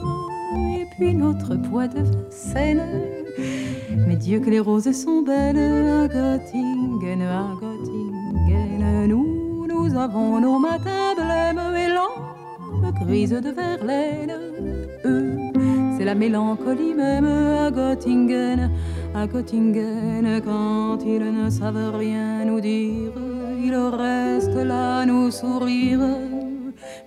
et 0.79 0.85
puis 0.95 1.13
notre 1.13 1.55
poids 1.55 1.87
de 1.87 2.01
Vincennes. 2.01 2.83
Mais 4.07 4.15
Dieu 4.15 4.39
que 4.39 4.49
les 4.49 4.59
roses 4.59 4.91
sont 4.91 5.21
belles 5.21 5.57
à 5.57 6.07
Göttingen, 6.07 7.21
à 7.21 7.47
Göttingen. 7.61 9.07
Nous, 9.07 9.67
nous 9.67 9.95
avons 9.95 10.39
nos 10.39 10.59
matins 10.59 11.13
blêmes 11.15 11.75
et 11.75 11.89
lampes 11.93 12.36
grises 12.91 13.31
de 13.31 13.51
Verlaine. 13.51 14.33
Eux, 15.05 15.33
c'est 15.97 16.05
la 16.05 16.15
mélancolie 16.15 16.93
même 16.93 17.25
à 17.25 17.71
Göttingen, 17.71 18.71
à 19.15 19.27
Göttingen. 19.27 20.41
Quand 20.43 20.99
ils 21.05 21.31
ne 21.31 21.49
savent 21.49 21.95
rien 21.97 22.45
nous 22.45 22.61
dire, 22.61 23.11
ils 23.63 23.75
restent 23.75 24.63
là 24.63 25.05
nous 25.05 25.31
sourire 25.31 25.99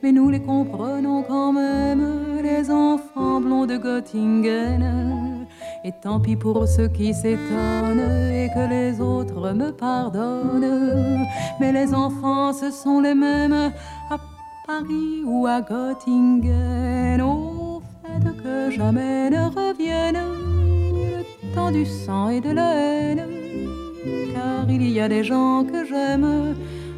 mais 0.03 0.13
nous 0.13 0.31
les 0.31 0.41
comprenons 0.41 1.23
quand 1.23 1.53
même, 1.53 2.43
les 2.43 2.71
enfants 2.71 3.41
blonds 3.41 3.67
de 3.67 3.77
Göttingen. 3.77 5.47
Et 5.85 5.93
tant 6.03 6.21
pis 6.21 6.37
pour 6.37 6.67
ceux 6.67 6.89
qui 6.89 7.15
s'étonnent 7.15 8.33
et 8.33 8.49
que 8.55 8.69
les 8.69 9.01
autres 9.01 9.53
me 9.53 9.71
pardonnent. 9.71 11.27
Mais 11.59 11.73
les 11.73 11.95
enfants, 11.95 12.53
ce 12.53 12.71
sont 12.71 13.01
les 13.01 13.15
mêmes 13.15 13.73
Ou 15.27 15.47
à 15.47 15.61
Göttingen. 15.61 17.21
Au 17.21 17.83
fait 18.03 18.43
que 18.43 18.71
jamais 18.71 19.29
ne 19.29 19.45
revienne 19.49 20.19
le 20.19 21.55
temps 21.55 21.73
du 21.73 21.85
sang 21.85 22.29
et 22.31 22.41
de 22.41 22.51
la 22.51 22.75
haine. 22.75 23.27
Car 24.33 24.71
il 24.71 24.89
y 24.89 25.01
a 25.01 25.09
des 25.09 25.25
gens 25.25 25.65
que 25.65 25.85
j'aime 25.85 26.55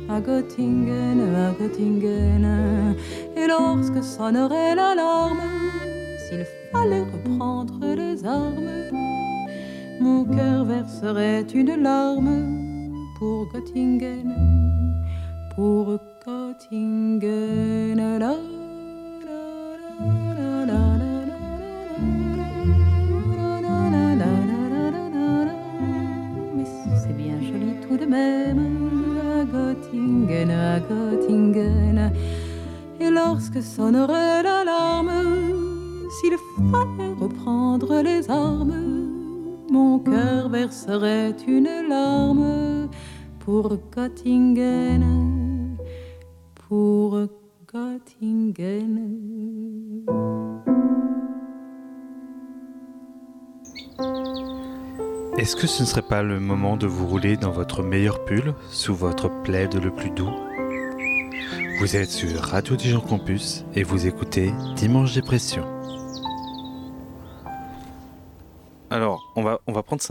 à 0.08 0.20
Göttingen, 0.20 1.34
à 1.34 1.52
Göttingen. 1.58 2.94
Et 3.36 3.46
lorsque 3.46 4.02
sonnerait 4.02 4.74
l'alarme, 4.74 5.40
s'il 6.18 6.44
fallait 6.72 7.04
reprendre 7.14 7.80
les 7.96 8.24
armes, 8.24 8.90
mon 10.00 10.24
cœur 10.24 10.64
verserait 10.64 11.46
une 11.54 11.82
larme 11.82 12.98
pour 13.18 13.46
Göttingen, 13.52 14.30
pour 15.54 15.86
Göttingen. 15.86 16.11
Mais 16.24 16.30
c'est 26.94 27.16
bien 27.16 27.40
joli 27.40 27.74
tout 27.88 27.96
de 27.96 28.04
même. 28.06 28.62
Göttingen, 29.50 30.50
à 30.50 30.78
Göttingen. 30.78 32.12
Et 33.00 33.10
lorsque 33.10 33.60
sonnerait 33.60 34.44
l'alarme, 34.44 35.10
s'il 36.20 36.36
fallait 36.70 37.14
reprendre 37.20 38.00
les 38.02 38.30
armes, 38.30 39.08
mon 39.68 39.98
cœur 39.98 40.48
verserait 40.48 41.34
une 41.48 41.88
larme 41.88 42.88
pour 43.40 43.76
Göttingen, 43.90 45.02
pour 46.72 47.28
Göttingen. 47.70 48.96
Est-ce 55.36 55.54
que 55.54 55.66
ce 55.66 55.82
ne 55.82 55.86
serait 55.86 56.00
pas 56.00 56.22
le 56.22 56.40
moment 56.40 56.78
de 56.78 56.86
vous 56.86 57.06
rouler 57.06 57.36
dans 57.36 57.50
votre 57.50 57.82
meilleur 57.82 58.24
pull, 58.24 58.54
sous 58.70 58.94
votre 58.94 59.28
plaid 59.42 59.74
le 59.74 59.90
plus 59.90 60.08
doux? 60.08 60.32
Vous 61.78 61.94
êtes 61.94 62.08
sur 62.08 62.40
Radio 62.40 62.74
Dijon 62.74 63.00
Campus 63.00 63.66
et 63.74 63.82
vous 63.82 64.06
écoutez 64.06 64.50
Dimanche 64.74 65.12
Dépression. 65.12 65.66
Alors, 68.88 69.30
on 69.36 69.42
va, 69.42 69.60
on 69.66 69.72
va 69.72 69.82
prendre 69.82 70.02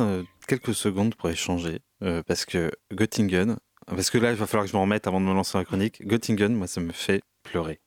quelques 0.48 0.76
secondes 0.76 1.16
pour 1.16 1.32
échanger, 1.32 1.80
euh, 2.04 2.22
parce 2.28 2.46
que 2.46 2.70
Göttingen, 2.94 3.58
parce 3.96 4.10
que 4.10 4.18
là, 4.18 4.32
il 4.32 4.38
va 4.38 4.48
falloir 4.48 4.66
que 4.66 4.72
je 4.72 4.76
me 4.76 4.82
remette 4.82 5.08
avant 5.08 5.20
de 5.22 5.26
me 5.26 5.34
lancer 5.34 5.54
dans 5.54 5.60
la 5.60 5.66
chronique. 5.66 6.02
Göttingen, 6.06 6.54
moi, 6.54 6.68
ça 6.68 6.82
me 6.82 6.92
fait 6.92 7.22
pleurer. 7.44 7.80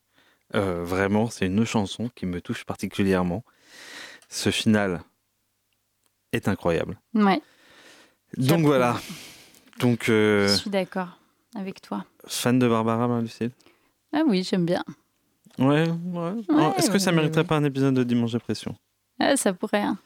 Euh, 0.55 0.83
vraiment, 0.83 1.29
c'est 1.29 1.45
une 1.47 1.65
chanson 1.65 2.09
qui 2.15 2.25
me 2.25 2.39
touche 2.41 2.63
particulièrement. 2.65 3.43
Ce 4.29 4.51
final 4.51 5.01
est 6.31 6.47
incroyable. 6.47 6.99
Ouais. 7.13 7.41
Donc 8.37 8.65
voilà. 8.65 8.97
Donc, 9.79 10.09
euh, 10.09 10.47
Je 10.47 10.53
suis 10.55 10.69
d'accord 10.69 11.17
avec 11.55 11.81
toi. 11.81 12.05
Fan 12.27 12.59
de 12.59 12.67
Barbara, 12.67 13.07
Marie-Lucille 13.07 13.51
Ah 14.13 14.23
oui, 14.27 14.43
j'aime 14.43 14.65
bien. 14.65 14.83
Ouais, 15.57 15.87
ouais. 15.89 16.31
Ouais, 16.49 16.73
Est-ce 16.77 16.89
que 16.91 16.99
ça 16.99 17.11
ouais, 17.11 17.15
mériterait 17.17 17.43
pas 17.45 17.55
un 17.55 17.63
épisode 17.63 17.93
de 17.93 18.03
Dimanche 18.03 18.33
Dépression 18.33 18.75
Ah, 19.19 19.35
ça 19.37 19.53
pourrait. 19.53 19.81
hein. 19.83 19.97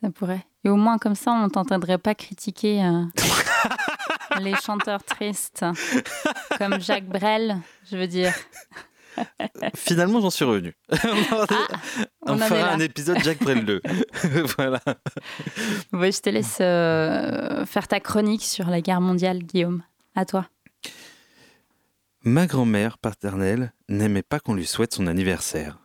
Ça 0.00 0.10
pourrait. 0.10 0.44
Et 0.64 0.68
au 0.68 0.76
moins, 0.76 0.98
comme 0.98 1.14
ça, 1.16 1.32
on 1.32 1.48
t'entendrait 1.48 1.98
pas 1.98 2.14
critiquer 2.14 2.82
euh, 2.84 3.04
les 4.40 4.54
chanteurs 4.56 5.02
tristes. 5.04 5.64
Comme 6.58 6.80
Jacques 6.80 7.08
Brel, 7.08 7.58
je 7.90 7.96
veux 7.96 8.06
dire. 8.06 8.32
Finalement, 9.76 10.20
j'en 10.20 10.30
suis 10.30 10.44
revenu. 10.44 10.74
on 10.92 10.96
Ah, 11.50 11.68
on 12.26 12.38
fera 12.38 12.70
un 12.70 12.80
épisode 12.80 13.18
Jacques 13.22 13.42
Brel 13.42 13.64
2. 13.64 13.82
voilà. 14.56 14.80
Ouais, 15.92 16.12
je 16.12 16.20
te 16.20 16.30
laisse 16.30 16.58
euh, 16.60 17.66
faire 17.66 17.88
ta 17.88 18.00
chronique 18.00 18.42
sur 18.44 18.68
la 18.68 18.80
guerre 18.80 19.00
mondiale, 19.00 19.40
Guillaume. 19.40 19.82
À 20.14 20.24
toi. 20.24 20.48
Ma 22.24 22.46
grand-mère 22.46 22.98
paternelle 22.98 23.72
n'aimait 23.88 24.22
pas 24.22 24.40
qu'on 24.40 24.54
lui 24.54 24.66
souhaite 24.66 24.94
son 24.94 25.06
anniversaire. 25.06 25.78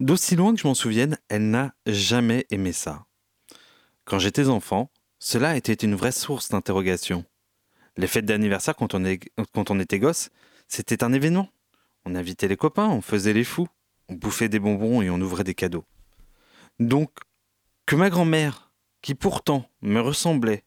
D'aussi 0.00 0.34
loin 0.34 0.54
que 0.54 0.60
je 0.60 0.66
m'en 0.66 0.74
souvienne, 0.74 1.18
elle 1.28 1.50
n'a 1.50 1.74
jamais 1.86 2.46
aimé 2.50 2.72
ça. 2.72 3.04
Quand 4.06 4.18
j'étais 4.18 4.48
enfant, 4.48 4.90
cela 5.18 5.56
était 5.56 5.74
une 5.74 5.94
vraie 5.94 6.12
source 6.12 6.48
d'interrogation. 6.48 7.24
Les 8.00 8.06
fêtes 8.06 8.24
d'anniversaire 8.24 8.74
quand, 8.76 8.94
on 8.94 9.78
était 9.78 9.98
gosse, 9.98 10.30
c'était 10.68 11.04
un 11.04 11.12
événement. 11.12 11.50
On 12.06 12.14
invitait 12.14 12.48
les 12.48 12.56
copains, 12.56 12.88
on 12.88 13.02
faisait 13.02 13.34
les 13.34 13.44
fous, 13.44 13.68
on 14.08 14.14
bouffait 14.14 14.48
des 14.48 14.58
bonbons 14.58 15.02
et 15.02 15.10
on 15.10 15.20
ouvrait 15.20 15.44
des 15.44 15.52
cadeaux. 15.54 15.84
Donc, 16.78 17.10
Que 17.84 17.96
ma 17.96 18.08
grand-mère, 18.08 18.72
qui 19.02 19.14
pourtant 19.14 19.68
me 19.82 20.00
ressemblait, 20.00 20.64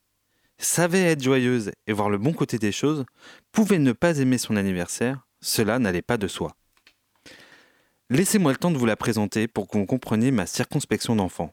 savait 0.59 1.05
être 1.05 1.23
joyeuse 1.23 1.71
et 1.87 1.93
voir 1.93 2.11
le 2.11 2.19
bon 2.19 2.33
côté 2.33 2.59
des 2.59 2.71
choses, 2.71 3.03
pouvait 3.51 3.79
ne 3.79 3.93
pas 3.93 4.19
aimer 4.19 4.37
son 4.37 4.55
anniversaire, 4.55 5.25
cela 5.41 5.79
n'allait 5.79 6.03
pas 6.03 6.17
de 6.17 6.27
soi. 6.27 6.55
Laissez-moi 8.11 8.51
le 8.51 8.59
temps 8.59 8.69
de 8.69 8.77
vous 8.77 8.85
la 8.85 8.95
présenter 8.95 9.47
pour 9.47 9.67
que 9.67 9.79
vous 9.79 9.87
compreniez 9.87 10.29
ma 10.29 10.45
circonspection 10.45 11.15
d'enfant. 11.15 11.51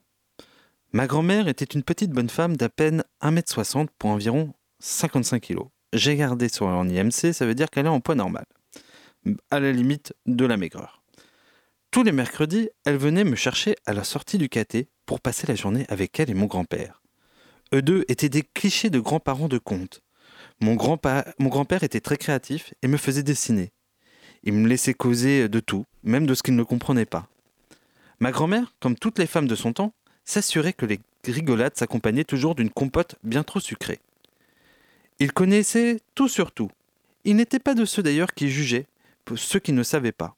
Ma 0.93 1.07
grand-mère 1.07 1.49
était 1.49 1.65
une 1.65 1.85
petite 1.85 2.11
bonne 2.11 2.29
femme 2.29 2.59
d'à 2.59 2.69
peine 2.69 3.03
1m60 3.23 3.89
pour 3.97 4.11
environ 4.11 4.53
55 4.81 5.41
kg. 5.41 5.61
J'ai 5.93 6.17
gardé 6.17 6.49
sur 6.49 6.67
en 6.67 6.89
IMC, 6.89 7.33
ça 7.33 7.47
veut 7.47 7.55
dire 7.55 7.71
qu'elle 7.71 7.87
est 7.87 7.91
en 7.91 8.01
poids 8.01 8.15
normal, 8.15 8.45
à 9.51 9.61
la 9.61 9.73
limite 9.73 10.15
de 10.27 10.45
la 10.45 10.57
maigreur. 10.57 11.03
Tous 11.91 12.03
les 12.05 12.13
mercredis, 12.13 12.69
elle 12.85 12.97
venait 12.97 13.25
me 13.25 13.35
chercher 13.35 13.75
à 13.85 13.93
la 13.93 14.05
sortie 14.05 14.39
du 14.39 14.49
caté 14.49 14.89
pour 15.07 15.21
passer 15.21 15.47
la 15.47 15.57
journée 15.57 15.87
avec 15.89 16.19
elle 16.21 16.31
et 16.31 16.35
mon 16.35 16.47
grand-père. 16.47 17.03
Eux 17.75 17.83
deux 17.83 18.05
étaient 18.09 18.29
des 18.29 18.43
clichés 18.43 18.91
de 18.91 19.01
grands-parents 19.01 19.49
de 19.49 19.59
contes. 19.59 20.01
Mon 20.61 20.75
grand-père 20.75 21.83
était 21.83 22.01
très 22.01 22.17
créatif 22.17 22.73
et 22.83 22.89
me 22.89 22.97
faisait 22.97 23.23
dessiner. 23.23 23.73
Il 24.43 24.53
me 24.53 24.69
laissait 24.69 24.95
causer 24.95 25.49
de 25.49 25.61
tout, 25.61 25.85
même 26.03 26.27
de 26.27 26.35
ce 26.35 26.43
qu'il 26.43 26.57
ne 26.57 26.63
comprenait 26.63 27.07
pas. 27.07 27.29
Ma 28.21 28.31
grand-mère, 28.31 28.73
comme 28.81 28.97
toutes 28.97 29.19
les 29.19 29.27
femmes 29.27 29.49
de 29.49 29.55
son 29.55 29.73
temps, 29.73 29.93
s'assurait 30.25 30.73
que 30.73 30.87
les 30.87 31.01
rigolades 31.25 31.77
s'accompagnaient 31.77 32.25
toujours 32.25 32.55
d'une 32.55 32.71
compote 32.71 33.17
bien 33.25 33.43
trop 33.43 33.61
sucrée. 33.61 33.99
Il 35.21 35.33
connaissait 35.33 36.01
tout 36.15 36.29
sur 36.29 36.51
tout. 36.51 36.71
Il 37.25 37.37
n'était 37.37 37.59
pas 37.59 37.75
de 37.75 37.85
ceux 37.85 38.03
d'ailleurs 38.03 38.35
qui 38.35 38.51
jugeaient 38.51 38.87
ceux 39.37 39.61
qui 39.61 39.73
ne 39.73 39.83
savaient 39.83 40.13
pas. 40.13 40.37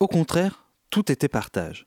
Au 0.00 0.08
contraire, 0.08 0.66
tout 0.90 1.12
était 1.12 1.28
partage. 1.28 1.86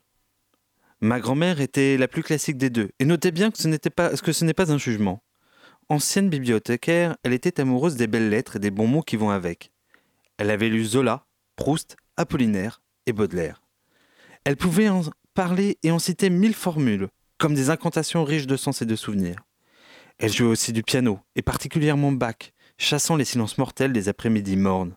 Ma 1.01 1.19
grand-mère 1.19 1.59
était 1.59 1.97
la 1.97 2.07
plus 2.07 2.23
classique 2.23 2.57
des 2.57 2.69
deux, 2.69 2.89
et 2.99 3.05
notez 3.05 3.31
bien 3.31 3.51
que 3.51 3.57
ce, 3.57 4.21
que 4.21 4.31
ce 4.31 4.45
n'est 4.45 4.53
pas 4.53 4.71
un 4.71 4.77
jugement. 4.77 5.21
Ancienne 5.89 6.29
bibliothécaire, 6.29 7.17
elle 7.23 7.33
était 7.33 7.59
amoureuse 7.59 7.95
des 7.95 8.07
belles 8.07 8.29
lettres 8.29 8.55
et 8.55 8.59
des 8.59 8.71
bons 8.71 8.87
mots 8.87 9.03
qui 9.03 9.17
vont 9.17 9.29
avec. 9.29 9.71
Elle 10.37 10.49
avait 10.49 10.69
lu 10.69 10.83
Zola, 10.83 11.25
Proust, 11.55 11.95
Apollinaire 12.17 12.81
et 13.05 13.13
Baudelaire. 13.13 13.61
Elle 14.45 14.57
pouvait 14.57 14.89
en 14.89 15.01
parler 15.33 15.77
et 15.83 15.91
en 15.91 15.99
citer 15.99 16.29
mille 16.29 16.55
formules, 16.55 17.09
comme 17.37 17.53
des 17.53 17.69
incantations 17.69 18.23
riches 18.23 18.47
de 18.47 18.57
sens 18.57 18.81
et 18.81 18.85
de 18.85 18.95
souvenirs. 18.95 19.43
Elle 20.17 20.31
jouait 20.31 20.47
aussi 20.47 20.71
du 20.71 20.81
piano, 20.81 21.19
et 21.35 21.41
particulièrement 21.41 22.11
Bach, 22.11 22.53
chassant 22.77 23.15
les 23.15 23.25
silences 23.25 23.57
mortels 23.57 23.91
des 23.91 24.07
après-midi 24.07 24.55
mornes. 24.55 24.95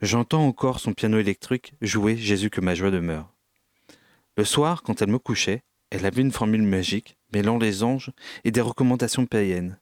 J'entends 0.00 0.46
encore 0.46 0.80
son 0.80 0.92
piano 0.92 1.18
électrique 1.18 1.74
jouer 1.80 2.16
Jésus 2.16 2.50
que 2.50 2.60
ma 2.60 2.74
joie 2.74 2.90
demeure. 2.90 3.32
Le 4.36 4.44
soir, 4.44 4.82
quand 4.82 5.02
elle 5.02 5.10
me 5.10 5.18
couchait, 5.18 5.62
elle 5.90 6.06
avait 6.06 6.22
une 6.22 6.32
formule 6.32 6.62
magique, 6.62 7.16
mêlant 7.32 7.58
les 7.58 7.82
anges 7.82 8.10
et 8.44 8.50
des 8.50 8.60
recommandations 8.60 9.26
païennes. 9.26 9.78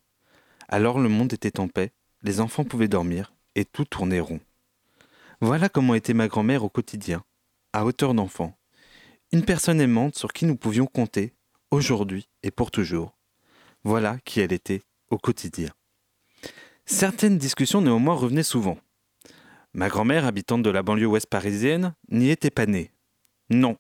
Alors 0.69 0.99
le 0.99 1.09
monde 1.09 1.33
était 1.33 1.61
en 1.61 1.69
paix, 1.69 1.93
les 2.23 2.41
enfants 2.41 2.65
pouvaient 2.65 2.89
dormir, 2.89 3.33
et 3.55 3.65
tout 3.65 3.85
tournait 3.85 4.21
rond. 4.21 4.41
Voilà 5.41 5.69
comment 5.69 5.95
était 5.95 6.15
ma 6.15 6.29
grand-mère 6.29 6.65
au 6.65 6.69
quotidien, 6.69 7.25
à 7.73 7.85
hauteur 7.85 8.13
d'enfant. 8.13 8.59
Une 9.33 9.45
personne 9.45 9.81
aimante 9.81 10.17
sur 10.17 10.33
qui 10.33 10.47
nous 10.47 10.57
pouvions 10.57 10.87
compter, 10.87 11.35
aujourd'hui 11.71 12.29
et 12.43 12.51
pour 12.51 12.71
toujours. 12.71 13.18
Voilà 13.89 14.19
qui 14.27 14.41
elle 14.41 14.53
était 14.53 14.83
au 15.09 15.17
quotidien. 15.17 15.71
Certaines 16.85 17.39
discussions 17.39 17.81
néanmoins 17.81 18.17
revenaient 18.17 18.43
souvent. 18.43 18.77
Ma 19.73 19.89
grand-mère, 19.89 20.27
habitante 20.27 20.63
de 20.63 20.69
la 20.69 20.83
banlieue 20.83 21.07
ouest 21.07 21.27
parisienne, 21.27 21.95
n'y 22.11 22.29
était 22.29 22.51
pas 22.51 22.67
née. 22.67 22.93
Non, 23.49 23.79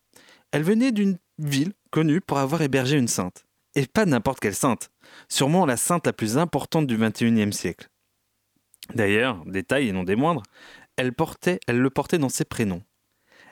elle 0.50 0.62
venait 0.62 0.92
d'une 0.92 1.18
ville 1.36 1.74
connue 1.90 2.22
pour 2.22 2.38
avoir 2.38 2.62
hébergé 2.62 2.96
une 2.96 3.06
sainte. 3.06 3.44
Et 3.74 3.86
pas 3.86 4.06
n'importe 4.06 4.40
quelle 4.40 4.54
sainte, 4.54 4.90
sûrement 5.28 5.66
la 5.66 5.76
sainte 5.76 6.06
la 6.06 6.14
plus 6.14 6.38
importante 6.38 6.86
du 6.86 6.96
XXIe 6.96 7.52
siècle. 7.52 7.90
D'ailleurs, 8.94 9.44
détail 9.44 9.88
et 9.88 9.92
non 9.92 10.04
des 10.04 10.16
moindres, 10.16 10.42
elle, 10.96 11.12
portait, 11.12 11.60
elle 11.66 11.80
le 11.80 11.90
portait 11.90 12.16
dans 12.16 12.30
ses 12.30 12.46
prénoms. 12.46 12.82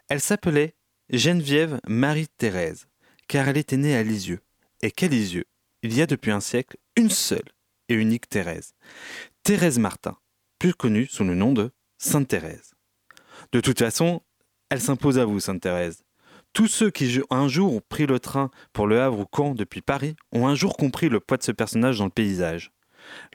Elle 0.08 0.22
s'appelait 0.22 0.74
Geneviève 1.10 1.80
Marie-Thérèse, 1.86 2.86
car 3.28 3.46
elle 3.46 3.58
était 3.58 3.76
née 3.76 3.94
à 3.94 4.02
Lisieux. 4.02 4.40
Et 4.80 4.90
qu'à 4.90 5.08
Lisieux, 5.08 5.44
il 5.86 5.96
y 5.96 6.02
a 6.02 6.06
depuis 6.06 6.32
un 6.32 6.40
siècle 6.40 6.76
une 6.96 7.10
seule 7.10 7.48
et 7.88 7.94
unique 7.94 8.28
Thérèse. 8.28 8.74
Thérèse 9.44 9.78
Martin, 9.78 10.16
plus 10.58 10.74
connue 10.74 11.06
sous 11.06 11.22
le 11.22 11.36
nom 11.36 11.52
de 11.52 11.70
Sainte 11.96 12.26
Thérèse. 12.26 12.74
De 13.52 13.60
toute 13.60 13.78
façon, 13.78 14.20
elle 14.68 14.80
s'impose 14.80 15.20
à 15.20 15.24
vous, 15.24 15.38
Sainte 15.38 15.60
Thérèse. 15.60 16.02
Tous 16.52 16.66
ceux 16.66 16.90
qui 16.90 17.20
un 17.30 17.46
jour 17.46 17.72
ont 17.72 17.82
pris 17.88 18.06
le 18.06 18.18
train 18.18 18.50
pour 18.72 18.88
Le 18.88 19.00
Havre 19.00 19.20
ou 19.20 19.26
Caen 19.32 19.54
depuis 19.54 19.80
Paris 19.80 20.16
ont 20.32 20.48
un 20.48 20.56
jour 20.56 20.76
compris 20.76 21.08
le 21.08 21.20
poids 21.20 21.36
de 21.36 21.44
ce 21.44 21.52
personnage 21.52 21.98
dans 21.98 22.06
le 22.06 22.10
paysage. 22.10 22.72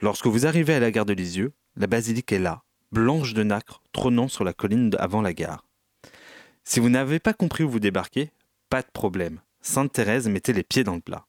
Lorsque 0.02 0.26
vous 0.26 0.46
arrivez 0.46 0.74
à 0.74 0.80
la 0.80 0.90
gare 0.90 1.06
de 1.06 1.14
Lisieux, 1.14 1.52
la 1.76 1.86
basilique 1.86 2.32
est 2.32 2.38
là, 2.38 2.64
blanche 2.90 3.32
de 3.32 3.44
nacre, 3.44 3.80
trônant 3.92 4.28
sur 4.28 4.44
la 4.44 4.52
colline 4.52 4.94
avant 4.98 5.22
la 5.22 5.32
gare. 5.32 5.64
Si 6.64 6.80
vous 6.80 6.90
n'avez 6.90 7.18
pas 7.18 7.32
compris 7.32 7.64
où 7.64 7.70
vous 7.70 7.80
débarquez, 7.80 8.30
pas 8.68 8.82
de 8.82 8.90
problème. 8.92 9.40
Sainte 9.62 9.92
Thérèse 9.92 10.28
mettait 10.28 10.52
les 10.52 10.64
pieds 10.64 10.84
dans 10.84 10.96
le 10.96 11.00
plat. 11.00 11.26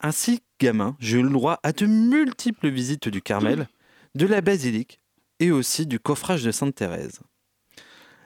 Ainsi, 0.00 0.42
gamin, 0.60 0.96
j'ai 0.98 1.18
eu 1.18 1.22
le 1.22 1.30
droit 1.30 1.58
à 1.62 1.72
de 1.72 1.86
multiples 1.86 2.68
visites 2.68 3.08
du 3.08 3.22
Carmel, 3.22 3.68
de 4.14 4.26
la 4.26 4.40
basilique 4.40 5.00
et 5.40 5.50
aussi 5.50 5.86
du 5.86 5.98
coffrage 6.00 6.44
de 6.44 6.50
Sainte 6.50 6.74
Thérèse. 6.74 7.20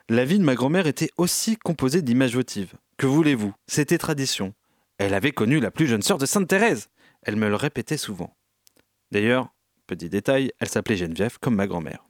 La 0.08 0.24
vie 0.24 0.38
de 0.38 0.44
ma 0.44 0.54
grand-mère 0.56 0.86
était 0.86 1.10
aussi 1.16 1.56
composée 1.56 2.02
d'images 2.02 2.34
votives. 2.34 2.74
Que 2.96 3.06
voulez-vous? 3.06 3.54
C'était 3.68 3.98
tradition. 3.98 4.54
Elle 4.98 5.14
avait 5.14 5.32
connu 5.32 5.60
la 5.60 5.70
plus 5.70 5.86
jeune 5.86 6.02
sœur 6.02 6.18
de 6.18 6.26
Sainte 6.26 6.48
Thérèse. 6.48 6.88
Elle 7.22 7.36
me 7.36 7.48
le 7.48 7.54
répétait 7.54 7.96
souvent. 7.96 8.36
D'ailleurs, 9.12 9.54
petit 9.86 10.08
détail, 10.08 10.52
elle 10.58 10.68
s'appelait 10.68 10.96
Geneviève 10.96 11.38
comme 11.40 11.54
ma 11.54 11.66
grand-mère. 11.66 12.04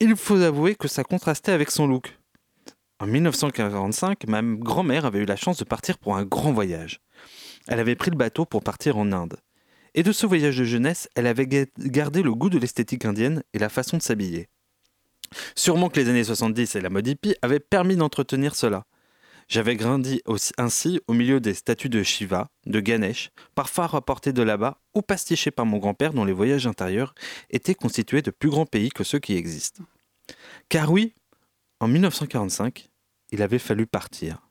Il 0.00 0.16
faut 0.16 0.40
avouer 0.42 0.74
que 0.74 0.88
ça 0.88 1.04
contrastait 1.04 1.52
avec 1.52 1.70
son 1.70 1.86
look. 1.86 2.18
En 2.98 3.06
1945, 3.06 4.26
ma 4.26 4.42
grand-mère 4.42 5.04
avait 5.04 5.20
eu 5.20 5.24
la 5.24 5.36
chance 5.36 5.58
de 5.58 5.64
partir 5.64 5.98
pour 5.98 6.16
un 6.16 6.24
grand 6.24 6.52
voyage. 6.52 7.00
Elle 7.68 7.80
avait 7.80 7.96
pris 7.96 8.10
le 8.10 8.16
bateau 8.16 8.44
pour 8.44 8.62
partir 8.62 8.96
en 8.96 9.12
Inde. 9.12 9.36
Et 9.94 10.02
de 10.02 10.12
ce 10.12 10.26
voyage 10.26 10.58
de 10.58 10.64
jeunesse, 10.64 11.08
elle 11.14 11.26
avait 11.26 11.48
gardé 11.78 12.22
le 12.22 12.34
goût 12.34 12.50
de 12.50 12.58
l'esthétique 12.58 13.04
indienne 13.04 13.42
et 13.54 13.58
la 13.58 13.68
façon 13.68 13.96
de 13.96 14.02
s'habiller. 14.02 14.48
Sûrement 15.54 15.88
que 15.88 15.98
les 15.98 16.08
années 16.08 16.24
70 16.24 16.76
et 16.76 16.80
la 16.80 16.90
mode 16.90 17.16
avaient 17.42 17.60
permis 17.60 17.96
d'entretenir 17.96 18.54
cela. 18.54 18.84
J'avais 19.48 19.76
grandi 19.76 20.22
ainsi 20.58 21.00
au 21.06 21.12
milieu 21.12 21.38
des 21.40 21.54
statues 21.54 21.88
de 21.88 22.02
Shiva, 22.02 22.50
de 22.66 22.80
Ganesh, 22.80 23.30
parfois 23.54 23.86
rapportées 23.86 24.32
de 24.32 24.42
là-bas 24.42 24.80
ou 24.94 25.02
pastichées 25.02 25.52
par 25.52 25.66
mon 25.66 25.78
grand-père 25.78 26.12
dont 26.12 26.24
les 26.24 26.32
voyages 26.32 26.66
intérieurs 26.66 27.14
étaient 27.50 27.74
constitués 27.74 28.22
de 28.22 28.32
plus 28.32 28.50
grands 28.50 28.66
pays 28.66 28.88
que 28.88 29.04
ceux 29.04 29.20
qui 29.20 29.36
existent. 29.36 29.84
Car 30.68 30.90
oui, 30.90 31.14
en 31.78 31.86
1945, 31.86 32.88
il 33.30 33.40
avait 33.40 33.60
fallu 33.60 33.86
partir. 33.86 34.48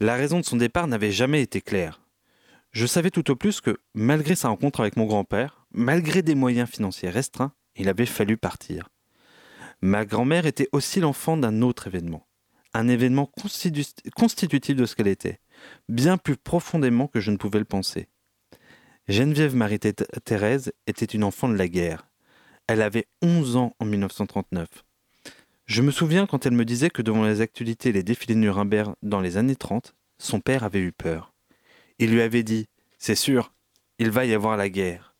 La 0.00 0.14
raison 0.14 0.40
de 0.40 0.44
son 0.44 0.56
départ 0.56 0.86
n'avait 0.86 1.12
jamais 1.12 1.42
été 1.42 1.60
claire. 1.60 2.00
Je 2.72 2.86
savais 2.86 3.10
tout 3.10 3.30
au 3.30 3.36
plus 3.36 3.60
que, 3.60 3.78
malgré 3.94 4.34
sa 4.34 4.48
rencontre 4.48 4.80
avec 4.80 4.96
mon 4.96 5.06
grand-père, 5.06 5.66
malgré 5.72 6.22
des 6.22 6.34
moyens 6.34 6.68
financiers 6.68 7.10
restreints, 7.10 7.52
il 7.76 7.88
avait 7.88 8.06
fallu 8.06 8.36
partir. 8.36 8.90
Ma 9.80 10.04
grand-mère 10.04 10.46
était 10.46 10.68
aussi 10.72 11.00
l'enfant 11.00 11.36
d'un 11.36 11.62
autre 11.62 11.86
événement, 11.86 12.26
un 12.74 12.88
événement 12.88 13.26
constitutif 13.26 14.76
de 14.76 14.86
ce 14.86 14.96
qu'elle 14.96 15.08
était, 15.08 15.40
bien 15.88 16.18
plus 16.18 16.36
profondément 16.36 17.06
que 17.06 17.20
je 17.20 17.30
ne 17.30 17.36
pouvais 17.36 17.60
le 17.60 17.64
penser. 17.64 18.08
Geneviève 19.08 19.56
Marie-Thérèse 19.56 20.72
était 20.86 21.06
une 21.06 21.24
enfant 21.24 21.48
de 21.48 21.56
la 21.56 21.68
guerre. 21.68 22.08
Elle 22.66 22.82
avait 22.82 23.06
11 23.22 23.56
ans 23.56 23.74
en 23.78 23.86
1939. 23.86 24.68
Je 25.64 25.82
me 25.82 25.90
souviens 25.90 26.26
quand 26.26 26.44
elle 26.44 26.52
me 26.52 26.64
disait 26.64 26.90
que 26.90 27.02
devant 27.02 27.24
les 27.24 27.40
actualités 27.40 27.90
et 27.90 27.92
les 27.92 28.02
défilés 28.02 28.34
de 28.34 28.40
Nuremberg 28.40 28.94
dans 29.02 29.20
les 29.20 29.36
années 29.36 29.56
30, 29.56 29.94
son 30.18 30.40
père 30.40 30.64
avait 30.64 30.80
eu 30.80 30.92
peur. 30.92 31.32
Il 32.00 32.12
lui 32.12 32.22
avait 32.22 32.44
dit 32.44 32.66
C'est 32.98 33.16
sûr, 33.16 33.52
il 33.98 34.10
va 34.10 34.24
y 34.24 34.34
avoir 34.34 34.56
la 34.56 34.68
guerre. 34.68 35.16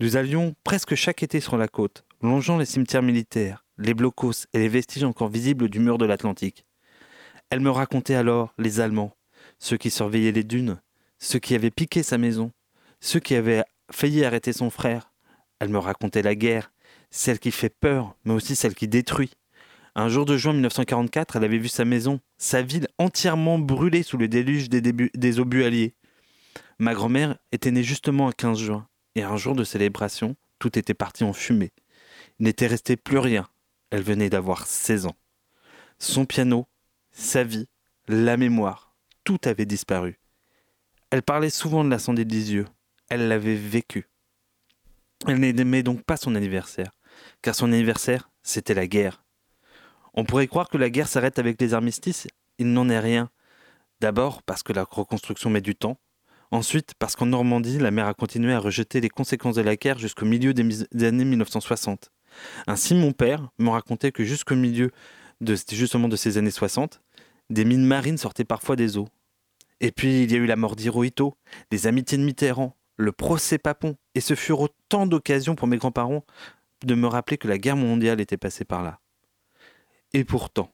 Nous 0.00 0.16
allions 0.16 0.54
presque 0.64 0.94
chaque 0.94 1.22
été 1.22 1.40
sur 1.40 1.56
la 1.56 1.68
côte, 1.68 2.04
longeant 2.20 2.58
les 2.58 2.66
cimetières 2.66 3.02
militaires, 3.02 3.64
les 3.78 3.94
blocos 3.94 4.46
et 4.52 4.58
les 4.58 4.68
vestiges 4.68 5.04
encore 5.04 5.28
visibles 5.28 5.70
du 5.70 5.78
mur 5.78 5.96
de 5.96 6.04
l'Atlantique. 6.04 6.66
Elle 7.48 7.60
me 7.60 7.70
racontait 7.70 8.14
alors 8.14 8.52
les 8.58 8.80
Allemands, 8.80 9.16
ceux 9.58 9.76
qui 9.78 9.90
surveillaient 9.90 10.32
les 10.32 10.44
dunes, 10.44 10.80
ceux 11.18 11.38
qui 11.38 11.54
avaient 11.54 11.70
piqué 11.70 12.02
sa 12.02 12.18
maison, 12.18 12.52
ceux 13.00 13.20
qui 13.20 13.34
avaient 13.34 13.64
failli 13.90 14.24
arrêter 14.24 14.52
son 14.52 14.68
frère. 14.68 15.10
Elle 15.58 15.70
me 15.70 15.78
racontait 15.78 16.22
la 16.22 16.34
guerre, 16.34 16.70
celle 17.10 17.38
qui 17.38 17.50
fait 17.50 17.70
peur, 17.70 18.14
mais 18.24 18.34
aussi 18.34 18.56
celle 18.56 18.74
qui 18.74 18.88
détruit. 18.88 19.32
Un 19.96 20.08
jour 20.08 20.24
de 20.24 20.36
juin 20.36 20.52
1944, 20.52 21.36
elle 21.36 21.44
avait 21.44 21.58
vu 21.58 21.68
sa 21.68 21.84
maison, 21.84 22.20
sa 22.36 22.62
ville 22.62 22.88
entièrement 22.98 23.58
brûlée 23.60 24.02
sous 24.02 24.16
le 24.16 24.26
déluge 24.26 24.68
des, 24.68 24.80
des 24.82 25.40
obus 25.40 25.62
alliés. 25.62 25.94
Ma 26.78 26.94
grand-mère 26.94 27.38
était 27.52 27.70
née 27.70 27.84
justement 27.84 28.28
un 28.28 28.32
15 28.32 28.58
juin, 28.58 28.88
et 29.14 29.22
un 29.22 29.36
jour 29.36 29.54
de 29.54 29.62
célébration, 29.62 30.34
tout 30.58 30.76
était 30.78 30.94
parti 30.94 31.22
en 31.22 31.32
fumée. 31.32 31.72
Il 32.40 32.44
n'était 32.44 32.66
resté 32.66 32.96
plus 32.96 33.18
rien, 33.18 33.46
elle 33.90 34.02
venait 34.02 34.30
d'avoir 34.30 34.66
16 34.66 35.06
ans. 35.06 35.16
Son 36.00 36.24
piano, 36.24 36.66
sa 37.12 37.44
vie, 37.44 37.68
la 38.08 38.36
mémoire, 38.36 38.96
tout 39.22 39.38
avait 39.44 39.66
disparu. 39.66 40.18
Elle 41.10 41.22
parlait 41.22 41.50
souvent 41.50 41.84
de 41.84 41.90
l'incendie 41.90 42.26
de 42.26 42.32
Lisieux. 42.32 42.66
Elle 43.08 43.28
l'avait 43.28 43.54
vécu. 43.54 44.08
Elle 45.28 45.38
n'aimait 45.38 45.84
donc 45.84 46.02
pas 46.02 46.16
son 46.16 46.34
anniversaire, 46.34 46.90
car 47.40 47.54
son 47.54 47.72
anniversaire, 47.72 48.30
c'était 48.42 48.74
la 48.74 48.88
guerre. 48.88 49.23
On 50.14 50.24
pourrait 50.24 50.46
croire 50.46 50.68
que 50.68 50.78
la 50.78 50.90
guerre 50.90 51.08
s'arrête 51.08 51.38
avec 51.38 51.60
les 51.60 51.74
armistices. 51.74 52.26
Il 52.58 52.72
n'en 52.72 52.88
est 52.88 53.00
rien. 53.00 53.30
D'abord 54.00 54.42
parce 54.42 54.62
que 54.62 54.72
la 54.72 54.84
reconstruction 54.84 55.50
met 55.50 55.60
du 55.60 55.74
temps. 55.74 55.98
Ensuite 56.50 56.94
parce 56.98 57.16
qu'en 57.16 57.26
Normandie, 57.26 57.78
la 57.78 57.90
mer 57.90 58.06
a 58.06 58.14
continué 58.14 58.52
à 58.52 58.60
rejeter 58.60 59.00
les 59.00 59.08
conséquences 59.08 59.56
de 59.56 59.62
la 59.62 59.74
guerre 59.74 59.98
jusqu'au 59.98 60.24
milieu 60.24 60.54
des, 60.54 61.04
années 61.04 61.24
1960. 61.24 62.12
Ainsi, 62.66 62.94
mon 62.94 63.12
père 63.12 63.48
me 63.58 63.70
racontait 63.70 64.12
que 64.12 64.22
jusqu'au 64.24 64.54
milieu 64.54 64.90
de, 65.40 65.56
justement 65.72 66.08
de 66.08 66.16
ces 66.16 66.38
années 66.38 66.52
60, 66.52 67.00
des 67.50 67.64
mines 67.64 67.84
marines 67.84 68.18
sortaient 68.18 68.44
parfois 68.44 68.76
des 68.76 68.96
eaux. 68.96 69.08
Et 69.80 69.90
puis 69.90 70.22
il 70.22 70.30
y 70.30 70.34
a 70.36 70.38
eu 70.38 70.46
la 70.46 70.56
mort 70.56 70.76
d'Hirohito, 70.76 71.34
les 71.72 71.88
amitiés 71.88 72.18
de 72.18 72.22
Mitterrand, 72.22 72.76
le 72.96 73.10
procès 73.10 73.58
Papon, 73.58 73.96
et 74.14 74.20
ce 74.20 74.34
furent 74.34 74.60
autant 74.60 75.06
d'occasions 75.06 75.56
pour 75.56 75.66
mes 75.66 75.76
grands-parents 75.76 76.24
de 76.84 76.94
me 76.94 77.08
rappeler 77.08 77.36
que 77.36 77.48
la 77.48 77.58
guerre 77.58 77.76
mondiale 77.76 78.20
était 78.20 78.36
passée 78.36 78.64
par 78.64 78.82
là. 78.82 79.00
Et 80.16 80.22
pourtant, 80.22 80.70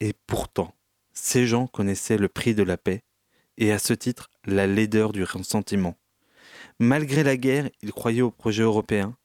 et 0.00 0.12
pourtant, 0.28 0.72
ces 1.12 1.48
gens 1.48 1.66
connaissaient 1.66 2.16
le 2.16 2.28
prix 2.28 2.54
de 2.54 2.62
la 2.62 2.76
paix, 2.76 3.02
et 3.58 3.72
à 3.72 3.80
ce 3.80 3.92
titre 3.92 4.30
la 4.44 4.68
laideur 4.68 5.12
du 5.12 5.24
ressentiment. 5.24 5.96
Malgré 6.78 7.24
la 7.24 7.36
guerre, 7.36 7.68
ils 7.82 7.92
croyaient 7.92 8.22
au 8.22 8.30
projet 8.30 8.62
européen, 8.62 9.16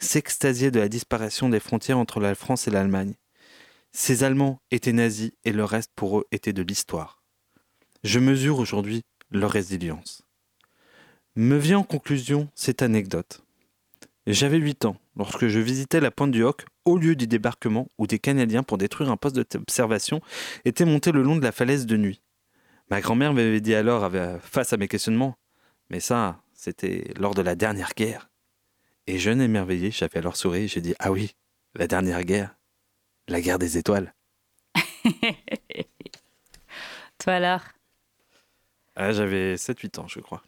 s'extasiaient 0.00 0.72
de 0.72 0.80
la 0.80 0.88
disparition 0.88 1.48
des 1.48 1.60
frontières 1.60 1.98
entre 1.98 2.18
la 2.18 2.34
France 2.34 2.66
et 2.66 2.72
l'Allemagne. 2.72 3.14
Ces 3.92 4.24
Allemands 4.24 4.60
étaient 4.72 4.92
nazis 4.92 5.30
et 5.44 5.52
le 5.52 5.64
reste 5.64 5.92
pour 5.94 6.18
eux 6.18 6.26
était 6.32 6.52
de 6.52 6.62
l'histoire. 6.62 7.22
Je 8.02 8.18
mesure 8.18 8.58
aujourd'hui 8.58 9.02
leur 9.30 9.52
résilience. 9.52 10.22
Me 11.36 11.58
vient 11.58 11.78
en 11.78 11.84
conclusion 11.84 12.48
cette 12.56 12.82
anecdote. 12.82 13.44
J'avais 14.26 14.58
8 14.58 14.84
ans 14.86 14.96
lorsque 15.20 15.48
je 15.48 15.60
visitais 15.60 16.00
la 16.00 16.10
pointe 16.10 16.30
du 16.30 16.42
Hoc 16.42 16.64
au 16.86 16.96
lieu 16.96 17.14
du 17.14 17.26
débarquement 17.26 17.86
où 17.98 18.06
des 18.06 18.18
Canadiens 18.18 18.62
pour 18.62 18.78
détruire 18.78 19.10
un 19.10 19.18
poste 19.18 19.36
d'observation 19.36 20.22
étaient 20.64 20.86
montés 20.86 21.12
le 21.12 21.20
long 21.22 21.36
de 21.36 21.42
la 21.42 21.52
falaise 21.52 21.84
de 21.84 21.98
nuit. 21.98 22.22
Ma 22.88 23.02
grand-mère 23.02 23.34
m'avait 23.34 23.60
dit 23.60 23.74
alors, 23.74 24.10
face 24.40 24.72
à 24.72 24.78
mes 24.78 24.88
questionnements, 24.88 25.36
mais 25.90 26.00
ça, 26.00 26.40
c'était 26.54 27.12
lors 27.18 27.34
de 27.34 27.42
la 27.42 27.54
dernière 27.54 27.92
guerre. 27.94 28.30
Et 29.06 29.18
jeune 29.18 29.42
émerveillé, 29.42 29.90
j'avais 29.90 30.16
alors 30.16 30.36
souri 30.36 30.60
et 30.62 30.68
j'ai 30.68 30.80
dit 30.80 30.94
Ah 30.98 31.12
oui, 31.12 31.34
la 31.74 31.86
dernière 31.86 32.24
guerre, 32.24 32.56
la 33.28 33.42
guerre 33.42 33.58
des 33.58 33.76
étoiles. 33.76 34.14
Toi 37.18 37.34
alors? 37.34 37.60
Ah, 38.96 39.12
J'avais 39.12 39.56
7-8 39.56 40.00
ans, 40.00 40.08
je 40.08 40.20
crois. 40.20 40.42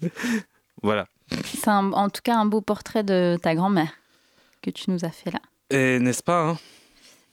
voilà. 0.82 1.06
C'est 1.44 1.68
en 1.68 2.08
tout 2.10 2.22
cas 2.22 2.36
un 2.36 2.46
beau 2.46 2.60
portrait 2.60 3.04
de 3.04 3.38
ta 3.40 3.54
grand-mère 3.54 3.92
que 4.62 4.70
tu 4.70 4.90
nous 4.90 5.04
as 5.04 5.10
fait 5.10 5.30
là. 5.30 5.40
Et 5.70 5.98
n'est-ce 5.98 6.22
pas 6.22 6.50
hein? 6.50 6.58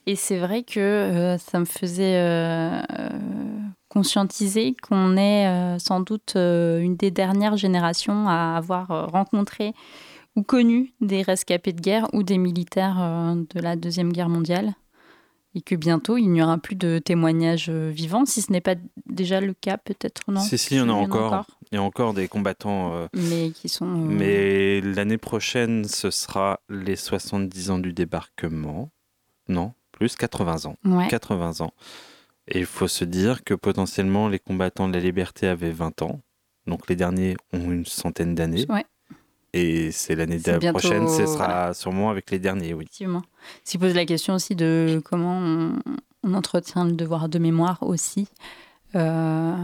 Et 0.06 0.16
c'est 0.16 0.40
vrai 0.40 0.64
que 0.64 0.80
euh, 0.80 1.38
ça 1.38 1.60
me 1.60 1.66
faisait 1.66 2.16
euh, 2.16 2.82
conscientiser 3.90 4.76
qu'on 4.82 5.18
est 5.18 5.46
euh, 5.48 5.78
sans 5.78 6.00
doute 6.00 6.36
une 6.36 6.96
des 6.96 7.12
dernières 7.12 7.58
générations 7.58 8.28
à 8.28 8.56
avoir 8.58 9.12
rencontré 9.12 9.74
ou 10.36 10.42
connu 10.42 10.94
des 11.00 11.22
rescapés 11.22 11.74
de 11.74 11.82
guerre 11.82 12.08
ou 12.14 12.24
des 12.24 12.40
militaires 12.40 13.36
de 13.36 13.60
la 13.60 13.76
Deuxième 13.76 14.12
Guerre 14.12 14.30
mondiale 14.30 14.74
et 15.56 15.62
que 15.62 15.76
bientôt 15.76 16.18
il 16.18 16.30
n'y 16.30 16.42
aura 16.42 16.58
plus 16.58 16.76
de 16.76 17.00
témoignages 17.00 17.70
euh, 17.70 17.90
vivants, 17.90 18.26
si 18.26 18.42
ce 18.42 18.52
n'est 18.52 18.62
pas 18.62 18.76
déjà 19.08 19.42
le 19.42 19.54
cas, 19.54 19.78
peut-être 19.78 20.22
non? 20.32 20.42
Si 20.42 20.58
si, 20.58 20.76
il 20.76 20.78
y 20.78 20.82
en 20.82 20.90
a 20.90 20.94
encore. 20.94 21.46
Il 21.72 21.76
y 21.76 21.78
a 21.78 21.84
encore 21.84 22.14
des 22.14 22.28
combattants. 22.28 22.94
Euh, 22.94 23.08
mais 23.14 23.52
qui 23.52 23.70
sont. 23.70 23.88
Euh, 23.88 24.08
mais 24.08 24.82
l'année 24.82 25.18
prochaine, 25.18 25.86
ce 25.86 26.12
sera 26.12 26.60
les 26.70 26.96
70 26.96 27.72
ans 27.72 27.80
du 27.80 27.94
débarquement. 27.94 28.90
Non, 29.48 29.74
plus 29.92 30.16
80 30.16 30.66
ans. 30.66 30.76
80 31.10 31.62
ans. 31.62 31.74
Et 32.48 32.60
il 32.60 32.66
faut 32.66 32.88
se 32.88 33.06
dire 33.06 33.44
que 33.44 33.54
potentiellement 33.54 34.28
les 34.28 34.40
combattants 34.40 34.88
de 34.88 34.94
la 34.94 35.00
liberté 35.00 35.48
avaient 35.48 35.72
20 35.72 36.02
ans. 36.02 36.22
Donc 36.68 36.88
les 36.88 36.96
derniers 36.96 37.36
ont 37.54 37.72
une 37.72 37.86
centaine 37.86 38.36
d'années. 38.36 38.66
Ouais. 38.70 38.86
Et 39.54 39.92
c'est 39.92 40.16
l'année 40.16 40.40
prochaine, 40.40 41.08
ce 41.08 41.26
sera 41.26 41.74
sûrement 41.74 42.10
avec 42.10 42.30
les 42.32 42.40
derniers, 42.40 42.74
oui. 42.74 42.84
Effectivement. 42.84 43.24
S'il 43.64 43.80
pose 43.80 43.96
la 43.96 44.06
question 44.06 44.36
aussi 44.36 44.56
de 44.56 45.02
comment 45.04 45.40
on, 46.24 46.34
entretient 46.34 46.86
le 46.86 46.92
devoir 46.92 47.30
de 47.30 47.40
mémoire 47.40 47.80
aussi, 47.82 48.28
euh, 48.96 49.56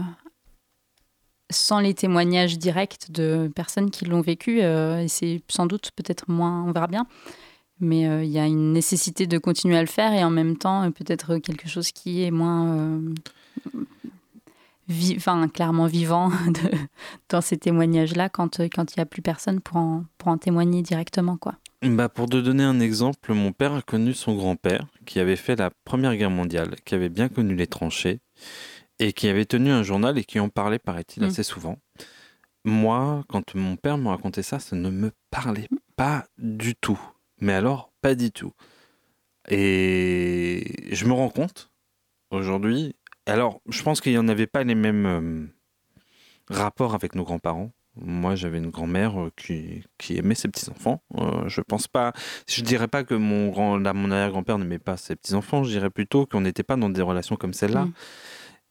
sans 1.50 1.78
les 1.78 1.94
témoignages 1.94 2.58
directs 2.58 3.10
de 3.10 3.50
personnes 3.54 3.90
qui 3.90 4.06
l'ont 4.06 4.22
vécu, 4.22 4.62
euh, 4.62 5.02
et 5.02 5.08
c'est 5.08 5.42
sans 5.48 5.66
doute 5.66 5.90
peut-être 5.94 6.28
moins, 6.28 6.64
on 6.64 6.72
verra 6.72 6.88
bien, 6.88 7.06
mais 7.78 8.08
euh, 8.08 8.24
il 8.24 8.30
y 8.30 8.38
a 8.38 8.46
une 8.46 8.72
nécessité 8.72 9.28
de 9.28 9.38
continuer 9.38 9.76
à 9.76 9.82
le 9.82 9.86
faire 9.86 10.12
et 10.12 10.24
en 10.24 10.30
même 10.30 10.56
temps 10.56 10.90
peut-être 10.90 11.36
quelque 11.38 11.68
chose 11.68 11.92
qui 11.92 12.24
est 12.24 12.30
moins 12.32 13.00
enfin, 15.16 15.48
clairement 15.48 15.86
vivant 15.86 16.28
de, 16.46 16.70
dans 17.28 17.40
ces 17.40 17.56
témoignages-là 17.56 18.28
quand 18.28 18.58
il 18.58 18.70
n'y 18.96 19.02
a 19.02 19.06
plus 19.06 19.22
personne 19.22 19.60
pour 19.60 19.76
en, 19.76 20.04
pour 20.18 20.28
en 20.28 20.38
témoigner 20.38 20.82
directement. 20.82 21.36
quoi. 21.36 21.56
Bah 21.82 22.08
pour 22.08 22.28
te 22.28 22.36
donner 22.38 22.64
un 22.64 22.80
exemple, 22.80 23.32
mon 23.32 23.52
père 23.52 23.74
a 23.74 23.82
connu 23.82 24.14
son 24.14 24.34
grand-père 24.34 24.86
qui 25.04 25.20
avait 25.20 25.36
fait 25.36 25.56
la 25.56 25.70
Première 25.84 26.16
Guerre 26.16 26.30
mondiale, 26.30 26.76
qui 26.84 26.94
avait 26.94 27.10
bien 27.10 27.28
connu 27.28 27.54
les 27.54 27.66
tranchées 27.66 28.20
et 28.98 29.12
qui 29.12 29.28
avait 29.28 29.44
tenu 29.44 29.70
un 29.70 29.82
journal 29.82 30.16
et 30.18 30.24
qui 30.24 30.40
en 30.40 30.48
parlait, 30.48 30.78
paraît-il, 30.78 31.22
mm. 31.22 31.26
assez 31.26 31.42
souvent. 31.42 31.78
Moi, 32.64 33.24
quand 33.28 33.54
mon 33.54 33.76
père 33.76 33.98
me 33.98 34.08
racontait 34.08 34.42
ça, 34.42 34.58
ça 34.58 34.74
ne 34.74 34.90
me 34.90 35.12
parlait 35.30 35.68
pas 35.96 36.24
du 36.38 36.74
tout. 36.74 36.98
Mais 37.40 37.52
alors, 37.52 37.92
pas 38.00 38.14
du 38.14 38.32
tout. 38.32 38.52
Et 39.48 40.88
je 40.90 41.04
me 41.04 41.12
rends 41.12 41.30
compte 41.30 41.70
aujourd'hui 42.30 42.96
alors, 43.26 43.60
je 43.68 43.82
pense 43.82 44.00
qu'il 44.00 44.12
n'y 44.12 44.18
en 44.18 44.28
avait 44.28 44.46
pas 44.46 44.62
les 44.62 44.76
mêmes 44.76 45.06
euh, 45.06 45.46
rapports 46.48 46.94
avec 46.94 47.14
nos 47.14 47.24
grands-parents. 47.24 47.72
Moi, 47.96 48.36
j'avais 48.36 48.58
une 48.58 48.70
grand-mère 48.70 49.20
euh, 49.20 49.32
qui, 49.36 49.82
qui, 49.98 50.16
aimait 50.16 50.36
ses 50.36 50.48
petits-enfants. 50.48 51.02
Euh, 51.16 51.48
je 51.48 51.60
pense 51.60 51.88
pas. 51.88 52.12
Je 52.48 52.62
dirais 52.62 52.88
pas 52.88 53.02
que 53.02 53.14
mon, 53.14 53.48
grand, 53.48 53.78
mon 53.78 54.10
arrière-grand-père 54.10 54.58
n'aimait 54.58 54.78
pas 54.78 54.96
ses 54.96 55.16
petits-enfants. 55.16 55.64
Je 55.64 55.70
dirais 55.70 55.90
plutôt 55.90 56.26
qu'on 56.26 56.42
n'était 56.42 56.62
pas 56.62 56.76
dans 56.76 56.88
des 56.88 57.02
relations 57.02 57.36
comme 57.36 57.52
celle-là. 57.52 57.86
Mm. 57.86 57.92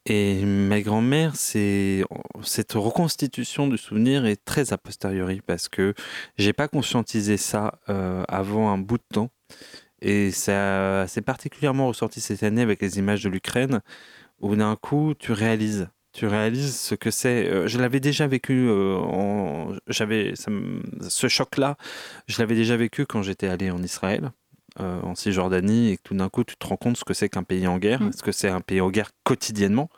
Et 0.07 0.45
ma 0.45 0.81
grand-mère, 0.81 1.35
c'est 1.35 2.03
cette 2.43 2.73
reconstitution 2.73 3.67
du 3.67 3.77
souvenir 3.77 4.27
est 4.27 4.45
très 4.45 4.71
a 4.71 4.77
posteriori 4.77 5.41
parce 5.41 5.67
que 5.67 5.95
j'ai 6.37 6.53
pas 6.53 6.67
conscientisé 6.67 7.37
ça 7.37 7.79
avant 7.87 8.69
un 8.69 8.77
bout 8.77 8.99
de 8.99 9.03
temps. 9.11 9.31
Et 10.01 10.29
ça 10.29 11.07
s'est 11.07 11.23
particulièrement 11.23 11.87
ressorti 11.87 12.21
cette 12.21 12.43
année 12.43 12.61
avec 12.61 12.83
les 12.83 12.99
images 12.99 13.23
de 13.23 13.29
l'Ukraine 13.29 13.81
où 14.39 14.55
d'un 14.55 14.75
coup, 14.75 15.13
tu 15.17 15.31
réalises. 15.31 15.89
Tu 16.13 16.27
réalises 16.27 16.79
ce 16.79 16.95
que 16.95 17.11
c'est. 17.11 17.45
Euh, 17.49 17.67
je 17.67 17.77
l'avais 17.77 17.99
déjà 17.99 18.25
vécu. 18.25 18.67
Euh, 18.69 19.77
j'avais 19.87 20.33
ce 20.35 21.27
choc-là. 21.27 21.75
Je 22.27 22.39
l'avais 22.39 22.55
déjà 22.55 22.77
vécu 22.77 23.05
quand 23.05 23.21
j'étais 23.21 23.47
allé 23.47 23.69
en 23.69 23.83
Israël, 23.83 24.31
euh, 24.79 25.01
en 25.01 25.13
Cisjordanie, 25.15 25.91
et 25.91 25.97
que 25.97 26.03
tout 26.03 26.15
d'un 26.15 26.29
coup, 26.29 26.45
tu 26.45 26.55
te 26.55 26.65
rends 26.65 26.77
compte 26.77 26.95
ce 26.95 27.03
que 27.03 27.13
c'est 27.13 27.27
qu'un 27.27 27.43
pays 27.43 27.67
en 27.67 27.77
guerre, 27.79 28.01
mm. 28.01 28.13
ce 28.13 28.23
que 28.23 28.31
c'est 28.31 28.47
un 28.47 28.61
pays 28.61 28.79
en 28.79 28.89
guerre 28.89 29.11
quotidiennement. 29.25 29.89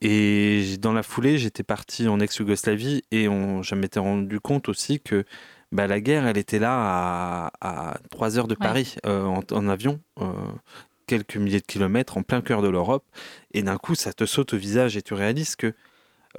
Et 0.00 0.76
dans 0.80 0.92
la 0.92 1.02
foulée, 1.02 1.36
j'étais 1.36 1.62
parti 1.62 2.08
en 2.08 2.20
ex-Yougoslavie 2.20 3.02
et 3.10 3.28
on, 3.28 3.62
je 3.62 3.74
m'étais 3.74 4.00
rendu 4.00 4.40
compte 4.40 4.68
aussi 4.68 5.00
que 5.00 5.24
bah, 5.72 5.86
la 5.86 6.00
guerre, 6.00 6.26
elle 6.26 6.36
était 6.36 6.58
là 6.58 7.50
à, 7.60 7.98
3 8.10 8.38
heures 8.38 8.48
de 8.48 8.54
Paris 8.54 8.96
en, 9.04 9.40
en, 9.50 9.68
avion 9.68 10.00
quelques 11.06 11.36
milliers 11.36 11.60
de 11.60 11.66
kilomètres 11.66 12.16
en 12.16 12.22
plein 12.22 12.40
cœur 12.40 12.62
de 12.62 12.68
l'Europe, 12.68 13.04
et 13.52 13.62
d'un 13.62 13.78
coup 13.78 13.94
ça 13.94 14.12
te 14.12 14.26
saute 14.26 14.54
au 14.54 14.56
visage 14.56 14.96
et 14.96 15.02
tu 15.02 15.14
réalises 15.14 15.56
que 15.56 15.74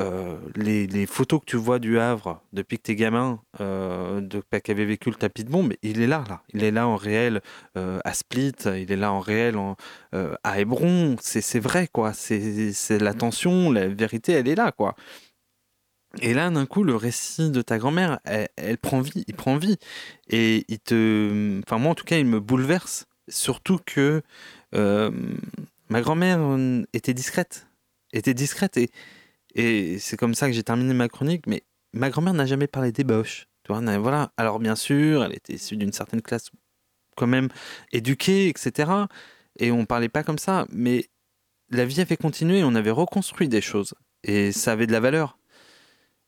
euh, 0.01 0.37
les, 0.55 1.05
photos 1.05 1.39
que 1.39 1.45
tu 1.45 1.55
vois 1.55 1.79
du 1.79 1.99
Havre 1.99 2.41
depuis 2.51 2.77
que 2.77 2.83
tu 2.83 2.91
es 2.91 2.95
gamin, 2.95 3.39
euh, 3.61 4.19
de 4.19 4.43
avait 4.51 4.85
vécu 4.85 5.09
le 5.09 5.15
tapis 5.15 5.45
de 5.45 5.49
bombe, 5.49 5.73
il 5.83 6.01
est 6.01 6.07
là, 6.07 6.23
là. 6.27 6.41
Il 6.53 6.63
est 6.63 6.71
là 6.71 6.87
en 6.87 6.97
réel 6.97 7.41
euh, 7.77 7.99
à 8.03 8.13
Split, 8.13 8.53
il 8.65 8.91
est 8.91 8.97
là 8.97 9.13
en 9.13 9.21
réel 9.21 9.55
euh, 10.13 10.35
à 10.43 10.59
Hébron. 10.59 11.15
C'est 11.21 11.59
vrai, 11.59 11.87
quoi. 11.87 12.13
C'est 12.13 12.99
la 12.99 13.13
tension, 13.13 13.71
la 13.71 13.87
vérité, 13.87 14.33
elle 14.33 14.47
est 14.47 14.55
là, 14.55 14.71
quoi. 14.71 14.95
Et 16.21 16.33
là, 16.33 16.49
d'un 16.49 16.65
coup, 16.65 16.83
le 16.83 16.95
récit 16.95 17.49
de 17.49 17.61
ta 17.61 17.77
grand-mère, 17.77 18.19
elle, 18.25 18.77
prend 18.77 19.01
vie, 19.01 19.23
il 19.27 19.35
prend 19.35 19.57
vie. 19.57 19.77
Et 20.29 20.65
il 20.67 20.79
te. 20.79 21.61
Enfin, 21.65 21.77
moi, 21.77 21.91
en 21.91 21.95
tout 21.95 22.05
cas, 22.05 22.17
il 22.17 22.25
me 22.25 22.39
bouleverse. 22.39 23.05
Surtout 23.27 23.79
que 23.85 24.21
euh, 24.73 25.11
ma 25.89 26.01
grand-mère 26.01 26.39
euh, 26.41 26.83
était 26.93 27.13
discrète. 27.13 27.67
Était 28.13 28.33
discrète. 28.33 28.77
Et, 28.77 28.89
et 29.53 29.99
c'est 29.99 30.17
comme 30.17 30.33
ça 30.33 30.47
que 30.47 30.53
j'ai 30.53 30.63
terminé 30.63 30.93
ma 30.93 31.07
chronique. 31.07 31.47
Mais 31.47 31.63
ma 31.93 32.09
grand-mère 32.09 32.33
n'a 32.33 32.45
jamais 32.45 32.67
parlé 32.67 32.91
des 32.91 33.03
boches. 33.03 33.47
voilà. 33.67 34.31
Alors, 34.37 34.59
bien 34.59 34.75
sûr, 34.75 35.23
elle 35.23 35.33
était 35.33 35.53
issue 35.53 35.77
d'une 35.77 35.93
certaine 35.93 36.21
classe 36.21 36.49
quand 37.15 37.27
même 37.27 37.49
éduquée, 37.91 38.49
etc. 38.49 38.91
Et 39.59 39.71
on 39.71 39.85
parlait 39.85 40.09
pas 40.09 40.23
comme 40.23 40.39
ça. 40.39 40.65
Mais 40.69 41.09
la 41.69 41.85
vie 41.85 42.01
avait 42.01 42.17
continué, 42.17 42.63
on 42.63 42.75
avait 42.75 42.91
reconstruit 42.91 43.47
des 43.49 43.61
choses 43.61 43.93
et 44.23 44.51
ça 44.51 44.73
avait 44.73 44.87
de 44.87 44.91
la 44.91 44.99
valeur. 44.99 45.37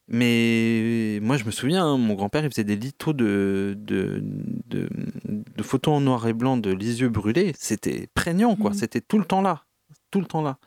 Mais 0.10 1.20
moi, 1.22 1.38
je 1.38 1.44
me 1.44 1.52
souviens, 1.52 1.86
hein, 1.86 1.98
mon 1.98 2.14
grand-père, 2.14 2.44
il 2.46 2.50
faisait 2.50 2.64
des 2.64 2.76
litos 2.78 3.14
de, 3.14 3.76
de, 3.78 4.22
de, 4.68 4.88
de 5.26 5.64
photos 5.64 5.96
en 5.96 6.02
noir 6.02 6.26
et 6.28 6.34
blanc 6.34 6.58
de 6.58 6.72
Lisieux 6.72 7.10
brûlés. 7.10 7.54
C'était 7.58 8.08
prégnant, 8.14 8.56
quoi. 8.56 8.72
Mhm. 8.72 8.78
C'était 8.78 9.02
tout 9.02 9.20
le 9.20 9.26
temps 9.26 9.42
là. 9.42 9.64
Tout 10.12 10.20
le 10.22 10.26
temps 10.26 10.42
là. 10.42 10.58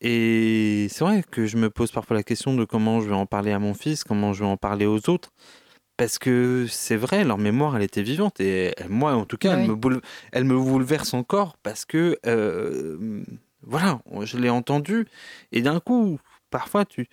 Et 0.00 0.88
c'est 0.90 1.04
vrai 1.04 1.22
que 1.30 1.46
je 1.46 1.56
me 1.56 1.70
pose 1.70 1.90
parfois 1.92 2.16
la 2.16 2.22
question 2.22 2.54
de 2.54 2.64
comment 2.64 3.00
je 3.00 3.08
vais 3.08 3.14
en 3.14 3.24
parler 3.26 3.52
à 3.52 3.58
mon 3.58 3.72
fils, 3.72 4.04
comment 4.04 4.32
je 4.32 4.40
vais 4.44 4.50
en 4.50 4.56
parler 4.56 4.84
aux 4.86 5.08
autres. 5.08 5.30
Parce 5.96 6.18
que 6.18 6.66
c'est 6.68 6.96
vrai, 6.96 7.24
leur 7.24 7.38
mémoire, 7.38 7.76
elle 7.76 7.82
était 7.82 8.02
vivante. 8.02 8.40
Et 8.40 8.74
elle- 8.76 8.90
moi, 8.90 9.14
en 9.14 9.24
tout 9.24 9.38
cas, 9.38 9.54
Oui. 9.56 9.62
elle, 9.62 9.68
me 9.70 9.74
boule- 9.74 10.02
elle 10.32 10.44
me 10.44 10.58
bouleverse 10.58 11.14
encore 11.14 11.56
parce 11.62 11.84
que, 11.86 12.18
euh, 12.26 13.22
voilà, 13.62 14.00
je 14.22 14.36
l'ai 14.36 14.50
entendu. 14.50 15.06
Et 15.52 15.62
d'un 15.62 15.80
coup, 15.80 16.18
parfois, 16.50 16.84
tu, 16.84 17.06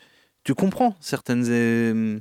tu 0.44 0.56
comprends 0.56 0.96
certaines, 1.00 1.46
euh, 1.48 2.20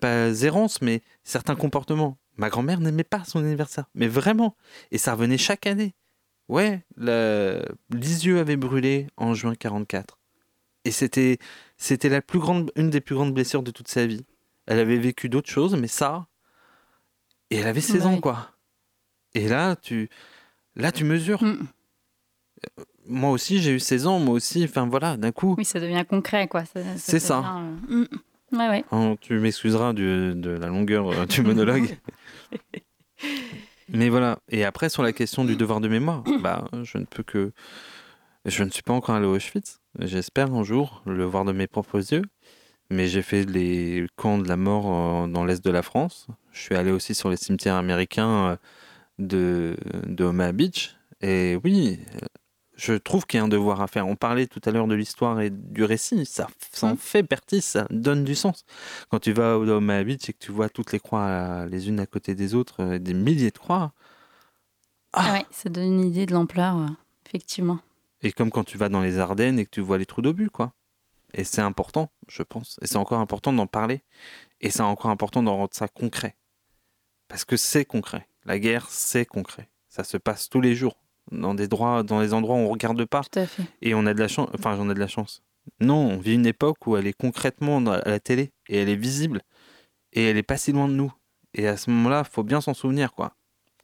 pas 0.00 0.42
errances, 0.42 0.80
mais 0.80 1.02
certains 1.24 1.56
comportements. 1.56 2.18
Ma 2.36 2.50
grand-mère 2.50 2.80
n'aimait 2.80 3.04
pas 3.04 3.24
son 3.24 3.40
anniversaire, 3.40 3.88
mais 3.94 4.08
vraiment. 4.08 4.56
Et 4.90 4.98
ça 4.98 5.14
revenait 5.14 5.38
chaque 5.38 5.66
année. 5.66 5.94
Ouais, 6.48 6.84
la... 6.96 7.62
Lisieux 7.90 8.38
avait 8.38 8.56
brûlé 8.56 9.08
en 9.16 9.34
juin 9.34 9.54
44. 9.54 10.18
Et 10.84 10.90
c'était, 10.92 11.38
c'était 11.76 12.08
la 12.08 12.22
plus 12.22 12.38
grande, 12.38 12.70
une 12.76 12.90
des 12.90 13.00
plus 13.00 13.16
grandes 13.16 13.34
blessures 13.34 13.62
de 13.62 13.70
toute 13.70 13.88
sa 13.88 14.06
vie. 14.06 14.24
Elle 14.66 14.78
avait 14.78 14.98
vécu 14.98 15.28
d'autres 15.28 15.50
choses, 15.50 15.74
mais 15.74 15.88
ça. 15.88 16.28
Et 17.50 17.56
elle 17.56 17.66
avait 17.66 17.80
16 17.80 18.06
ans, 18.06 18.20
quoi. 18.20 18.52
Et 19.34 19.48
là, 19.48 19.76
tu, 19.76 20.08
là, 20.76 20.92
tu 20.92 21.04
mesures. 21.04 21.42
Mm. 21.42 21.66
Moi 23.08 23.30
aussi, 23.30 23.60
j'ai 23.60 23.72
eu 23.72 23.80
16 23.80 24.06
ans, 24.06 24.18
moi 24.18 24.34
aussi. 24.34 24.64
Enfin, 24.64 24.86
voilà, 24.86 25.16
d'un 25.16 25.32
coup. 25.32 25.54
Oui, 25.58 25.64
ça 25.64 25.80
devient 25.80 26.04
concret, 26.08 26.48
quoi. 26.48 26.64
C'est 26.96 27.18
ça. 27.18 27.38
devient, 27.38 27.76
euh, 27.90 28.02
mm. 28.02 28.58
Ouais, 28.58 28.68
ouais. 28.68 28.84
Oh, 28.92 29.16
tu 29.20 29.38
m'excuseras 29.38 29.92
de 29.92 30.58
la 30.60 30.68
longueur 30.68 31.26
du 31.26 31.42
monologue. 31.42 31.98
Mais 33.88 34.08
voilà. 34.08 34.38
Et 34.48 34.64
après, 34.64 34.88
sur 34.88 35.02
la 35.02 35.12
question 35.12 35.44
du 35.44 35.56
devoir 35.56 35.80
de 35.80 35.88
mémoire, 35.88 36.22
bah, 36.42 36.68
je 36.82 36.98
ne 36.98 37.04
peux 37.04 37.22
que. 37.22 37.52
Je 38.44 38.62
ne 38.62 38.70
suis 38.70 38.82
pas 38.82 38.92
encore 38.92 39.16
allé 39.16 39.26
à 39.26 39.28
Auschwitz. 39.28 39.80
J'espère 39.98 40.54
un 40.54 40.62
jour 40.62 41.02
le 41.04 41.24
voir 41.24 41.44
de 41.44 41.52
mes 41.52 41.66
propres 41.66 42.12
yeux. 42.12 42.22
Mais 42.90 43.08
j'ai 43.08 43.22
fait 43.22 43.42
les 43.42 44.06
camps 44.14 44.38
de 44.38 44.46
la 44.46 44.56
mort 44.56 45.24
euh, 45.24 45.26
dans 45.26 45.44
l'est 45.44 45.64
de 45.64 45.70
la 45.70 45.82
France. 45.82 46.28
Je 46.52 46.60
suis 46.60 46.76
allé 46.76 46.92
aussi 46.92 47.16
sur 47.16 47.28
les 47.28 47.36
cimetières 47.36 47.74
américains 47.74 48.50
euh, 48.50 48.56
de, 49.18 49.76
de 50.06 50.24
Omaha 50.24 50.52
Beach. 50.52 50.94
Et 51.20 51.58
oui, 51.64 51.98
je 52.76 52.92
trouve 52.92 53.26
qu'il 53.26 53.38
y 53.38 53.40
a 53.40 53.44
un 53.44 53.48
devoir 53.48 53.80
à 53.80 53.86
faire. 53.86 54.06
On 54.06 54.16
parlait 54.16 54.46
tout 54.46 54.60
à 54.64 54.70
l'heure 54.70 54.86
de 54.86 54.94
l'histoire 54.94 55.40
et 55.40 55.50
du 55.50 55.82
récit. 55.82 56.26
Ça, 56.26 56.46
ça 56.72 56.86
en 56.86 56.96
fait 56.96 57.22
partie, 57.22 57.62
ça 57.62 57.86
donne 57.90 58.22
du 58.22 58.34
sens. 58.34 58.64
Quand 59.10 59.18
tu 59.18 59.32
vas 59.32 59.58
au 59.58 59.80
Beach 59.80 60.28
et 60.28 60.32
que 60.34 60.38
tu 60.38 60.52
vois 60.52 60.68
toutes 60.68 60.92
les 60.92 61.00
croix 61.00 61.22
euh, 61.22 61.66
les 61.66 61.88
unes 61.88 62.00
à 62.00 62.06
côté 62.06 62.34
des 62.34 62.54
autres, 62.54 62.82
euh, 62.82 62.98
des 62.98 63.14
milliers 63.14 63.50
de 63.50 63.58
croix, 63.58 63.92
Ah 65.14 65.32
ouais, 65.32 65.46
ça 65.50 65.70
donne 65.70 65.84
une 65.84 66.04
idée 66.04 66.26
de 66.26 66.32
l'ampleur, 66.32 66.76
effectivement. 67.26 67.78
Et 68.22 68.32
comme 68.32 68.50
quand 68.50 68.64
tu 68.64 68.76
vas 68.76 68.88
dans 68.88 69.00
les 69.00 69.18
Ardennes 69.18 69.58
et 69.58 69.64
que 69.64 69.70
tu 69.70 69.80
vois 69.80 69.98
les 69.98 70.06
trous 70.06 70.22
d'obus, 70.22 70.50
quoi. 70.50 70.72
Et 71.32 71.44
c'est 71.44 71.62
important, 71.62 72.10
je 72.28 72.42
pense. 72.42 72.78
Et 72.82 72.86
c'est 72.86 72.96
encore 72.96 73.20
important 73.20 73.52
d'en 73.52 73.66
parler. 73.66 74.02
Et 74.60 74.70
c'est 74.70 74.82
encore 74.82 75.10
important 75.10 75.42
d'en 75.42 75.56
rendre 75.56 75.74
ça 75.74 75.88
concret. 75.88 76.36
Parce 77.28 77.44
que 77.44 77.56
c'est 77.56 77.84
concret. 77.84 78.28
La 78.44 78.58
guerre, 78.58 78.86
c'est 78.90 79.26
concret. 79.26 79.68
Ça 79.88 80.04
se 80.04 80.16
passe 80.16 80.48
tous 80.48 80.60
les 80.60 80.74
jours. 80.74 80.96
Dans 81.32 81.54
des, 81.54 81.66
droits, 81.68 82.02
dans 82.04 82.20
des 82.20 82.32
endroits 82.34 82.54
où 82.56 82.60
on 82.60 82.68
regarde 82.68 83.04
pas. 83.04 83.22
Tout 83.22 83.40
à 83.40 83.46
fait. 83.46 83.64
Et 83.82 83.94
on 83.94 84.06
a 84.06 84.14
de 84.14 84.20
la 84.20 84.28
chance. 84.28 84.48
Enfin, 84.54 84.76
j'en 84.76 84.88
ai 84.90 84.94
de 84.94 85.00
la 85.00 85.08
chance. 85.08 85.42
Non, 85.80 85.96
on 86.12 86.18
vit 86.18 86.34
une 86.34 86.46
époque 86.46 86.86
où 86.86 86.96
elle 86.96 87.06
est 87.08 87.12
concrètement 87.12 87.78
à 87.86 88.08
la 88.08 88.20
télé. 88.20 88.52
Et 88.68 88.78
elle 88.78 88.88
est 88.88 88.94
visible. 88.96 89.42
Et 90.12 90.24
elle 90.24 90.36
est 90.36 90.42
pas 90.44 90.56
si 90.56 90.70
loin 90.72 90.86
de 90.88 90.92
nous. 90.94 91.12
Et 91.54 91.66
à 91.66 91.76
ce 91.76 91.90
moment-là, 91.90 92.22
faut 92.24 92.44
bien 92.44 92.60
s'en 92.60 92.74
souvenir, 92.74 93.12
quoi. 93.12 93.34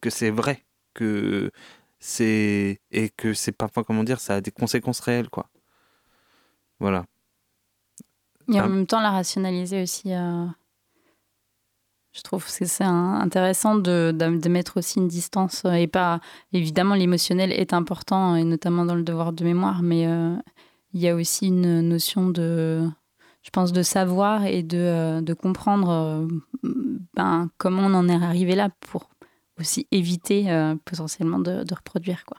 Que 0.00 0.08
c'est 0.10 0.30
vrai. 0.30 0.64
Que 0.94 1.50
c'est. 1.98 2.80
Et 2.92 3.08
que 3.10 3.34
c'est 3.34 3.52
parfois, 3.52 3.82
comment 3.82 4.04
dire, 4.04 4.20
ça 4.20 4.36
a 4.36 4.40
des 4.40 4.50
conséquences 4.52 5.00
réelles, 5.00 5.28
quoi. 5.30 5.48
Voilà. 6.78 7.06
Et 8.52 8.60
en 8.60 8.64
Ah. 8.64 8.68
même 8.68 8.86
temps, 8.86 9.00
la 9.00 9.10
rationaliser 9.10 9.82
aussi. 9.82 10.12
euh, 10.12 10.46
Je 12.12 12.20
trouve 12.22 12.44
que 12.44 12.50
c'est 12.66 12.84
intéressant 12.84 13.74
de, 13.76 14.12
de, 14.14 14.48
mettre 14.48 14.76
aussi 14.76 14.98
une 14.98 15.08
distance. 15.08 15.62
euh, 15.64 15.72
Et 15.72 15.86
pas. 15.86 16.20
Évidemment, 16.52 16.94
l'émotionnel 16.94 17.52
est 17.52 17.72
important, 17.72 18.36
et 18.36 18.44
notamment 18.44 18.84
dans 18.84 18.94
le 18.94 19.02
devoir 19.02 19.32
de 19.32 19.44
mémoire, 19.44 19.82
mais 19.82 20.06
euh, 20.06 20.34
il 20.92 21.00
y 21.00 21.08
a 21.08 21.14
aussi 21.14 21.46
une 21.46 21.80
notion 21.80 22.28
de. 22.28 22.86
Je 23.42 23.50
pense 23.50 23.72
de 23.72 23.82
savoir 23.82 24.44
et 24.44 24.62
de, 24.62 24.78
euh, 24.78 25.20
de 25.20 25.32
comprendre 25.34 26.28
ben, 27.14 27.50
comment 27.58 27.82
on 27.86 27.94
en 27.94 28.08
est 28.08 28.14
arrivé 28.14 28.54
là 28.54 28.68
pour 28.80 29.10
aussi 29.58 29.86
éviter 29.90 30.50
euh, 30.50 30.76
potentiellement 30.84 31.38
de, 31.40 31.64
de 31.64 31.74
reproduire. 31.74 32.24
Quoi. 32.24 32.38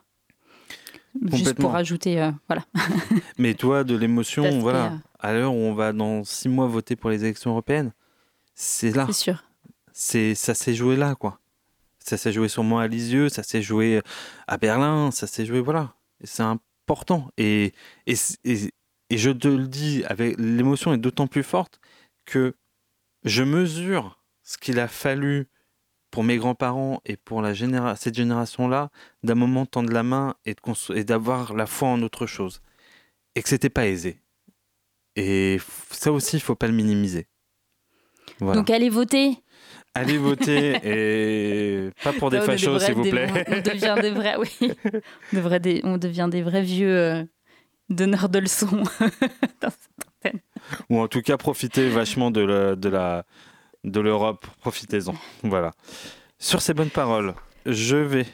Juste 1.34 1.56
pour 1.56 1.76
ajouter. 1.76 2.22
euh, 2.22 2.32
voilà. 2.48 2.64
Mais 3.38 3.54
toi, 3.54 3.84
de 3.84 3.96
l'émotion, 3.96 4.60
voilà. 4.60 4.94
À 5.20 5.34
l'heure 5.34 5.54
où 5.54 5.58
on 5.58 5.74
va 5.74 5.94
dans 5.94 6.24
six 6.24 6.48
mois 6.50 6.68
voter 6.68 6.96
pour 6.96 7.10
les 7.10 7.24
élections 7.24 7.52
européennes, 7.52 7.92
c'est 8.56 8.96
là. 8.96 9.06
C'est 9.08 9.14
sûr. 9.14 9.44
C'est, 9.94 10.36
ça 10.36 10.54
s'est 10.54 10.76
joué 10.76 10.96
là, 10.96 11.16
quoi. 11.16 11.40
Ça 12.00 12.18
s'est 12.18 12.34
joué 12.34 12.50
sûrement 12.50 12.80
à 12.80 12.88
Lisieux, 12.88 13.30
ça 13.30 13.44
s'est 13.44 13.62
joué 13.62 14.02
à 14.48 14.58
Berlin, 14.58 15.12
ça 15.12 15.28
s'est 15.28 15.46
joué, 15.46 15.62
voilà. 15.62 15.96
C'est 16.24 16.44
important. 16.44 17.30
Et, 17.38 17.74
et, 18.08 18.16
et, 18.44 18.74
et 19.10 19.18
je 19.18 19.30
te 19.30 19.48
le 19.48 19.68
dis, 19.68 20.04
l'émotion 20.38 20.94
est 20.94 20.98
d'autant 20.98 21.28
plus 21.28 21.44
forte 21.44 21.80
que 22.26 22.56
je 23.24 23.44
mesure 23.44 24.20
ce 24.44 24.58
qu'il 24.58 24.80
a 24.80 24.88
fallu 24.88 25.48
pour 26.12 26.24
mes 26.24 26.38
grands-parents 26.38 27.02
et 27.06 27.18
pour 27.18 27.44
cette 27.96 28.16
génération-là, 28.16 28.92
d'un 29.24 29.36
moment 29.36 29.66
tendre 29.66 29.92
la 29.92 30.04
main 30.04 30.36
et, 30.46 30.56
d'avoir 31.04 31.54
la 31.54 31.66
foi 31.66 31.88
en 31.88 32.02
autre 32.02 32.28
chose. 32.28 32.62
Et 33.36 33.42
que 33.42 33.50
c'était 33.50 33.70
pas 33.70 33.88
aisé. 33.88 34.22
Et 35.16 35.60
ça 35.90 36.12
aussi, 36.12 36.38
il 36.38 36.42
faut 36.42 36.56
pas 36.56 36.68
le 36.68 36.74
minimiser. 36.74 37.28
Donc 38.40 38.70
allez 38.70 38.90
voter. 38.90 39.43
Allez 39.96 40.18
voter 40.18 40.80
et 40.84 41.90
pas 42.04 42.14
pour 42.14 42.32
des 42.32 42.42
fachos, 42.42 42.80
s'il 42.80 42.96
vous 42.96 43.04
des- 43.04 43.12
plaît. 43.12 43.28
On, 43.48 43.54
on 43.54 43.62
devient 43.62 43.96
des 44.02 44.10
vrais, 44.10 44.36
oui. 44.38 44.50
On, 45.32 45.36
devrait 45.36 45.60
des- 45.60 45.82
on 45.84 45.98
devient 45.98 46.28
des 46.32 46.42
vrais 46.42 46.64
vieux 46.64 46.98
euh, 46.98 47.24
donneurs 47.90 48.30
de 48.30 48.40
leçons 48.40 48.68
dans 49.62 49.70
cette 49.70 50.08
antenne. 50.26 50.40
Ou 50.90 51.00
en 51.00 51.08
tout 51.08 51.22
cas, 51.22 51.38
profitez 51.38 51.90
vachement 51.90 52.32
de 52.32 52.42
la, 52.42 52.76
de 52.76 52.90
la, 52.90 53.26
de 53.84 54.00
l'Europe. 54.00 54.48
Profitez-en. 54.62 55.14
Voilà. 55.44 55.74
Sur 56.40 56.62
ces 56.64 56.74
bonnes 56.74 56.90
paroles, 56.90 57.36
je 57.68 57.96
vais 57.98 58.26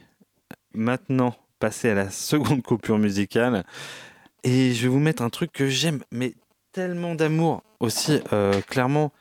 maintenant 0.73 1.35
passer 1.59 1.89
à 1.89 1.93
la 1.95 2.09
seconde 2.09 2.61
coupure 2.63 2.99
musicale 2.99 3.65
et 4.45 4.71
je 4.73 4.83
vais 4.83 4.87
vous 4.87 4.99
mettre 4.99 5.21
un 5.23 5.29
truc 5.29 5.51
que 5.51 5.67
j'aime, 5.67 6.03
mais 6.11 6.35
tellement 6.71 7.15
d'amour 7.15 7.63
aussi. 7.81 8.21
euh, 8.31 8.61
clairement, 8.61 9.11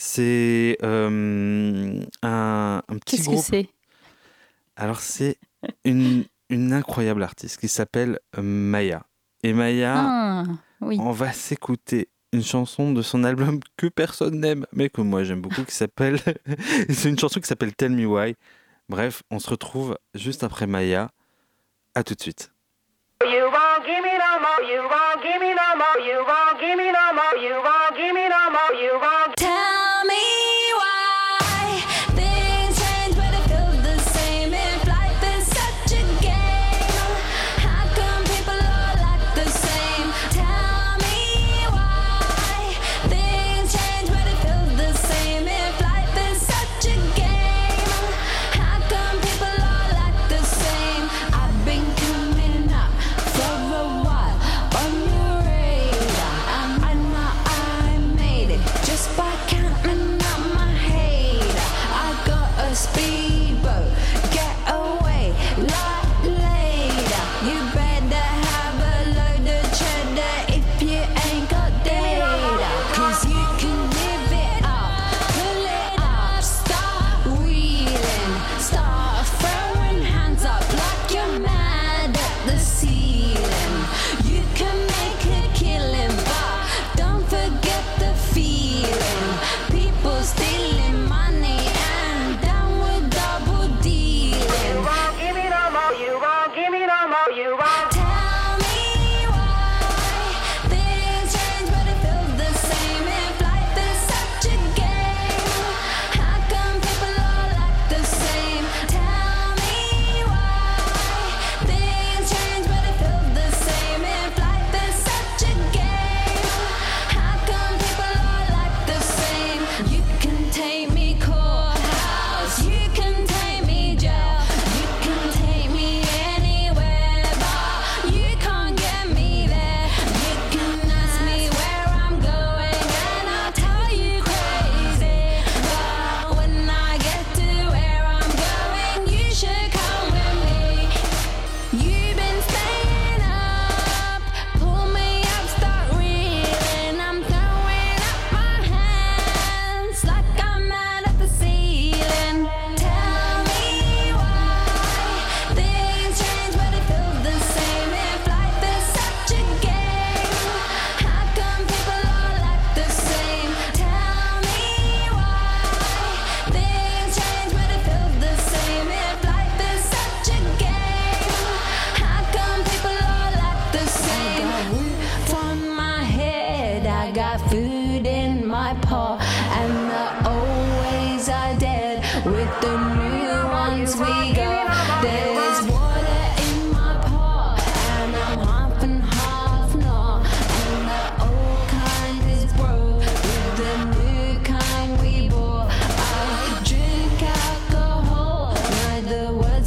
c'est 0.00 0.78
euh, 0.84 2.00
un, 2.22 2.82
un 2.88 2.98
petit 2.98 3.16
Qu'est-ce 3.16 3.26
que 3.28 3.32
groupe. 3.34 3.44
c'est? 3.44 3.68
Alors, 4.76 5.00
c'est 5.00 5.36
une, 5.84 6.24
une 6.50 6.72
incroyable 6.72 7.22
artiste 7.24 7.58
qui 7.60 7.66
s'appelle 7.68 8.20
euh, 8.38 8.42
Maya. 8.42 9.02
Et 9.42 9.52
Maya, 9.52 9.94
Ah, 9.98 10.44
oui. 10.80 10.96
on 11.00 11.10
va 11.10 11.32
s'écouter 11.32 12.08
une 12.32 12.44
chanson 12.44 12.92
de 12.92 13.02
son 13.02 13.24
album 13.24 13.58
que 13.76 13.88
personne 13.88 14.38
n'aime, 14.40 14.66
mais 14.72 14.88
que 14.88 15.00
moi 15.00 15.24
j'aime 15.24 15.40
beaucoup, 15.40 15.64
qui 15.64 15.74
s'appelle. 15.74 16.18
c'est 16.88 17.08
une 17.08 17.18
chanson 17.18 17.40
qui 17.40 17.46
s'appelle 17.48 17.74
Tell 17.74 17.90
Me 17.92 18.06
Why. 18.06 18.36
Bref, 18.88 19.22
on 19.30 19.38
se 19.40 19.50
retrouve 19.50 19.98
juste 20.14 20.44
après 20.44 20.66
Maya. 20.68 21.10
À 21.94 22.04
tout 22.04 22.14
de 22.14 22.20
suite. 22.20 22.52
You 23.24 23.46
won't 23.50 23.84
give 23.84 24.00
me 24.04 24.14
no 24.14 24.38
more, 24.38 24.62
you 24.62 24.80
won't 24.80 25.20
give 25.24 25.40
me 25.40 25.50
no 25.50 25.74
more, 25.76 25.98
you 26.06 26.18
won't 26.22 26.60
give 26.60 26.76
me 26.76 26.86
no 26.92 27.12
more, 27.12 27.34
you 27.42 27.54
won't 27.58 27.96
give 27.96 28.14
me 28.14 28.28
no 28.28 28.50
more, 28.52 28.74
you 28.80 28.92
won't 28.94 29.34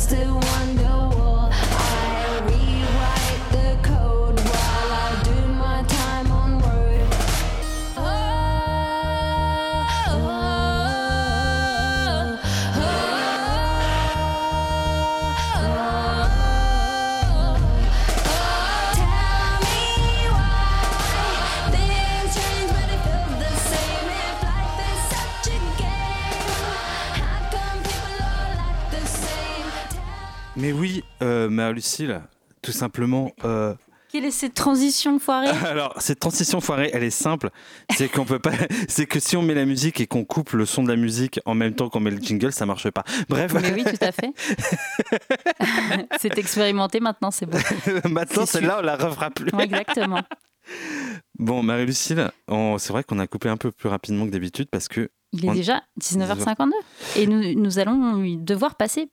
the 0.07 0.50
Lucille, 31.73 32.21
tout 32.61 32.71
simplement. 32.71 33.31
euh, 33.45 33.73
Quelle 34.11 34.25
est 34.25 34.31
cette 34.31 34.53
transition 34.53 35.19
foirée? 35.19 35.47
Alors, 35.65 35.93
cette 36.01 36.19
transition 36.19 36.59
foirée, 36.61 36.89
elle 36.93 37.03
est 37.03 37.09
simple. 37.09 37.49
C'est 37.95 38.09
qu'on 38.09 38.25
peut 38.25 38.39
pas. 38.39 38.51
C'est 38.87 39.05
que 39.05 39.19
si 39.19 39.37
on 39.37 39.41
met 39.41 39.53
la 39.55 39.65
musique 39.65 39.99
et 40.01 40.07
qu'on 40.07 40.25
coupe 40.25 40.51
le 40.51 40.65
son 40.65 40.83
de 40.83 40.89
la 40.89 40.95
musique 40.97 41.39
en 41.45 41.55
même 41.55 41.73
temps 41.75 41.89
qu'on 41.89 41.99
met 41.99 42.11
le 42.11 42.17
jingle, 42.21 42.51
ça 42.51 42.65
marche 42.65 42.89
pas. 42.89 43.03
Bref. 43.29 43.53
Mais 43.53 43.71
oui, 43.73 43.83
tout 43.83 44.03
à 44.05 44.11
fait. 44.11 44.31
c'est 46.19 46.37
expérimenté 46.37 46.99
maintenant, 46.99 47.31
c'est 47.31 47.45
bon. 47.45 47.57
Maintenant, 48.09 48.45
C'est 48.45 48.59
celle-là, 48.59 48.77
on 48.79 48.81
la 48.83 48.95
refera 48.97 49.29
plus. 49.31 49.49
Exactement. 49.59 50.21
Bon, 51.39 51.63
Marie-Lucille, 51.63 52.29
on- 52.47 52.77
c'est 52.77 52.93
vrai 52.93 53.03
qu'on 53.03 53.17
a 53.19 53.27
coupé 53.27 53.49
un 53.49 53.57
peu 53.57 53.71
plus 53.71 53.89
rapidement 53.89 54.25
que 54.25 54.31
d'habitude 54.31 54.67
parce 54.69 54.87
que. 54.87 55.09
Il 55.33 55.45
est 55.45 55.49
on- 55.49 55.53
déjà 55.53 55.81
19h52 55.99 56.71
et 57.15 57.25
nous, 57.25 57.59
nous 57.59 57.79
allons 57.79 58.17
devoir 58.37 58.75
passer 58.75 59.09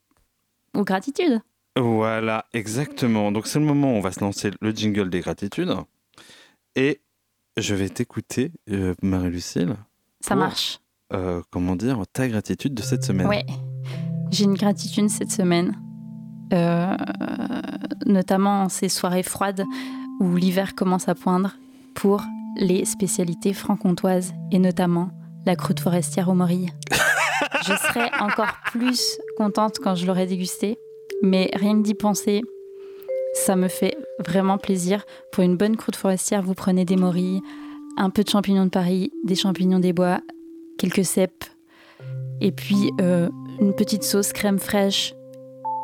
aux 0.75 0.85
gratitudes. 0.85 1.41
Voilà, 1.81 2.47
exactement. 2.53 3.31
Donc, 3.33 3.47
c'est 3.47 3.59
le 3.59 3.65
moment 3.65 3.93
où 3.93 3.97
on 3.97 4.01
va 4.01 4.13
se 4.13 4.21
lancer 4.21 4.51
le 4.61 4.71
jingle 4.73 5.11
des 5.11 5.21
gratitudes. 5.21 5.75
Et 6.75 7.01
je 7.57 7.75
vais 7.75 7.89
t'écouter, 7.89 8.53
euh, 8.71 8.95
Marie-Lucille. 9.03 9.77
Ça 10.21 10.35
pour, 10.35 10.45
marche. 10.45 10.81
euh, 11.13 11.43
comment 11.51 11.77
dire, 11.77 12.03
ta 12.13 12.29
gratitude 12.29 12.75
de 12.75 12.83
cette 12.83 13.05
semaine. 13.05 13.27
Ouais. 13.27 13.47
J'ai 14.31 14.45
une 14.45 14.55
gratitude 14.55 15.09
cette 15.09 15.31
semaine, 15.33 15.77
euh, 16.53 16.97
notamment 18.07 18.63
en 18.65 18.69
ces 18.69 18.89
soirées 18.89 19.23
froides 19.23 19.65
où 20.21 20.37
l'hiver 20.37 20.75
commence 20.75 21.09
à 21.09 21.15
poindre 21.15 21.55
pour 21.95 22.23
les 22.57 22.85
spécialités 22.85 23.55
franc-comtoises 23.55 24.35
et 24.51 24.59
notamment 24.59 25.11
la 25.47 25.57
croûte 25.57 25.81
forestière 25.81 26.29
aux 26.29 26.35
morilles. 26.35 26.73
je 27.63 27.73
serais 27.73 28.11
encore 28.21 28.53
plus 28.67 29.19
contente 29.37 29.79
quand 29.83 29.95
je 29.95 30.07
l'aurai 30.07 30.27
dégustée, 30.27 30.79
mais 31.23 31.51
rien 31.55 31.75
que 31.77 31.83
d'y 31.83 31.95
penser, 31.95 32.43
ça 33.35 33.57
me 33.57 33.69
fait 33.69 33.97
vraiment 34.27 34.59
plaisir. 34.59 35.05
Pour 35.33 35.45
une 35.45 35.57
bonne 35.57 35.77
croûte 35.77 35.97
forestière, 35.97 36.43
vous 36.43 36.55
prenez 36.55 36.85
des 36.85 36.97
morilles, 36.97 37.43
un 37.97 38.11
peu 38.11 38.25
de 38.25 38.29
champignons 38.29 38.65
de 38.65 38.71
Paris, 38.71 39.13
des 39.25 39.35
champignons 39.35 39.79
des 39.79 39.93
bois, 39.93 40.21
quelques 40.79 41.05
cèpes, 41.05 41.45
et 42.41 42.53
puis 42.53 42.93
euh, 43.01 43.29
une 43.61 43.75
petite 43.75 44.05
sauce 44.05 44.33
crème 44.33 44.59
fraîche, 44.59 45.15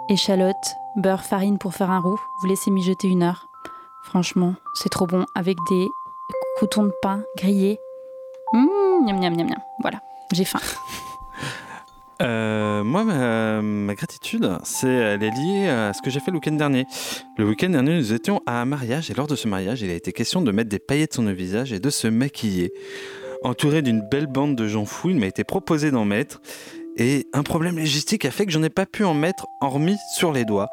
échalote, 0.08 0.54
beurre, 0.96 1.24
farine 1.24 1.58
pour 1.58 1.74
faire 1.74 1.90
un 1.90 2.00
roux. 2.00 2.20
Vous 2.40 2.48
laissez 2.48 2.70
mijoter 2.70 3.08
une 3.08 3.22
heure. 3.22 3.48
Franchement, 4.04 4.54
c'est 4.74 4.90
trop 4.90 5.06
bon 5.06 5.24
avec 5.34 5.56
des 5.68 5.88
croutons 6.56 6.84
de 6.84 6.92
pain 7.02 7.22
grillés. 7.36 7.78
Mmh, 8.52 9.06
miam, 9.06 9.18
miam, 9.18 9.36
miam, 9.36 9.48
miam. 9.48 9.62
Voilà, 9.80 10.00
j'ai 10.32 10.44
faim. 10.44 10.60
Euh, 12.22 12.84
moi, 12.84 13.04
ma, 13.04 13.60
ma 13.62 13.94
gratitude, 13.94 14.58
c'est, 14.62 14.88
elle 14.88 15.22
est 15.22 15.30
liée 15.30 15.68
à 15.68 15.92
ce 15.92 16.02
que 16.02 16.10
j'ai 16.10 16.20
fait 16.20 16.30
le 16.30 16.36
week-end 16.36 16.52
dernier. 16.52 16.86
Le 17.36 17.46
week-end 17.46 17.70
dernier, 17.70 17.96
nous 17.96 18.12
étions 18.12 18.40
à 18.46 18.60
un 18.60 18.64
mariage 18.64 19.10
et 19.10 19.14
lors 19.14 19.26
de 19.26 19.36
ce 19.36 19.48
mariage, 19.48 19.82
il 19.82 19.90
a 19.90 19.94
été 19.94 20.12
question 20.12 20.42
de 20.42 20.52
mettre 20.52 20.70
des 20.70 20.78
paillettes 20.78 21.14
sur 21.14 21.22
nos 21.22 21.34
visages 21.34 21.72
et 21.72 21.80
de 21.80 21.90
se 21.90 22.06
maquiller. 22.06 22.72
Entouré 23.42 23.82
d'une 23.82 24.00
belle 24.00 24.26
bande 24.26 24.56
de 24.56 24.68
gens 24.68 24.84
fous, 24.84 25.10
il 25.10 25.18
m'a 25.18 25.26
été 25.26 25.44
proposé 25.44 25.90
d'en 25.90 26.04
mettre 26.04 26.40
et 26.96 27.26
un 27.32 27.42
problème 27.42 27.76
logistique 27.76 28.24
a 28.24 28.30
fait 28.30 28.46
que 28.46 28.52
j'en 28.52 28.62
ai 28.62 28.70
pas 28.70 28.86
pu 28.86 29.04
en 29.04 29.14
mettre, 29.14 29.46
hormis 29.60 29.96
sur 30.14 30.32
les 30.32 30.44
doigts. 30.44 30.68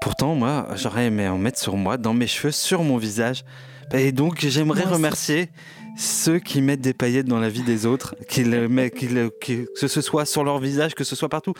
Pourtant, 0.00 0.34
moi, 0.34 0.68
j'aurais 0.76 1.06
aimé 1.06 1.28
en 1.28 1.36
mettre 1.36 1.58
sur 1.58 1.76
moi, 1.76 1.98
dans 1.98 2.14
mes 2.14 2.26
cheveux, 2.26 2.52
sur 2.52 2.82
mon 2.82 2.96
visage. 2.96 3.44
Et 3.92 4.12
donc, 4.12 4.38
j'aimerais 4.40 4.84
remercier 4.84 5.50
ceux 5.98 6.38
qui 6.38 6.62
mettent 6.62 6.80
des 6.80 6.94
paillettes 6.94 7.26
dans 7.26 7.40
la 7.40 7.48
vie 7.48 7.62
des 7.64 7.84
autres, 7.84 8.14
que 8.30 9.86
ce 9.88 10.00
soit 10.00 10.24
sur 10.24 10.44
leur 10.44 10.58
visage, 10.60 10.94
que 10.94 11.02
ce 11.04 11.16
soit 11.16 11.28
partout, 11.28 11.54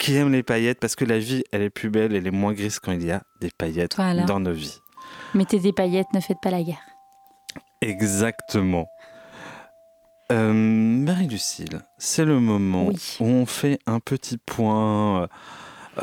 qui 0.00 0.16
aiment 0.16 0.32
les 0.32 0.42
paillettes, 0.42 0.80
parce 0.80 0.96
que 0.96 1.04
la 1.04 1.18
vie, 1.18 1.44
elle 1.52 1.62
est 1.62 1.70
plus 1.70 1.88
belle, 1.88 2.14
elle 2.14 2.26
est 2.26 2.30
moins 2.32 2.52
grise 2.52 2.80
quand 2.80 2.92
il 2.92 3.04
y 3.04 3.12
a 3.12 3.22
des 3.40 3.50
paillettes 3.56 3.94
Voilà. 3.96 4.24
dans 4.24 4.40
nos 4.40 4.52
vies. 4.52 4.80
Mettez 5.34 5.60
des 5.60 5.72
paillettes, 5.72 6.08
ne 6.14 6.20
faites 6.20 6.38
pas 6.42 6.50
la 6.50 6.62
guerre. 6.62 6.82
Exactement. 7.80 8.86
Euh, 10.32 10.52
Marie-Lucille, 10.52 11.80
c'est 11.98 12.24
le 12.24 12.40
moment 12.40 12.86
Oui. 12.88 13.16
où 13.20 13.24
on 13.26 13.46
fait 13.46 13.78
un 13.86 14.00
petit 14.00 14.38
point. 14.38 15.22
euh, 15.22 15.26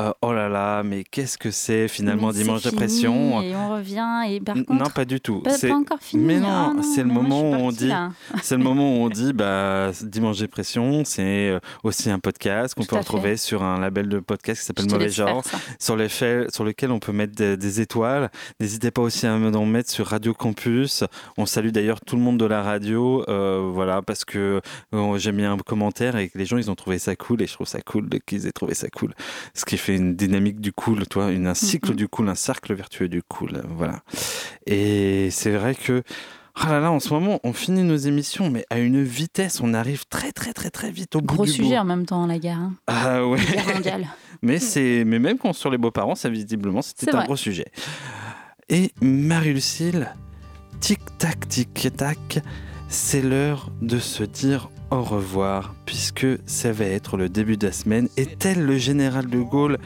euh, 0.00 0.12
oh 0.22 0.32
là 0.32 0.48
là, 0.48 0.82
mais 0.82 1.04
qu'est-ce 1.04 1.38
que 1.38 1.50
c'est 1.50 1.88
finalement 1.88 2.28
Mais 2.28 2.34
dimanche 2.34 2.60
fini 2.62 2.72
dépression 2.72 3.42
Et 3.42 3.54
on 3.54 3.70
revient, 3.74 4.06
et 4.28 4.40
par 4.40 4.56
N- 4.56 4.64
contre. 4.64 4.82
Non, 4.82 4.90
pas 4.90 5.04
du 5.04 5.20
tout. 5.20 5.40
Pas, 5.40 5.50
C'est- 5.50 5.68
pas 5.68 5.74
encore 5.76 5.98
fini. 6.00 6.22
Mais 6.24 6.40
non, 6.40 6.80
c'est 6.82 7.02
le 7.02 7.08
moment 7.08 7.40
où 7.42 7.54
on 7.54 7.70
dit, 7.72 7.88
là. 7.88 8.10
c'est 8.42 8.56
le 8.56 8.62
moment 8.64 8.84
où 8.98 9.04
on 9.04 9.08
dit, 9.08 9.32
bah, 9.32 9.90
dimanche 10.02 10.38
dépression, 10.38 11.02
c'est 11.04 11.48
euh, 11.50 11.60
aussi 11.82 12.10
un 12.10 12.18
podcast 12.18 12.74
qu'on 12.74 12.84
peut 12.84 12.96
retrouver 12.96 13.30
fait. 13.30 13.36
sur 13.36 13.62
un 13.62 13.78
label 13.78 14.08
de 14.08 14.18
podcast 14.20 14.60
qui 14.60 14.66
s'appelle 14.66 14.90
Mauvais 14.90 15.08
Genre, 15.10 15.42
sur, 15.78 15.96
les 15.96 16.08
faits- 16.08 16.52
sur 16.54 16.64
lequel 16.64 16.90
on 16.90 16.98
peut 16.98 17.12
mettre 17.12 17.34
des, 17.34 17.56
des 17.56 17.80
étoiles. 17.80 18.30
N'hésitez 18.60 18.90
pas 18.90 19.02
aussi 19.02 19.26
à 19.26 19.34
en 19.34 19.66
mettre 19.66 19.90
sur 19.90 20.06
Radio 20.06 20.34
Campus. 20.34 21.04
On 21.36 21.46
salue 21.46 21.68
d'ailleurs 21.70 22.00
tout 22.00 22.16
le 22.16 22.22
monde 22.22 22.38
de 22.38 22.44
la 22.44 22.62
radio, 22.62 23.24
euh, 23.28 23.68
voilà, 23.72 24.02
parce 24.02 24.24
que 24.24 24.60
euh, 24.94 25.18
j'ai 25.18 25.32
mis 25.32 25.44
un 25.44 25.56
commentaire 25.58 26.16
et 26.16 26.28
que 26.28 26.38
les 26.38 26.46
gens 26.46 26.56
ils 26.56 26.70
ont 26.70 26.74
trouvé 26.74 26.98
ça 26.98 27.14
cool 27.16 27.42
et 27.42 27.46
je 27.46 27.52
trouve 27.54 27.66
ça 27.66 27.80
cool 27.80 28.08
de- 28.08 28.18
qu'ils 28.18 28.46
aient 28.46 28.52
trouvé 28.52 28.74
ça 28.74 28.88
cool. 28.88 29.14
Ce 29.54 29.64
qui 29.64 29.76
une 29.92 30.16
dynamique 30.16 30.60
du 30.60 30.72
cool, 30.72 31.06
toi, 31.06 31.30
une, 31.30 31.46
un 31.46 31.54
cycle 31.54 31.94
du 31.94 32.08
cool, 32.08 32.28
un 32.28 32.34
cercle 32.34 32.72
vertueux 32.74 33.08
du 33.08 33.22
cool, 33.22 33.62
voilà. 33.68 34.00
Et 34.66 35.28
c'est 35.30 35.50
vrai 35.50 35.74
que 35.74 36.02
ah 36.56 36.70
là 36.70 36.80
là, 36.80 36.92
en 36.92 37.00
ce 37.00 37.12
moment, 37.12 37.40
on 37.42 37.52
finit 37.52 37.82
nos 37.82 37.96
émissions, 37.96 38.48
mais 38.48 38.64
à 38.70 38.78
une 38.78 39.02
vitesse, 39.02 39.60
on 39.60 39.74
arrive 39.74 40.06
très 40.08 40.30
très 40.32 40.52
très 40.52 40.70
très 40.70 40.90
vite 40.92 41.16
au 41.16 41.20
bout 41.20 41.34
Gros 41.34 41.44
du 41.44 41.50
sujet 41.50 41.70
bout. 41.70 41.80
en 41.80 41.84
même 41.84 42.06
temps, 42.06 42.26
la 42.26 42.38
guerre. 42.38 42.58
hein. 42.58 42.74
Ah 42.86 43.26
ouais. 43.26 43.40
Guerre 43.44 43.74
mondiale. 43.74 44.06
mais 44.42 44.58
c'est, 44.60 45.02
mais 45.04 45.18
même 45.18 45.36
quand 45.36 45.52
sur 45.52 45.68
les 45.70 45.78
beaux-parents, 45.78 46.14
ça 46.14 46.28
visiblement, 46.28 46.80
c'était 46.80 47.10
un 47.12 47.16
vrai. 47.18 47.26
gros 47.26 47.36
sujet. 47.36 47.66
Et 48.68 48.92
Marie-Lucille, 49.02 50.14
tic 50.80 51.00
tac 51.18 51.48
tic 51.48 51.88
tac, 51.96 52.38
c'est 52.88 53.20
l'heure 53.22 53.70
de 53.82 53.98
se 53.98 54.22
dire 54.22 54.70
au 54.90 55.02
revoir, 55.02 55.74
puisque 55.86 56.26
ça 56.46 56.72
va 56.72 56.84
être 56.84 57.16
le 57.16 57.28
début 57.28 57.56
de 57.56 57.66
la 57.66 57.72
semaine. 57.72 58.08
Et 58.16 58.26
tel 58.26 58.64
le 58.64 58.76
général 58.78 59.26
de 59.26 59.40
Gaulle, 59.40 59.78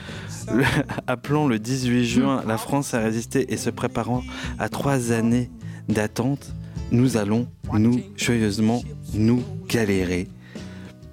le- 0.52 0.64
appelant 1.06 1.46
le 1.46 1.58
18 1.58 2.04
juin 2.04 2.42
la 2.46 2.58
France 2.58 2.94
à 2.94 2.98
résister 3.00 3.52
et 3.52 3.56
se 3.56 3.70
préparant 3.70 4.22
à 4.58 4.68
trois 4.68 5.12
années 5.12 5.50
d'attente, 5.88 6.52
nous 6.90 7.16
allons, 7.16 7.46
nous, 7.72 8.00
joyeusement, 8.16 8.82
nous 9.14 9.42
galérer. 9.68 10.28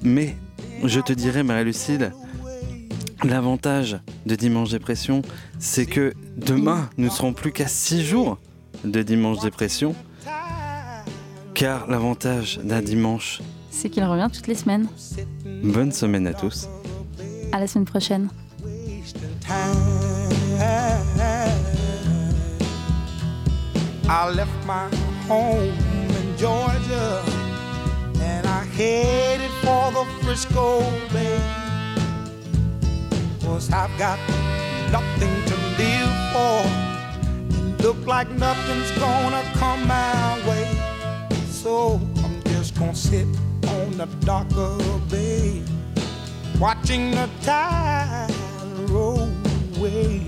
Mais, 0.02 0.36
je 0.84 1.00
te 1.00 1.14
dirais, 1.14 1.44
Marie-Lucille, 1.44 2.12
l'avantage 3.24 3.98
de 4.26 4.36
Dimanche 4.36 4.72
Dépression, 4.72 5.22
c'est 5.60 5.86
que 5.86 6.14
demain, 6.38 6.90
nous 6.98 7.06
ne 7.06 7.10
serons 7.10 7.34
plus 7.34 7.52
qu'à 7.52 7.68
six 7.68 8.04
jours 8.06 8.38
de 8.84 9.02
Dimanche 9.02 9.40
Dépression. 9.42 9.96
Car 11.54 11.88
l'avantage 11.90 12.60
d'un 12.64 12.82
dimanche, 12.82 13.42
C'est 13.76 13.90
qu'il 13.90 14.06
revient 14.06 14.30
toutes 14.32 14.48
les 14.48 14.56
semaines. 14.56 14.88
bonne 15.46 15.92
semaine 15.92 16.26
à 16.28 16.34
tous. 16.34 16.70
À 17.52 17.60
la 17.60 17.68
semaine 17.68 17.84
prochaine. 17.84 18.30
I 24.08 24.30
left 24.34 24.66
my 24.66 24.88
home 25.28 25.74
in 26.08 26.38
Georgia 26.38 27.22
and 28.22 28.48
I 28.48 28.64
headed 28.78 29.52
for 29.62 29.92
the 29.92 30.06
Frisco 30.24 30.82
Bay. 31.12 31.38
Cause 33.42 33.70
I've 33.74 33.96
got 34.00 34.18
nothing 34.90 35.36
to 35.48 35.56
live 35.78 36.16
for. 36.32 36.64
Look 37.84 38.08
like 38.08 38.30
nothing's 38.40 38.92
gonna 38.98 39.44
come 39.56 39.86
my 39.86 40.40
way. 40.48 40.66
So 41.52 42.00
I'm 42.24 42.40
gonna 42.80 42.96
sit 42.96 43.28
on 44.00 44.10
the 44.10 44.26
dock 44.26 44.48
of 44.58 45.10
the 45.10 45.16
bay, 45.16 45.64
watching 46.60 47.12
the 47.12 47.30
tide 47.42 48.30
roll 48.90 49.30
away. 49.78 50.22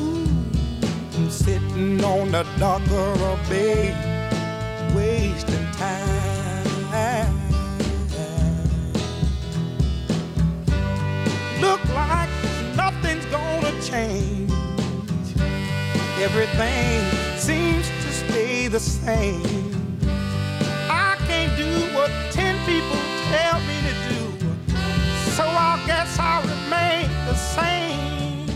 Ooh, 0.00 0.26
I'm 1.16 1.30
sitting 1.30 2.04
on 2.04 2.30
the 2.30 2.46
dock 2.58 2.82
of 2.82 3.18
the 3.18 3.38
bay, 3.48 3.92
wasting 4.94 5.66
time. 5.72 6.30
Look 11.60 11.84
like 11.94 12.30
nothing's 12.76 13.26
gonna 13.26 13.72
change. 13.82 14.52
Everything 16.20 17.38
seems 17.38 17.88
to 17.88 18.12
stay 18.12 18.68
the 18.68 18.80
same. 18.80 19.71
People 22.72 23.02
tell 23.28 23.60
me 23.68 23.76
to 23.88 23.94
do, 24.08 24.20
so 25.36 25.44
I 25.44 25.82
guess 25.86 26.18
I'll 26.18 26.40
remain 26.42 27.06
the 27.26 27.34
same. 27.34 28.48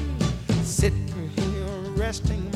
Sitting 0.64 1.28
here 1.36 1.92
resting 2.02 2.55